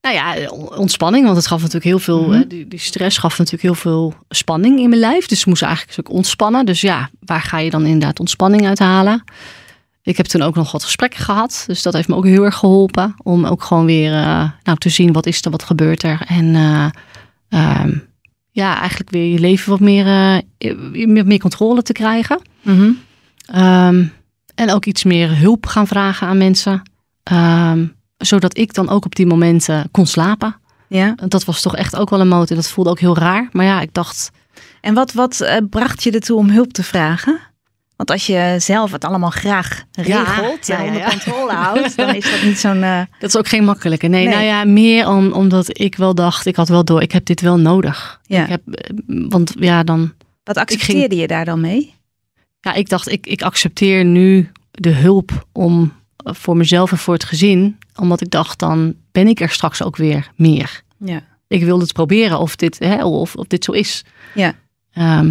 Nou 0.00 0.14
ja, 0.14 0.48
ontspanning, 0.76 1.24
want 1.24 1.36
het 1.36 1.46
gaf 1.46 1.58
natuurlijk 1.58 1.84
heel 1.84 1.98
veel, 1.98 2.28
Mhm. 2.28 2.48
die, 2.48 2.68
die 2.68 2.78
stress 2.78 3.18
gaf 3.18 3.30
natuurlijk 3.38 3.62
heel 3.62 3.74
veel 3.74 4.14
spanning 4.28 4.78
in 4.80 4.88
mijn 4.88 5.00
lijf. 5.00 5.26
Dus 5.26 5.40
ik 5.40 5.46
moest 5.46 5.62
eigenlijk 5.62 6.10
ontspannen. 6.10 6.66
Dus 6.66 6.80
ja, 6.80 7.10
waar 7.20 7.40
ga 7.40 7.58
je 7.58 7.70
dan 7.70 7.84
inderdaad 7.84 8.20
ontspanning 8.20 8.66
uit 8.66 8.78
halen? 8.78 9.24
Ik 10.08 10.16
heb 10.16 10.26
toen 10.26 10.42
ook 10.42 10.54
nog 10.54 10.72
wat 10.72 10.84
gesprekken 10.84 11.20
gehad. 11.20 11.64
Dus 11.66 11.82
dat 11.82 11.92
heeft 11.92 12.08
me 12.08 12.14
ook 12.14 12.24
heel 12.24 12.44
erg 12.44 12.56
geholpen. 12.56 13.14
Om 13.22 13.44
ook 13.44 13.62
gewoon 13.62 13.84
weer 13.84 14.12
eh, 14.12 14.50
nou, 14.62 14.78
te 14.78 14.88
zien 14.88 15.12
wat 15.12 15.26
is 15.26 15.44
er, 15.44 15.50
wat 15.50 15.62
gebeurt 15.62 16.02
er. 16.02 16.20
En 16.26 16.54
eh, 16.54 16.88
ehm, 17.48 17.98
ja, 18.50 18.78
eigenlijk 18.78 19.10
weer 19.10 19.32
je 19.32 19.38
leven 19.38 19.70
wat 19.70 19.80
meer, 19.80 20.06
eh, 20.58 20.76
meer, 21.06 21.26
meer 21.26 21.38
controle 21.38 21.82
te 21.82 21.92
krijgen. 21.92 22.40
Mhm. 22.62 22.90
Ehm, 23.46 24.04
en 24.54 24.72
ook 24.72 24.84
iets 24.84 25.04
meer 25.04 25.38
hulp 25.38 25.66
gaan 25.66 25.86
vragen 25.86 26.26
aan 26.26 26.38
mensen. 26.38 26.82
Ehm, 27.22 27.86
zodat 28.16 28.58
ik 28.58 28.74
dan 28.74 28.88
ook 28.88 29.04
op 29.04 29.14
die 29.14 29.26
momenten 29.26 29.88
kon 29.90 30.06
slapen. 30.06 30.56
Ja. 30.86 31.14
Dat 31.26 31.44
was 31.44 31.62
toch 31.62 31.76
echt 31.76 31.96
ook 31.96 32.10
wel 32.10 32.20
een 32.20 32.28
motor. 32.28 32.56
Dat 32.56 32.70
voelde 32.70 32.90
ook 32.90 33.00
heel 33.00 33.16
raar. 33.16 33.48
Maar 33.52 33.64
ja, 33.64 33.80
ik 33.80 33.94
dacht, 33.94 34.30
En 34.80 34.94
wat, 34.94 35.12
wat 35.12 35.62
bracht 35.70 36.02
je 36.02 36.10
ertoe 36.10 36.38
om 36.38 36.50
hulp 36.50 36.72
te 36.72 36.82
vragen? 36.82 37.40
Want 37.98 38.10
als 38.10 38.26
je 38.26 38.54
zelf 38.58 38.92
het 38.92 39.04
allemaal 39.04 39.30
graag 39.30 39.84
regelt 39.92 40.66
ja, 40.66 40.76
en 40.78 40.82
ja, 40.84 40.88
onder 40.88 41.00
ja. 41.02 41.08
controle 41.08 41.52
houdt, 41.52 41.96
dan 41.96 42.14
is 42.14 42.30
dat 42.30 42.42
niet 42.42 42.58
zo'n... 42.58 42.82
eh, 42.82 43.00
dat 43.18 43.28
is 43.28 43.36
ook 43.36 43.48
geen 43.48 43.64
makkelijke. 43.64 44.06
Nee, 44.06 44.24
Nee. 44.24 44.34
nou 44.34 44.46
ja, 44.46 44.64
meer 44.64 45.08
om, 45.08 45.32
omdat 45.32 45.78
ik 45.80 45.94
wel 45.94 46.14
dacht, 46.14 46.46
ik 46.46 46.56
had 46.56 46.68
wel 46.68 46.84
door, 46.84 47.02
ik 47.02 47.12
heb 47.12 47.24
dit 47.24 47.40
wel 47.40 47.56
nodig. 47.58 48.20
Ja. 48.22 48.42
Ik 48.42 48.48
heb, 48.48 48.62
eh, 48.68 48.94
want 49.06 49.52
ja, 49.58 49.82
dan, 49.82 50.12
Wat 50.44 50.56
accepteerde 50.56 51.16
je 51.16 51.26
daar 51.26 51.44
dan 51.44 51.60
mee? 51.60 51.94
ja, 52.60 52.72
ik 52.74 52.88
dacht, 52.88 53.08
ik, 53.10 53.26
ik 53.26 53.42
accepteer 53.42 54.04
nu 54.04 54.50
de 54.70 54.90
hulp 54.90 55.46
om 55.52 55.92
eh, 56.16 56.34
voor 56.34 56.56
mezelf 56.56 56.90
en 56.90 56.98
voor 56.98 57.14
het 57.14 57.24
gezin. 57.24 57.78
Omdat 58.00 58.20
ik 58.20 58.30
dacht, 58.30 58.58
dan 58.58 58.94
ben 59.12 59.26
ik 59.28 59.40
er 59.40 59.50
straks 59.50 59.82
ook 59.82 59.96
weer 59.96 60.30
meer. 60.36 60.82
Ja. 60.98 61.20
ik 61.48 61.64
wilde 61.64 61.82
het 61.82 61.92
proberen 61.92 62.38
of 62.38 62.56
dit, 62.56 62.78
hè, 62.78 63.04
of, 63.04 63.34
of 63.36 63.46
dit 63.46 63.64
zo 63.64 63.72
is. 63.72 64.04
Ja. 64.34 64.54
Ehm, 64.92 65.30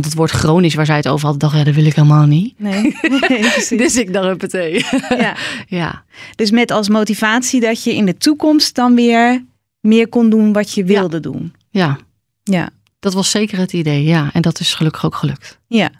want 0.00 0.04
het 0.04 0.14
woord 0.14 0.30
chronisch 0.30 0.74
waar 0.74 0.86
zij 0.86 0.96
het 0.96 1.08
over 1.08 1.28
had, 1.28 1.40
dacht 1.40 1.56
ja, 1.56 1.64
dat 1.64 1.74
wil 1.74 1.86
ik 1.86 1.94
helemaal 1.94 2.26
niet. 2.26 2.54
Nee, 2.60 2.82
nee. 3.28 3.42
Dus 3.78 3.96
ik 3.96 4.12
dacht, 4.12 4.26
huppatee. 4.26 4.84
Ja. 5.18 5.36
ja, 5.66 6.04
Dus 6.34 6.50
met 6.50 6.70
als 6.70 6.88
motivatie 6.88 7.60
dat 7.60 7.84
je 7.84 7.94
in 7.94 8.06
de 8.06 8.16
toekomst 8.16 8.74
dan 8.74 8.94
weer 8.94 9.44
meer 9.80 10.08
kon 10.08 10.30
doen 10.30 10.52
wat 10.52 10.72
je 10.74 10.84
wilde 10.84 11.20
doen. 11.20 11.52
ja, 11.70 11.98
Ja. 12.44 12.68
dat 13.00 13.14
was 13.14 13.30
zeker 13.30 13.58
het 13.58 13.72
idee. 13.72 14.04
Ja, 14.04 14.30
en 14.32 14.42
dat 14.42 14.60
is 14.60 14.74
gelukkig 14.74 15.04
ook 15.04 15.14
gelukt. 15.14 15.58
Ja. 15.66 15.90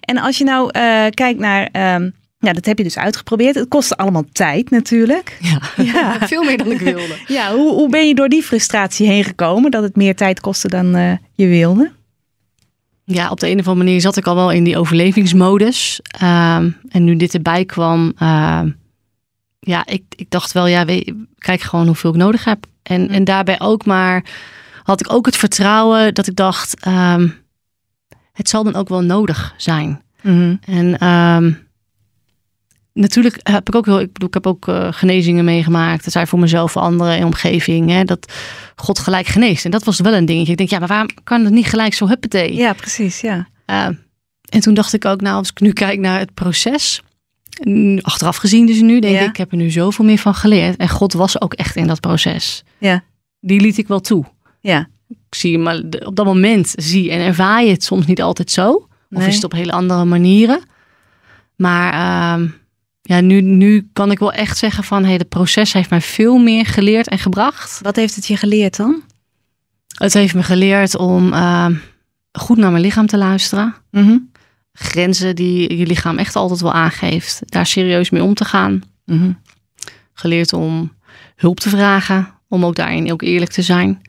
En 0.00 0.18
als 0.18 0.38
je 0.38 0.44
nou 0.44 0.70
eh, 0.72 1.06
kijkt 1.10 1.38
naar... 1.38 1.68
ehm 1.72 2.10
ja, 2.42 2.52
dat 2.52 2.64
heb 2.64 2.78
je 2.78 2.84
dus 2.84 2.98
uitgeprobeerd. 2.98 3.54
Het 3.54 3.68
kostte 3.68 3.96
allemaal 3.96 4.24
tijd 4.32 4.70
natuurlijk. 4.70 5.38
Ja, 5.40 5.60
Ja. 5.92 6.26
veel 6.26 6.44
meer 6.44 6.58
dan 6.58 6.70
ik 6.70 6.78
wilde. 6.80 7.16
Ja, 7.26 7.54
hoe, 7.54 7.72
hoe 7.72 7.88
ben 7.88 8.08
je 8.08 8.14
door 8.14 8.28
die 8.28 8.42
frustratie 8.42 9.06
heen 9.06 9.24
gekomen? 9.24 9.70
Dat 9.70 9.82
het 9.82 9.96
meer 9.96 10.14
tijd 10.16 10.40
kostte 10.40 10.68
dan 10.68 10.94
eh, 10.94 11.12
je 11.34 11.46
wilde? 11.46 11.90
Ja, 13.12 13.30
op 13.30 13.40
de 13.40 13.46
een 13.46 13.58
of 13.58 13.66
andere 13.68 13.84
manier 13.84 14.00
zat 14.00 14.16
ik 14.16 14.26
al 14.26 14.34
wel 14.34 14.50
in 14.50 14.64
die 14.64 14.78
overlevingsmodus. 14.78 16.00
Ehm, 16.02 16.70
en 16.88 17.04
nu 17.04 17.16
dit 17.16 17.34
erbij 17.34 17.64
kwam, 17.64 18.12
ehm, 18.18 18.70
ja, 19.60 19.86
ik, 19.86 20.02
ik 20.16 20.30
dacht 20.30 20.52
wel, 20.52 20.66
ja, 20.66 20.84
weet, 20.84 21.12
kijk 21.38 21.60
gewoon 21.60 21.86
hoeveel 21.86 22.10
ik 22.10 22.16
nodig 22.16 22.44
heb. 22.44 22.66
En, 22.82 23.08
en 23.08 23.24
daarbij 23.24 23.60
ook 23.60 23.84
maar 23.84 24.24
had 24.82 25.00
ik 25.00 25.12
ook 25.12 25.26
het 25.26 25.36
vertrouwen 25.36 26.14
dat 26.14 26.26
ik 26.26 26.36
dacht, 26.36 26.80
ehm, 26.80 27.28
het 28.32 28.48
zal 28.48 28.64
dan 28.64 28.74
ook 28.74 28.88
wel 28.88 29.02
nodig 29.02 29.54
zijn. 29.56 30.02
En 30.64 30.98
ehm, 30.98 31.52
natuurlijk 33.00 33.38
heb 33.42 33.68
ik 33.68 33.74
ook 33.74 33.84
heel, 33.86 34.00
ik 34.00 34.12
bedoel, 34.12 34.28
ik 34.28 34.34
heb 34.34 34.46
ook 34.46 34.68
eh, 34.68 34.88
genezingen 34.90 35.44
meegemaakt. 35.44 36.04
Dat 36.04 36.12
zijn 36.12 36.26
voor 36.26 36.38
mezelf, 36.38 36.72
voor 36.72 36.82
anderen 36.82 37.16
in 37.16 37.24
omgeving, 37.24 37.90
hè, 37.90 38.04
dat 38.04 38.32
God 38.76 38.98
gelijk 38.98 39.26
geneest. 39.26 39.64
En 39.64 39.70
dat 39.70 39.84
was 39.84 40.00
wel 40.00 40.14
een 40.14 40.24
dingetje. 40.24 40.52
Ik 40.52 40.58
denk, 40.58 40.70
ja, 40.70 40.78
maar 40.78 40.88
waarom 40.88 41.08
kan 41.24 41.44
het 41.44 41.52
niet 41.52 41.66
gelijk 41.66 41.94
zo 41.94 42.06
huppatee? 42.08 42.54
Ja, 42.54 42.72
precies. 42.72 43.20
Ja. 43.20 43.48
Uh, 43.66 43.86
en 44.48 44.60
toen 44.60 44.74
dacht 44.74 44.92
ik 44.92 45.04
ook, 45.04 45.20
nou, 45.20 45.36
als 45.36 45.50
ik 45.50 45.60
nu 45.60 45.72
kijk 45.72 45.98
naar 45.98 46.18
het 46.18 46.34
proces, 46.34 47.02
achteraf 48.00 48.36
gezien 48.36 48.66
dus 48.66 48.80
nu, 48.80 49.00
denk 49.00 49.14
Ja. 49.14 49.20
ik, 49.20 49.28
ik 49.28 49.36
heb 49.36 49.50
er 49.50 49.56
nu 49.56 49.70
zoveel 49.70 50.04
meer 50.04 50.18
van 50.18 50.34
geleerd. 50.34 50.76
En 50.76 50.88
God 50.88 51.12
was 51.12 51.40
ook 51.40 51.54
echt 51.54 51.76
in 51.76 51.86
dat 51.86 52.00
proces. 52.00 52.64
Ja. 52.78 53.02
Die 53.40 53.60
liet 53.60 53.78
ik 53.78 53.88
wel 53.88 54.00
toe. 54.00 54.24
Ja. 54.60 54.88
Ik 55.08 55.34
zie 55.36 55.58
maar 55.58 55.80
op 56.04 56.16
dat 56.16 56.24
moment 56.24 56.72
zie 56.76 57.10
en 57.10 57.20
ervaar 57.20 57.64
je 57.64 57.70
het 57.70 57.84
soms 57.84 58.06
niet 58.06 58.22
altijd 58.22 58.50
zo. 58.50 58.70
Of 58.72 58.86
Nee. 59.18 59.28
is 59.28 59.34
het 59.34 59.44
op 59.44 59.52
hele 59.52 59.72
andere 59.72 60.04
manieren. 60.04 60.60
Maar 61.56 61.92
ehm, 61.92 62.48
ja, 63.02 63.20
nu, 63.20 63.40
nu 63.40 63.88
kan 63.92 64.10
ik 64.10 64.18
wel 64.18 64.32
echt 64.32 64.58
zeggen 64.58 64.84
van, 64.84 65.04
hey, 65.04 65.12
het 65.12 65.28
proces 65.28 65.72
heeft 65.72 65.90
mij 65.90 66.00
veel 66.00 66.38
meer 66.38 66.66
geleerd 66.66 67.08
en 67.08 67.18
gebracht. 67.18 67.80
Wat 67.82 67.96
heeft 67.96 68.14
het 68.14 68.26
je 68.26 68.36
geleerd 68.36 68.76
dan? 68.76 69.02
Het 69.96 70.12
heeft 70.14 70.34
me 70.34 70.42
geleerd 70.42 70.96
om 70.96 71.32
ehm, 71.32 71.74
goed 72.32 72.56
naar 72.56 72.70
mijn 72.70 72.82
lichaam 72.82 73.06
te 73.06 73.18
luisteren. 73.18 73.74
Mhm. 73.90 74.16
grenzen 74.72 75.36
die 75.36 75.76
je 75.76 75.86
lichaam 75.86 76.18
echt 76.18 76.36
altijd 76.36 76.60
wel 76.60 76.72
aangeeft, 76.72 77.40
daar 77.44 77.66
serieus 77.66 78.10
mee 78.10 78.22
om 78.22 78.34
te 78.34 78.44
gaan. 78.44 78.82
Mhm. 79.04 79.32
Geleerd 80.12 80.52
om 80.52 80.92
hulp 81.36 81.60
te 81.60 81.68
vragen, 81.68 82.28
om 82.48 82.64
ook 82.64 82.74
daarin 82.76 83.12
ook 83.12 83.22
eerlijk 83.22 83.50
te 83.50 83.62
zijn. 83.62 84.00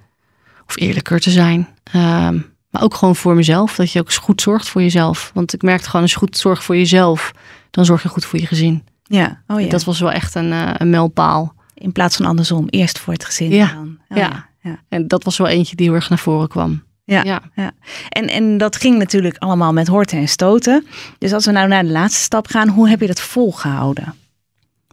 of 0.67 0.77
eerlijker 0.80 1.19
te 1.19 1.30
zijn. 1.32 1.67
Ehm, 1.84 2.39
maar 2.69 2.82
ook 2.82 2.93
gewoon 2.93 3.15
voor 3.15 3.36
mezelf, 3.36 3.75
dat 3.75 3.91
je 3.91 3.99
ook 3.99 4.06
eens 4.06 4.17
goed 4.17 4.41
zorgt 4.41 4.69
voor 4.69 4.82
jezelf. 4.82 5.32
Want 5.34 5.54
ik 5.54 5.62
merkte 5.62 5.86
gewoon, 5.86 6.01
als 6.01 6.12
je 6.12 6.17
goed 6.17 6.38
zorgt 6.38 6.63
voor 6.63 6.75
jezelf, 6.75 7.32
dan 7.71 7.86
zorg 7.86 8.03
je 8.03 8.10
goed 8.10 8.25
voor 8.25 8.39
je 8.39 8.47
gezin. 8.47 8.84
Ja, 9.03 9.41
oh 9.47 9.62
ja. 9.62 9.69
Dat 9.69 9.84
was 9.84 9.99
wel 9.99 10.12
echt 10.12 10.36
een, 10.36 10.51
uh, 10.51 10.73
een 10.77 10.89
mijlpaal. 10.89 11.53
In 11.73 11.91
plaats 11.91 12.15
van 12.15 12.25
andersom, 12.25 12.67
eerst 12.69 12.99
voor 12.99 13.13
het 13.13 13.25
gezin. 13.25 13.51
Ja, 13.51 13.73
dan. 13.73 13.97
Oh 14.10 14.17
ja. 14.17 14.47
ja. 14.62 14.79
En 14.89 15.07
dat 15.07 15.23
was 15.23 15.38
wel 15.38 15.47
eentje 15.47 15.75
die 15.75 15.86
heel 15.86 15.95
erg 15.95 16.10
naar 16.10 16.19
voren 16.19 16.47
kwam. 16.47 16.84
Ja, 17.03 17.23
ja. 17.23 17.41
ja. 17.55 17.71
En, 18.10 18.27
en 18.27 18.57
dat 18.57 18.75
ging 18.75 18.97
natuurlijk 18.97 19.38
allemaal 19.38 19.73
met 19.73 19.88
horten 19.88 20.17
en 20.17 20.27
stoten. 20.27 20.86
Dus 21.17 21.34
als 21.34 21.45
we 21.45 21.51
nou 21.51 21.67
naar 21.67 21.84
de 21.84 21.91
laatste 21.91 22.21
stap 22.21 22.47
gaan, 22.47 22.67
hoe 22.67 22.89
heb 22.89 22.99
je 22.99 23.07
dat 23.07 23.19
volgehouden? 23.19 24.15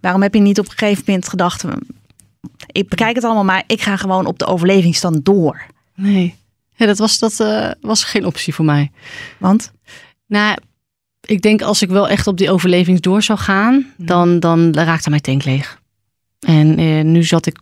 Waarom 0.00 0.22
heb 0.22 0.34
je 0.34 0.40
niet 0.40 0.58
op 0.58 0.64
een 0.64 0.76
gegeven 0.76 1.04
moment 1.06 1.28
gedacht, 1.28 1.64
ik 2.66 2.88
bekijk 2.88 3.14
het 3.14 3.24
allemaal, 3.24 3.44
maar 3.44 3.64
ik 3.66 3.82
ga 3.82 3.96
gewoon 3.96 4.26
op 4.26 4.38
de 4.38 4.46
overlevingsstand 4.46 5.24
door? 5.24 5.66
Nee, 5.94 6.34
ja, 6.74 6.86
dat, 6.86 6.98
was, 6.98 7.18
dat 7.18 7.40
uh, 7.40 7.70
was 7.80 8.04
geen 8.04 8.26
optie 8.26 8.54
voor 8.54 8.64
mij. 8.64 8.90
Want? 9.38 9.72
Nou, 10.26 10.56
ik 11.30 11.42
denk 11.42 11.62
als 11.62 11.82
ik 11.82 11.88
wel 11.88 12.08
echt 12.08 12.26
op 12.26 12.36
die 12.36 12.50
overlevings 12.50 13.00
door 13.00 13.22
zou 13.22 13.38
gaan, 13.38 13.74
mhm. 13.74 14.06
dan, 14.06 14.40
dan 14.40 14.74
raakte 14.74 15.10
mijn 15.10 15.22
tank 15.22 15.44
leeg. 15.44 15.80
En 16.46 16.78
eh, 16.78 17.04
nu 17.04 17.24
zat 17.24 17.46
ik 17.46 17.58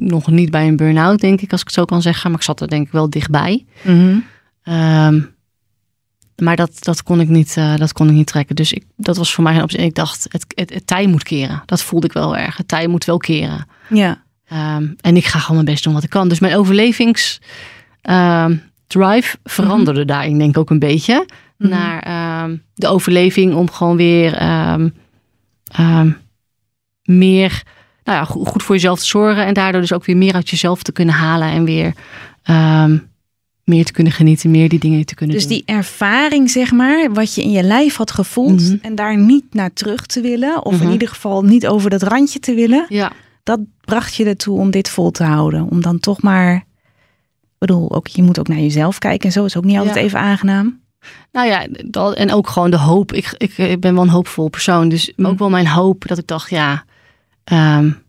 nog 0.00 0.26
niet 0.26 0.50
bij 0.50 0.68
een 0.68 0.76
burn-out, 0.76 1.20
denk 1.20 1.40
ik, 1.40 1.52
als 1.52 1.60
ik 1.60 1.66
het 1.66 1.76
zo 1.76 1.84
kan 1.84 2.02
zeggen. 2.02 2.30
Maar 2.30 2.38
ik 2.38 2.44
zat 2.44 2.60
er 2.60 2.68
denk 2.68 2.86
ik 2.86 2.92
wel 2.92 3.10
dichtbij. 3.10 3.64
Mhm. 3.82 4.18
Ehm, 4.62 5.20
maar 6.36 6.56
dat, 6.56 6.84
dat, 6.84 7.02
kon 7.02 7.20
ik 7.20 7.28
niet, 7.28 7.56
uh, 7.58 7.76
dat 7.76 7.92
kon 7.92 8.08
ik 8.08 8.14
niet 8.14 8.26
trekken. 8.26 8.56
Dus 8.56 8.72
ik, 8.72 8.84
dat 8.96 9.16
was 9.16 9.34
voor 9.34 9.44
mij 9.44 9.56
een 9.56 9.62
optie. 9.62 9.78
En 9.78 9.84
ik 9.84 9.94
dacht, 9.94 10.26
het, 10.30 10.44
het, 10.54 10.74
het, 10.74 10.86
tij 10.86 11.06
moet 11.06 11.22
keren. 11.22 11.62
Dat 11.66 11.82
voelde 11.82 12.06
ik 12.06 12.12
wel 12.12 12.36
erg. 12.36 12.56
Het 12.56 12.68
tij 12.68 12.86
moet 12.86 13.04
wel 13.04 13.18
keren. 13.18 13.66
Ja. 13.88 14.22
Um, 14.52 14.96
en 15.00 15.16
ik 15.16 15.24
ga 15.24 15.38
gewoon 15.38 15.54
mijn 15.54 15.72
best 15.72 15.84
doen 15.84 15.94
wat 15.94 16.02
ik 16.02 16.10
kan. 16.10 16.28
Dus 16.28 16.40
mijn 16.40 16.56
overlevings 16.56 17.40
um, 18.02 18.62
drive 18.86 19.36
veranderde 19.44 19.92
mm 19.92 19.96
-hmm. 19.96 20.06
daarin 20.06 20.38
denk 20.38 20.50
ik 20.50 20.58
ook 20.58 20.70
een 20.70 20.78
beetje. 20.78 21.26
Mm 21.58 21.70
-hmm. 21.70 21.78
Naar 21.78 22.44
um, 22.44 22.62
de 22.74 22.86
overleving 22.86 23.54
om 23.54 23.70
gewoon 23.70 23.96
weer 23.96 24.30
meer 27.02 27.62
nou 28.04 28.18
ja, 28.18 28.24
goed 28.24 28.62
voor 28.62 28.74
jezelf 28.74 28.98
te 28.98 29.06
zorgen. 29.06 29.46
En 29.46 29.54
daardoor 29.54 29.80
dus 29.80 29.92
ook 29.92 30.04
weer 30.04 30.16
meer 30.16 30.34
uit 30.34 30.50
jezelf 30.50 30.82
te 30.82 30.92
kunnen 30.92 31.14
halen. 31.14 31.48
En 31.48 31.64
weer 31.64 31.94
meer 33.66 33.84
te 33.84 33.92
kunnen 33.92 34.12
genieten, 34.12 34.50
meer 34.50 34.68
die 34.68 34.78
dingen 34.78 35.06
te 35.06 35.14
kunnen 35.14 35.34
dus 35.36 35.46
doen. 35.46 35.56
Dus 35.56 35.64
die 35.66 35.76
ervaring, 35.76 36.50
zeg 36.50 36.72
maar, 36.72 37.12
wat 37.12 37.34
je 37.34 37.42
in 37.42 37.50
je 37.50 37.62
lijf 37.62 37.96
had 37.96 38.10
gevoeld 38.10 38.60
mm 38.60 38.66
-hmm. 38.66 38.78
en 38.82 38.94
daar 38.94 39.18
niet 39.18 39.44
naar 39.50 39.72
terug 39.72 40.06
te 40.06 40.20
willen, 40.20 40.64
of 40.64 40.72
mm 40.72 40.78
-hmm. 40.78 40.86
in 40.86 40.92
ieder 40.92 41.08
geval 41.08 41.42
niet 41.42 41.66
over 41.66 41.90
dat 41.90 42.02
randje 42.02 42.38
te 42.38 42.54
willen, 42.54 42.86
ja. 42.88 43.12
dat 43.42 43.60
bracht 43.80 44.14
je 44.14 44.24
ertoe 44.24 44.58
om 44.58 44.70
dit 44.70 44.88
vol 44.88 45.10
te 45.10 45.24
houden. 45.24 45.70
Om 45.70 45.80
dan 45.80 45.98
toch 45.98 46.22
maar, 46.22 46.54
ik 46.54 47.58
bedoel, 47.58 47.94
ook, 47.94 48.06
je 48.06 48.22
moet 48.22 48.38
ook 48.38 48.48
naar 48.48 48.58
jezelf 48.58 48.98
kijken 48.98 49.26
en 49.26 49.32
zo 49.32 49.44
is 49.44 49.56
ook 49.56 49.64
niet 49.64 49.78
altijd 49.78 49.96
ja. 49.96 50.02
even 50.02 50.18
aangenaam. 50.20 50.80
Nou 51.32 51.48
ja, 51.48 51.66
dat, 51.84 52.14
en 52.14 52.32
ook 52.32 52.48
gewoon 52.48 52.70
de 52.70 52.78
hoop. 52.78 53.12
Ik, 53.12 53.34
ik, 53.36 53.58
ik 53.58 53.80
ben 53.80 53.94
wel 53.94 54.02
een 54.02 54.08
hoopvol 54.08 54.48
persoon, 54.48 54.88
dus 54.88 55.12
mm. 55.16 55.26
ook 55.26 55.38
wel 55.38 55.50
mijn 55.50 55.68
hoop 55.68 56.04
dat 56.06 56.18
ik 56.18 56.26
dacht, 56.26 56.50
ja, 56.50 56.84
um, 57.52 58.04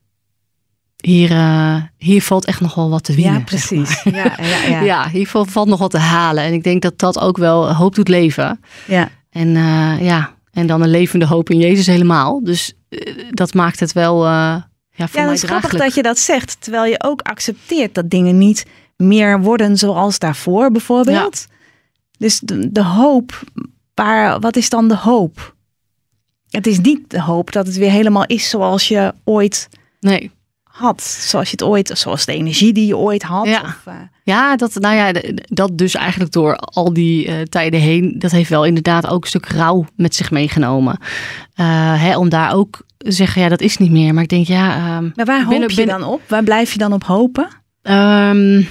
hier, 0.98 1.32
uh, 1.32 1.82
hier 1.98 2.22
valt 2.22 2.46
echt 2.46 2.62
nog 2.62 2.76
wel 2.76 2.90
wat 2.90 3.04
te 3.04 3.16
winnen. 3.16 3.34
Ja, 3.34 3.44
precies. 3.44 4.02
Zeg 4.02 4.14
maar. 4.14 4.42
ja, 4.42 4.46
ja, 4.46 4.68
ja. 4.68 4.82
ja, 4.94 5.10
hier 5.10 5.28
valt 5.28 5.68
nog 5.68 5.80
wat 5.80 5.92
te 5.92 5.98
halen. 5.98 6.44
En 6.44 6.54
ik 6.54 6.64
denk 6.64 6.82
dat 6.82 7.00
dat 7.00 7.20
ook 7.20 7.38
wel 7.38 7.74
hoop 7.74 7.96
doet 7.96 8.08
leven. 8.08 8.62
Ja. 8.86 9.10
En 9.30 9.48
uh, 9.48 10.02
ja, 10.02 10.34
en 10.52 10.68
dan 10.68 10.82
een 10.82 10.90
levende 10.90 11.26
hoop 11.26 11.50
in 11.50 11.58
Jezus 11.58 11.86
helemaal. 11.86 12.44
Dus 12.44 12.74
uh, 12.90 13.00
dat 13.30 13.54
maakt 13.54 13.80
het 13.80 13.94
wel 13.94 14.26
ja, 14.26 14.68
voor 15.08 15.20
ja, 15.20 15.28
het 15.28 15.44
is 15.44 15.50
grappig 15.50 15.76
dat 15.76 15.96
je 15.96 16.02
dat 16.02 16.20
zegt. 16.20 16.58
Terwijl 16.60 16.86
je 16.86 17.04
ook 17.04 17.22
accepteert 17.22 17.96
dat 17.96 18.10
dingen 18.10 18.38
niet 18.38 18.66
meer 18.96 19.42
worden 19.42 19.78
zoals 19.78 20.20
daarvoor 20.20 20.72
bijvoorbeeld. 20.72 21.48
Ja. 21.50 21.56
Dus 22.18 22.40
de, 22.40 22.72
de 22.72 22.84
hoop, 22.84 23.42
waar, 23.94 24.40
wat 24.40 24.56
is 24.56 24.70
dan 24.70 24.88
de 24.88 24.98
hoop? 24.98 25.56
Het 26.50 26.68
is 26.68 26.80
niet 26.80 27.10
de 27.10 27.22
hoop 27.22 27.52
dat 27.52 27.66
het 27.68 27.78
weer 27.78 27.92
helemaal 27.92 28.26
is 28.26 28.50
zoals 28.50 28.88
je 28.88 29.14
ooit 29.24 29.70
nee 30.00 30.32
had. 30.78 31.02
Zoals 31.02 31.46
je 31.46 31.52
het 31.52 31.64
ooit, 31.64 31.92
zoals 31.94 32.26
de 32.26 32.34
energie 32.34 32.74
die 32.74 32.86
je 32.86 32.98
ooit 32.98 33.24
had. 33.24 33.48
Ja, 33.48 33.62
of, 33.62 33.84
uh... 33.88 33.94
ja 34.24 34.56
dat, 34.56 34.74
nou 34.74 34.96
ja, 34.96 35.22
dat 35.48 35.78
dus 35.78 35.96
eigenlijk 35.96 36.32
door 36.32 36.56
al 36.56 36.94
die 36.94 37.28
uh, 37.28 37.42
tijden 37.42 37.80
heen, 37.80 38.16
dat 38.20 38.32
heeft 38.32 38.50
wel 38.50 38.66
inderdaad 38.66 39.08
ook 39.08 39.24
een 39.24 39.30
stuk 39.30 39.46
rouw 39.46 39.86
met 39.96 40.16
zich 40.16 40.32
meegenomen. 40.32 41.00
Uh, 41.56 42.02
hè, 42.02 42.18
om 42.18 42.30
daar 42.30 42.54
ook 42.54 42.86
te 42.98 43.12
zeggen, 43.12 43.42
ja, 43.42 43.50
dat 43.50 43.62
is 43.62 43.78
niet 43.78 43.92
meer. 43.92 44.14
Maar 44.14 44.24
ik 44.24 44.30
denk, 44.30 44.48
ja. 44.48 45.00
maar 45.00 45.26
waar 45.26 45.44
hoop 45.44 45.70
je 45.70 45.86
dan 45.86 46.04
op? 46.04 46.22
Waar 46.28 46.44
blijf 46.44 46.72
je 46.72 46.78
dan 46.78 46.94
op 46.94 47.04
hopen? 47.04 47.48
Um, 47.82 48.68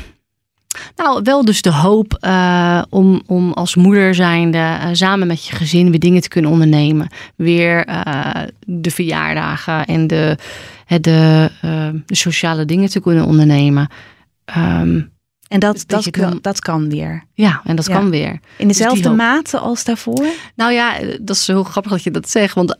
nou, 0.97 1.21
wel 1.23 1.45
dus 1.45 1.63
de 1.63 1.73
hoop 1.73 2.19
uh, 2.21 2.83
om, 2.89 3.23
om 3.27 3.53
als 3.53 3.75
moeder 3.75 4.15
zijnde 4.15 4.59
uh, 4.59 4.89
samen 4.93 5.27
met 5.27 5.47
je 5.47 5.57
gezin 5.57 5.91
weer 5.91 6.01
dingen 6.01 6.21
te 6.21 6.29
kunnen 6.29 6.51
ondernemen. 6.51 7.09
Weer 7.37 7.89
uh, 7.89 8.31
de 8.67 8.91
verjaardagen 8.91 9.85
en 9.87 10.07
de, 10.07 10.37
de, 10.87 11.51
de, 12.07 12.15
sociale 12.15 12.65
dingen 12.65 12.89
te 12.89 13.01
kunnen 13.01 13.25
ondernemen. 13.25 13.89
Um, 14.57 15.15
en 15.49 15.61
dat, 15.61 15.85
dat, 15.87 16.05
dat, 16.05 16.11
kan, 16.11 16.39
dat 16.41 16.61
kan 16.61 16.89
weer. 16.89 17.25
Ja, 17.35 17.61
en 17.65 17.77
dat 17.77 17.87
ja. 17.87 17.95
kan 17.95 18.11
weer. 18.11 18.41
In 18.59 18.69
dezelfde 18.69 19.09
dus 19.09 19.17
mate 19.17 19.59
als 19.59 19.85
daarvoor? 19.85 20.27
Nou 20.55 20.73
ja, 20.73 20.95
dat 21.21 21.37
is 21.37 21.47
heel 21.47 21.65
grappig 21.65 21.93
dat 21.93 22.03
je 22.03 22.11
dat 22.11 22.31
zegt. 22.31 22.55
Want 22.55 22.79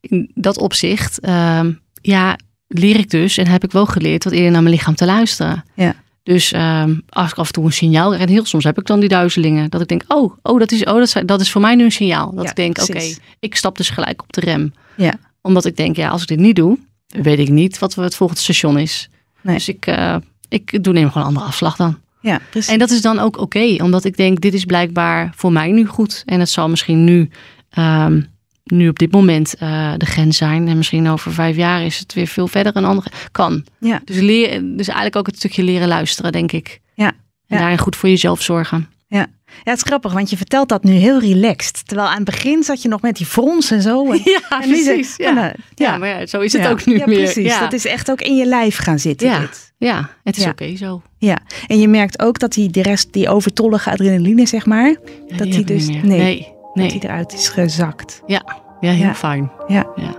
in 0.00 0.30
dat 0.34 0.58
opzicht, 0.58 1.28
um, 1.28 1.80
ja, 2.00 2.36
leer 2.66 2.96
ik 2.96 3.10
dus 3.10 3.36
en 3.36 3.46
heb 3.46 3.64
ik 3.64 3.72
wel 3.72 3.86
geleerd 3.86 4.24
wat 4.24 4.32
eerder 4.32 4.50
naar 4.50 4.62
mijn 4.62 4.74
lichaam 4.74 4.94
te 4.94 5.04
luisteren. 5.04 5.64
Ja. 5.74 5.94
Dus 6.28 6.52
um, 6.52 7.02
als 7.08 7.30
ik 7.30 7.36
af 7.36 7.46
en 7.46 7.52
toe 7.52 7.64
een 7.64 7.72
signaal 7.72 8.14
en 8.14 8.28
heel 8.28 8.44
soms 8.44 8.64
heb 8.64 8.78
ik 8.78 8.86
dan 8.86 9.00
die 9.00 9.08
duizelingen. 9.08 9.70
Dat 9.70 9.80
ik 9.80 9.88
denk, 9.88 10.02
oh, 10.08 10.32
oh 10.42 10.58
dat, 10.58 10.72
is, 10.72 10.84
oh 10.84 10.98
dat, 10.98 11.22
dat 11.28 11.40
is 11.40 11.50
voor 11.50 11.60
mij 11.60 11.74
nu 11.74 11.84
een 11.84 11.92
signaal. 11.92 12.34
Dat 12.34 12.44
ja, 12.44 12.50
ik 12.50 12.56
denk, 12.56 12.78
oké, 12.78 12.90
okay, 12.90 13.16
ik 13.38 13.56
stap 13.56 13.76
dus 13.76 13.90
gelijk 13.90 14.22
op 14.22 14.32
de 14.32 14.40
rem. 14.40 14.72
Ja. 14.96 15.14
Omdat 15.40 15.64
ik 15.64 15.76
denk, 15.76 15.96
ja, 15.96 16.08
als 16.08 16.22
ik 16.22 16.28
dit 16.28 16.38
niet 16.38 16.56
doe, 16.56 16.78
weet 17.06 17.38
ik 17.38 17.48
niet 17.48 17.78
wat 17.78 17.94
het 17.94 18.14
volgende 18.14 18.42
station 18.42 18.78
is. 18.78 19.08
Nee. 19.40 19.54
Dus 19.54 19.68
ik, 19.68 19.86
uh, 19.86 20.16
ik 20.48 20.84
doe 20.84 20.92
neem 20.92 21.06
gewoon 21.06 21.22
een 21.22 21.28
andere 21.28 21.46
afslag 21.46 21.76
dan. 21.76 21.98
Ja, 22.20 22.40
precies. 22.50 22.72
En 22.72 22.78
dat 22.78 22.90
is 22.90 23.00
dan 23.00 23.18
ook 23.18 23.36
oké, 23.36 23.58
okay, 23.58 23.78
omdat 23.78 24.04
ik 24.04 24.16
denk, 24.16 24.40
dit 24.40 24.54
is 24.54 24.64
blijkbaar 24.64 25.32
voor 25.36 25.52
mij 25.52 25.70
nu 25.70 25.86
goed. 25.86 26.22
En 26.26 26.40
het 26.40 26.50
zal 26.50 26.68
misschien 26.68 27.04
nu, 27.04 27.30
um, 27.78 28.26
nu 28.70 28.88
op 28.88 28.98
dit 28.98 29.12
moment 29.12 29.54
uh, 29.62 29.92
de 29.96 30.06
grens 30.06 30.36
zijn. 30.36 30.68
En 30.68 30.76
misschien 30.76 31.08
over 31.08 31.32
vijf 31.32 31.56
jaar 31.56 31.84
is 31.84 31.98
het 31.98 32.14
weer 32.14 32.26
veel 32.26 32.48
verder 32.48 32.76
een 32.76 32.84
andere. 32.84 33.10
Kan. 33.32 33.64
Ja. 33.80 34.00
Dus, 34.04 34.18
leer, 34.18 34.50
dus 34.50 34.86
eigenlijk 34.86 35.16
ook 35.16 35.26
het 35.26 35.36
stukje 35.36 35.62
leren 35.62 35.88
luisteren, 35.88 36.32
denk 36.32 36.52
ik. 36.52 36.80
Ja. 36.94 37.06
En 37.06 37.14
ja. 37.46 37.58
daarin 37.58 37.78
goed 37.78 37.96
voor 37.96 38.08
jezelf 38.08 38.42
zorgen. 38.42 38.88
Ja. 39.06 39.26
ja, 39.46 39.70
het 39.70 39.76
is 39.76 39.82
grappig, 39.82 40.12
want 40.12 40.30
je 40.30 40.36
vertelt 40.36 40.68
dat 40.68 40.84
nu 40.84 40.92
heel 40.92 41.20
relaxed. 41.20 41.86
Terwijl 41.86 42.08
aan 42.08 42.14
het 42.14 42.24
begin 42.24 42.62
zat 42.62 42.82
je 42.82 42.88
nog 42.88 43.00
met 43.00 43.16
die 43.16 43.26
frons 43.26 43.70
en 43.70 43.82
zo. 43.82 44.06
En, 44.12 44.20
ja, 44.24 44.60
en 44.60 44.68
precies. 44.68 45.16
Ja. 45.16 45.34
Ja. 45.34 45.54
ja, 45.74 45.96
maar 45.98 46.08
ja, 46.08 46.26
zo 46.26 46.40
is 46.40 46.52
het 46.52 46.66
ook 46.66 46.86
nu 46.86 46.98
ja, 46.98 47.06
meer. 47.06 47.16
Precies. 47.16 47.52
Ja. 47.52 47.60
Dat 47.60 47.72
is 47.72 47.84
echt 47.84 48.10
ook 48.10 48.20
in 48.20 48.36
je 48.36 48.46
lijf 48.46 48.76
gaan 48.76 48.98
zitten. 48.98 49.28
Ja, 49.28 49.40
dit. 49.40 49.72
ja 49.78 50.10
het 50.24 50.36
is 50.36 50.46
oké 50.46 50.76
zo. 50.76 51.02
Ja, 51.18 51.38
en 51.66 51.80
je 51.80 51.88
merkt 51.88 52.22
ook 52.22 52.38
dat 52.38 52.52
die, 52.52 52.70
de 52.70 52.82
rest, 52.82 53.12
die 53.12 53.28
overtollige 53.28 53.90
adrenaline, 53.90 54.46
zeg 54.46 54.66
maar, 54.66 54.96
dat 55.36 55.50
die 55.50 55.58
ik 55.58 55.66
dus 55.66 55.86
meer. 55.86 56.06
nee, 56.06 56.56
nee, 56.78 56.90
dat 56.92 57.00
die 57.00 57.10
eruit 57.10 57.32
is 57.32 57.48
gezakt. 57.48 58.22
Ja, 58.26 58.42
ja, 58.80 58.90
heel 58.90 59.04
Ja. 59.06 59.14
fijn. 59.14 59.50
Ja. 59.66 59.86
Ja. 59.96 60.14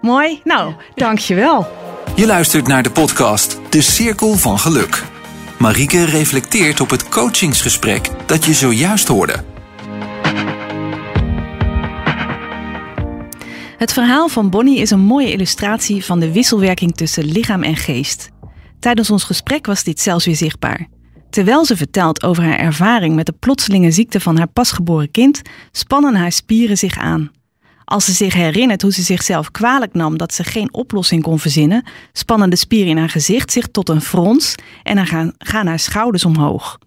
Mooi. 0.00 0.40
Nou, 0.44 0.74
dankjewel. 0.94 1.66
Je 2.14 2.26
luistert 2.26 2.66
naar 2.66 2.82
de 2.82 2.90
podcast 2.90 3.60
De 3.68 3.80
Cirkel 3.80 4.34
van 4.34 4.58
Geluk. 4.58 5.04
Marieke 5.58 6.04
reflecteert 6.04 6.80
op 6.80 6.90
het 6.90 7.08
coachingsgesprek 7.08 8.10
dat 8.26 8.44
je 8.44 8.54
zojuist 8.54 9.08
hoorde. 9.08 9.44
Het 13.78 13.92
verhaal 13.92 14.28
van 14.28 14.50
Bonnie 14.50 14.78
is 14.78 14.90
een 14.90 15.00
mooie 15.00 15.32
illustratie 15.32 16.04
van 16.04 16.20
de 16.20 16.32
wisselwerking 16.32 16.96
tussen 16.96 17.24
lichaam 17.24 17.62
en 17.62 17.76
geest. 17.76 18.30
Tijdens 18.80 19.10
ons 19.10 19.24
gesprek 19.24 19.66
was 19.66 19.84
dit 19.84 20.00
zelfs 20.00 20.24
weer 20.26 20.36
zichtbaar. 20.36 20.86
Terwijl 21.30 21.64
ze 21.64 21.76
vertelt 21.76 22.22
over 22.22 22.42
haar 22.42 22.58
ervaring 22.58 23.14
met 23.14 23.26
de 23.26 23.34
plotselinge 23.38 23.90
ziekte 23.90 24.20
van 24.20 24.36
haar 24.36 24.48
pasgeboren 24.48 25.10
kind, 25.10 25.42
spannen 25.72 26.14
haar 26.14 26.32
spieren 26.32 26.78
zich 26.78 26.98
aan. 26.98 27.30
Als 27.84 28.04
ze 28.04 28.12
zich 28.12 28.34
herinnert 28.34 28.82
hoe 28.82 28.92
ze 28.92 29.02
zichzelf 29.02 29.50
kwalijk 29.50 29.94
nam 29.94 30.18
dat 30.18 30.34
ze 30.34 30.44
geen 30.44 30.72
oplossing 30.72 31.22
kon 31.22 31.38
verzinnen, 31.38 31.84
spannen 32.12 32.50
de 32.50 32.56
spieren 32.56 32.88
in 32.88 32.96
haar 32.96 33.08
gezicht 33.08 33.52
zich 33.52 33.66
tot 33.66 33.88
een 33.88 34.00
frons 34.00 34.54
en 34.82 35.06
gaan, 35.06 35.32
gaan 35.38 35.66
haar 35.66 35.78
schouders 35.78 36.24
omhoog. 36.24 36.78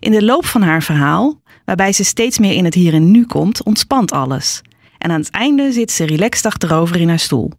In 0.00 0.10
de 0.10 0.24
loop 0.24 0.46
van 0.46 0.62
haar 0.62 0.82
verhaal, 0.82 1.40
waarbij 1.64 1.92
ze 1.92 2.04
steeds 2.04 2.38
meer 2.38 2.52
in 2.52 2.64
het 2.64 2.74
hier 2.74 2.94
en 2.94 3.10
nu 3.10 3.26
komt, 3.26 3.64
ontspant 3.64 4.12
alles. 4.12 4.62
En 4.98 5.10
aan 5.10 5.20
het 5.20 5.30
einde 5.30 5.72
zit 5.72 5.90
ze 5.90 6.04
relaxed 6.04 6.46
achterover 6.46 7.00
in 7.00 7.08
haar 7.08 7.18
stoel. 7.18 7.52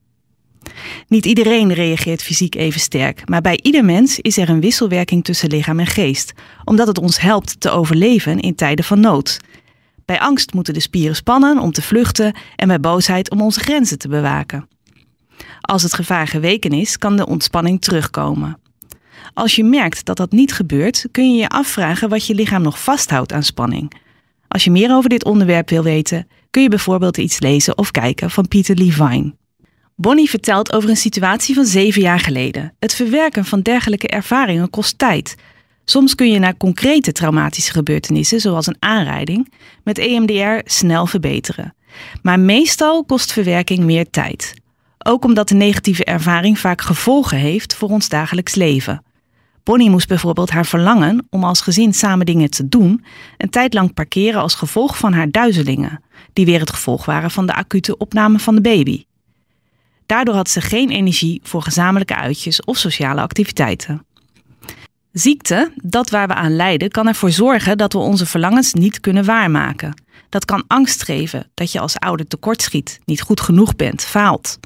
Niet 1.07 1.25
iedereen 1.25 1.73
reageert 1.73 2.23
fysiek 2.23 2.55
even 2.55 2.79
sterk, 2.79 3.29
maar 3.29 3.41
bij 3.41 3.59
ieder 3.61 3.85
mens 3.85 4.19
is 4.19 4.37
er 4.37 4.49
een 4.49 4.61
wisselwerking 4.61 5.23
tussen 5.23 5.49
lichaam 5.49 5.79
en 5.79 5.87
geest, 5.87 6.33
omdat 6.63 6.87
het 6.87 6.97
ons 6.97 7.19
helpt 7.19 7.59
te 7.59 7.69
overleven 7.69 8.39
in 8.39 8.55
tijden 8.55 8.85
van 8.85 8.99
nood. 8.99 9.39
Bij 10.05 10.19
angst 10.19 10.53
moeten 10.53 10.73
de 10.73 10.79
spieren 10.79 11.15
spannen 11.15 11.59
om 11.59 11.71
te 11.71 11.81
vluchten 11.81 12.33
en 12.55 12.67
bij 12.67 12.79
boosheid 12.79 13.29
om 13.29 13.41
onze 13.41 13.59
grenzen 13.59 13.97
te 13.97 14.07
bewaken. 14.07 14.67
Als 15.61 15.83
het 15.83 15.93
gevaar 15.93 16.27
geweken 16.27 16.71
is, 16.71 16.97
kan 16.97 17.15
de 17.15 17.25
ontspanning 17.25 17.81
terugkomen. 17.81 18.57
Als 19.33 19.55
je 19.55 19.63
merkt 19.63 20.05
dat 20.05 20.17
dat 20.17 20.31
niet 20.31 20.53
gebeurt, 20.53 21.05
kun 21.11 21.33
je 21.33 21.39
je 21.39 21.49
afvragen 21.49 22.09
wat 22.09 22.25
je 22.25 22.35
lichaam 22.35 22.61
nog 22.61 22.83
vasthoudt 22.83 23.33
aan 23.33 23.43
spanning. 23.43 23.93
Als 24.47 24.63
je 24.63 24.71
meer 24.71 24.91
over 24.91 25.09
dit 25.09 25.25
onderwerp 25.25 25.69
wil 25.69 25.83
weten, 25.83 26.27
kun 26.49 26.61
je 26.61 26.69
bijvoorbeeld 26.69 27.17
iets 27.17 27.39
lezen 27.39 27.77
of 27.77 27.91
kijken 27.91 28.29
van 28.29 28.47
Peter 28.47 28.75
Levine. 28.75 29.33
Bonnie 30.01 30.29
vertelt 30.29 30.73
over 30.73 30.89
een 30.89 30.97
situatie 30.97 31.55
van 31.55 31.65
zeven 31.65 32.01
jaar 32.01 32.19
geleden. 32.19 32.73
Het 32.79 32.93
verwerken 32.93 33.45
van 33.45 33.61
dergelijke 33.61 34.07
ervaringen 34.07 34.69
kost 34.69 34.97
tijd. 34.97 35.35
Soms 35.85 36.15
kun 36.15 36.31
je 36.31 36.39
na 36.39 36.53
concrete 36.57 37.11
traumatische 37.11 37.71
gebeurtenissen, 37.71 38.39
zoals 38.39 38.67
een 38.67 38.75
aanrijding, 38.79 39.53
met 39.83 39.97
EMDR 39.97 40.69
snel 40.71 41.05
verbeteren. 41.05 41.75
Maar 42.21 42.39
meestal 42.39 43.05
kost 43.05 43.31
verwerking 43.31 43.79
meer 43.79 44.09
tijd. 44.09 44.53
Ook 44.97 45.25
omdat 45.25 45.47
de 45.47 45.55
negatieve 45.55 46.03
ervaring 46.03 46.59
vaak 46.59 46.81
gevolgen 46.81 47.37
heeft 47.37 47.75
voor 47.75 47.89
ons 47.89 48.09
dagelijks 48.09 48.55
leven. 48.55 49.03
Bonnie 49.63 49.89
moest 49.89 50.07
bijvoorbeeld 50.07 50.49
haar 50.49 50.65
verlangen 50.65 51.27
om 51.29 51.43
als 51.43 51.61
gezin 51.61 51.93
samen 51.93 52.25
dingen 52.25 52.49
te 52.49 52.67
doen 52.67 53.03
een 53.37 53.49
tijd 53.49 53.73
lang 53.73 53.93
parkeren 53.93 54.41
als 54.41 54.55
gevolg 54.55 54.97
van 54.97 55.13
haar 55.13 55.31
duizelingen, 55.31 56.03
die 56.33 56.45
weer 56.45 56.59
het 56.59 56.69
gevolg 56.69 57.05
waren 57.05 57.31
van 57.31 57.45
de 57.45 57.53
acute 57.53 57.97
opname 57.97 58.39
van 58.39 58.55
de 58.55 58.61
baby. 58.61 59.03
Daardoor 60.09 60.35
had 60.35 60.49
ze 60.49 60.61
geen 60.61 60.89
energie 60.89 61.39
voor 61.43 61.61
gezamenlijke 61.61 62.15
uitjes 62.15 62.63
of 62.63 62.77
sociale 62.77 63.21
activiteiten. 63.21 64.05
Ziekte, 65.11 65.71
dat 65.75 66.09
waar 66.09 66.27
we 66.27 66.33
aan 66.33 66.55
lijden, 66.55 66.89
kan 66.89 67.07
ervoor 67.07 67.31
zorgen 67.31 67.77
dat 67.77 67.93
we 67.93 67.99
onze 67.99 68.25
verlangens 68.25 68.73
niet 68.73 68.99
kunnen 68.99 69.25
waarmaken. 69.25 70.01
Dat 70.29 70.45
kan 70.45 70.63
angst 70.67 71.03
geven 71.03 71.51
dat 71.53 71.71
je 71.71 71.79
als 71.79 71.99
ouder 71.99 72.27
tekortschiet, 72.27 72.99
niet 73.05 73.21
goed 73.21 73.41
genoeg 73.41 73.75
bent, 73.75 74.03
faalt. 74.03 74.59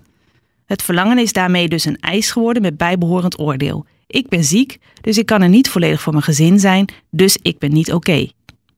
Het 0.65 0.81
verlangen 0.81 1.17
is 1.17 1.33
daarmee 1.33 1.67
dus 1.67 1.85
een 1.85 1.99
eis 1.99 2.31
geworden 2.31 2.61
met 2.61 2.77
bijbehorend 2.77 3.39
oordeel. 3.39 3.85
Ik 4.07 4.29
ben 4.29 4.43
ziek, 4.43 4.77
dus 5.01 5.17
ik 5.17 5.25
kan 5.25 5.41
er 5.41 5.49
niet 5.49 5.69
volledig 5.69 6.01
voor 6.01 6.13
mijn 6.13 6.25
gezin 6.25 6.59
zijn, 6.59 6.89
dus 7.09 7.37
ik 7.41 7.59
ben 7.59 7.73
niet 7.73 7.93
oké. 7.93 8.27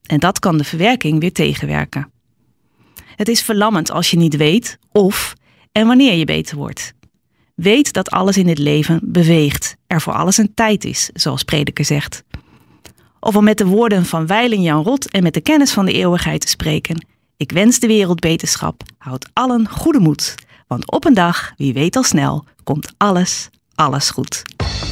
En 0.04 0.20
dat 0.20 0.40
kan 0.40 0.58
de 0.58 0.64
verwerking 0.64 1.20
weer 1.20 1.34
tegenwerken. 1.34 2.12
Het 3.16 3.28
is 3.28 3.42
verlammend 3.42 3.92
als 3.92 4.12
je 4.12 4.18
niet 4.18 4.36
weet 4.36 4.78
of 4.92 5.36
en 5.76 5.88
wanneer 5.88 6.14
je 6.14 6.26
beter 6.26 6.58
wordt. 6.58 6.94
Weet 7.56 7.94
dat 7.94 8.10
alles 8.10 8.38
in 8.38 8.46
dit 8.46 8.58
leven 8.58 9.00
beweegt, 9.04 9.76
er 9.88 10.02
voor 10.02 10.14
alles 10.14 10.38
een 10.38 10.54
tijd 10.54 10.84
is, 10.84 11.10
zoals 11.14 11.44
Prediker 11.44 11.86
zegt. 11.86 12.24
Of 13.20 13.36
om 13.36 13.44
met 13.44 13.58
de 13.58 13.66
woorden 13.66 14.06
van 14.06 14.28
Weilen 14.28 14.62
Jan 14.62 14.84
Rot 14.84 15.12
en 15.12 15.24
met 15.24 15.34
de 15.34 15.42
kennis 15.42 15.72
van 15.72 15.86
de 15.86 15.92
eeuwigheid 15.92 16.42
te 16.42 16.48
spreken. 16.48 17.06
Ik 17.38 17.52
wens 17.52 17.80
de 17.80 17.88
wereld 17.88 18.20
beterschap, 18.20 18.82
houd 18.98 19.30
allen 19.34 19.70
goede 19.70 20.00
moed. 20.00 20.36
Want 20.68 20.92
op 20.92 21.06
een 21.06 21.14
dag, 21.14 21.54
wie 21.58 21.74
weet 21.74 21.96
al 21.96 22.04
snel, 22.04 22.46
komt 22.64 22.94
alles, 22.98 23.50
alles 23.76 24.10
goed. 24.10 24.42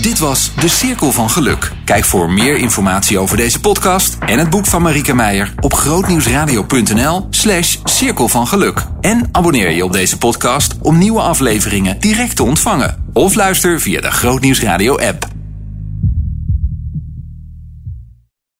Dit 0.01 0.19
was 0.19 0.51
De 0.59 0.67
Cirkel 0.67 1.11
van 1.11 1.29
Geluk. 1.29 1.71
Kijk 1.86 2.05
voor 2.05 2.31
meer 2.31 2.57
informatie 2.57 3.19
over 3.19 3.38
deze 3.38 3.59
podcast 3.59 4.17
en 4.19 4.39
het 4.39 4.49
boek 4.49 4.65
van 4.65 4.81
Marieke 4.81 5.15
Meijer 5.15 5.53
op 5.59 5.73
grootnieuwsradio.nl 5.73 7.27
slash 7.29 7.77
cirkel 7.84 8.27
van 8.27 8.47
geluk. 8.47 8.86
En 9.01 9.29
abonneer 9.31 9.71
je 9.71 9.84
op 9.84 9.91
deze 9.91 10.17
podcast 10.17 10.75
om 10.81 10.97
nieuwe 10.97 11.21
afleveringen 11.21 11.99
direct 11.99 12.36
te 12.36 12.43
ontvangen. 12.43 13.03
Of 13.13 13.36
luister 13.36 13.81
via 13.81 14.01
de 14.01 14.11
Grootnieuwsradio 14.11 14.97
app. 14.97 15.32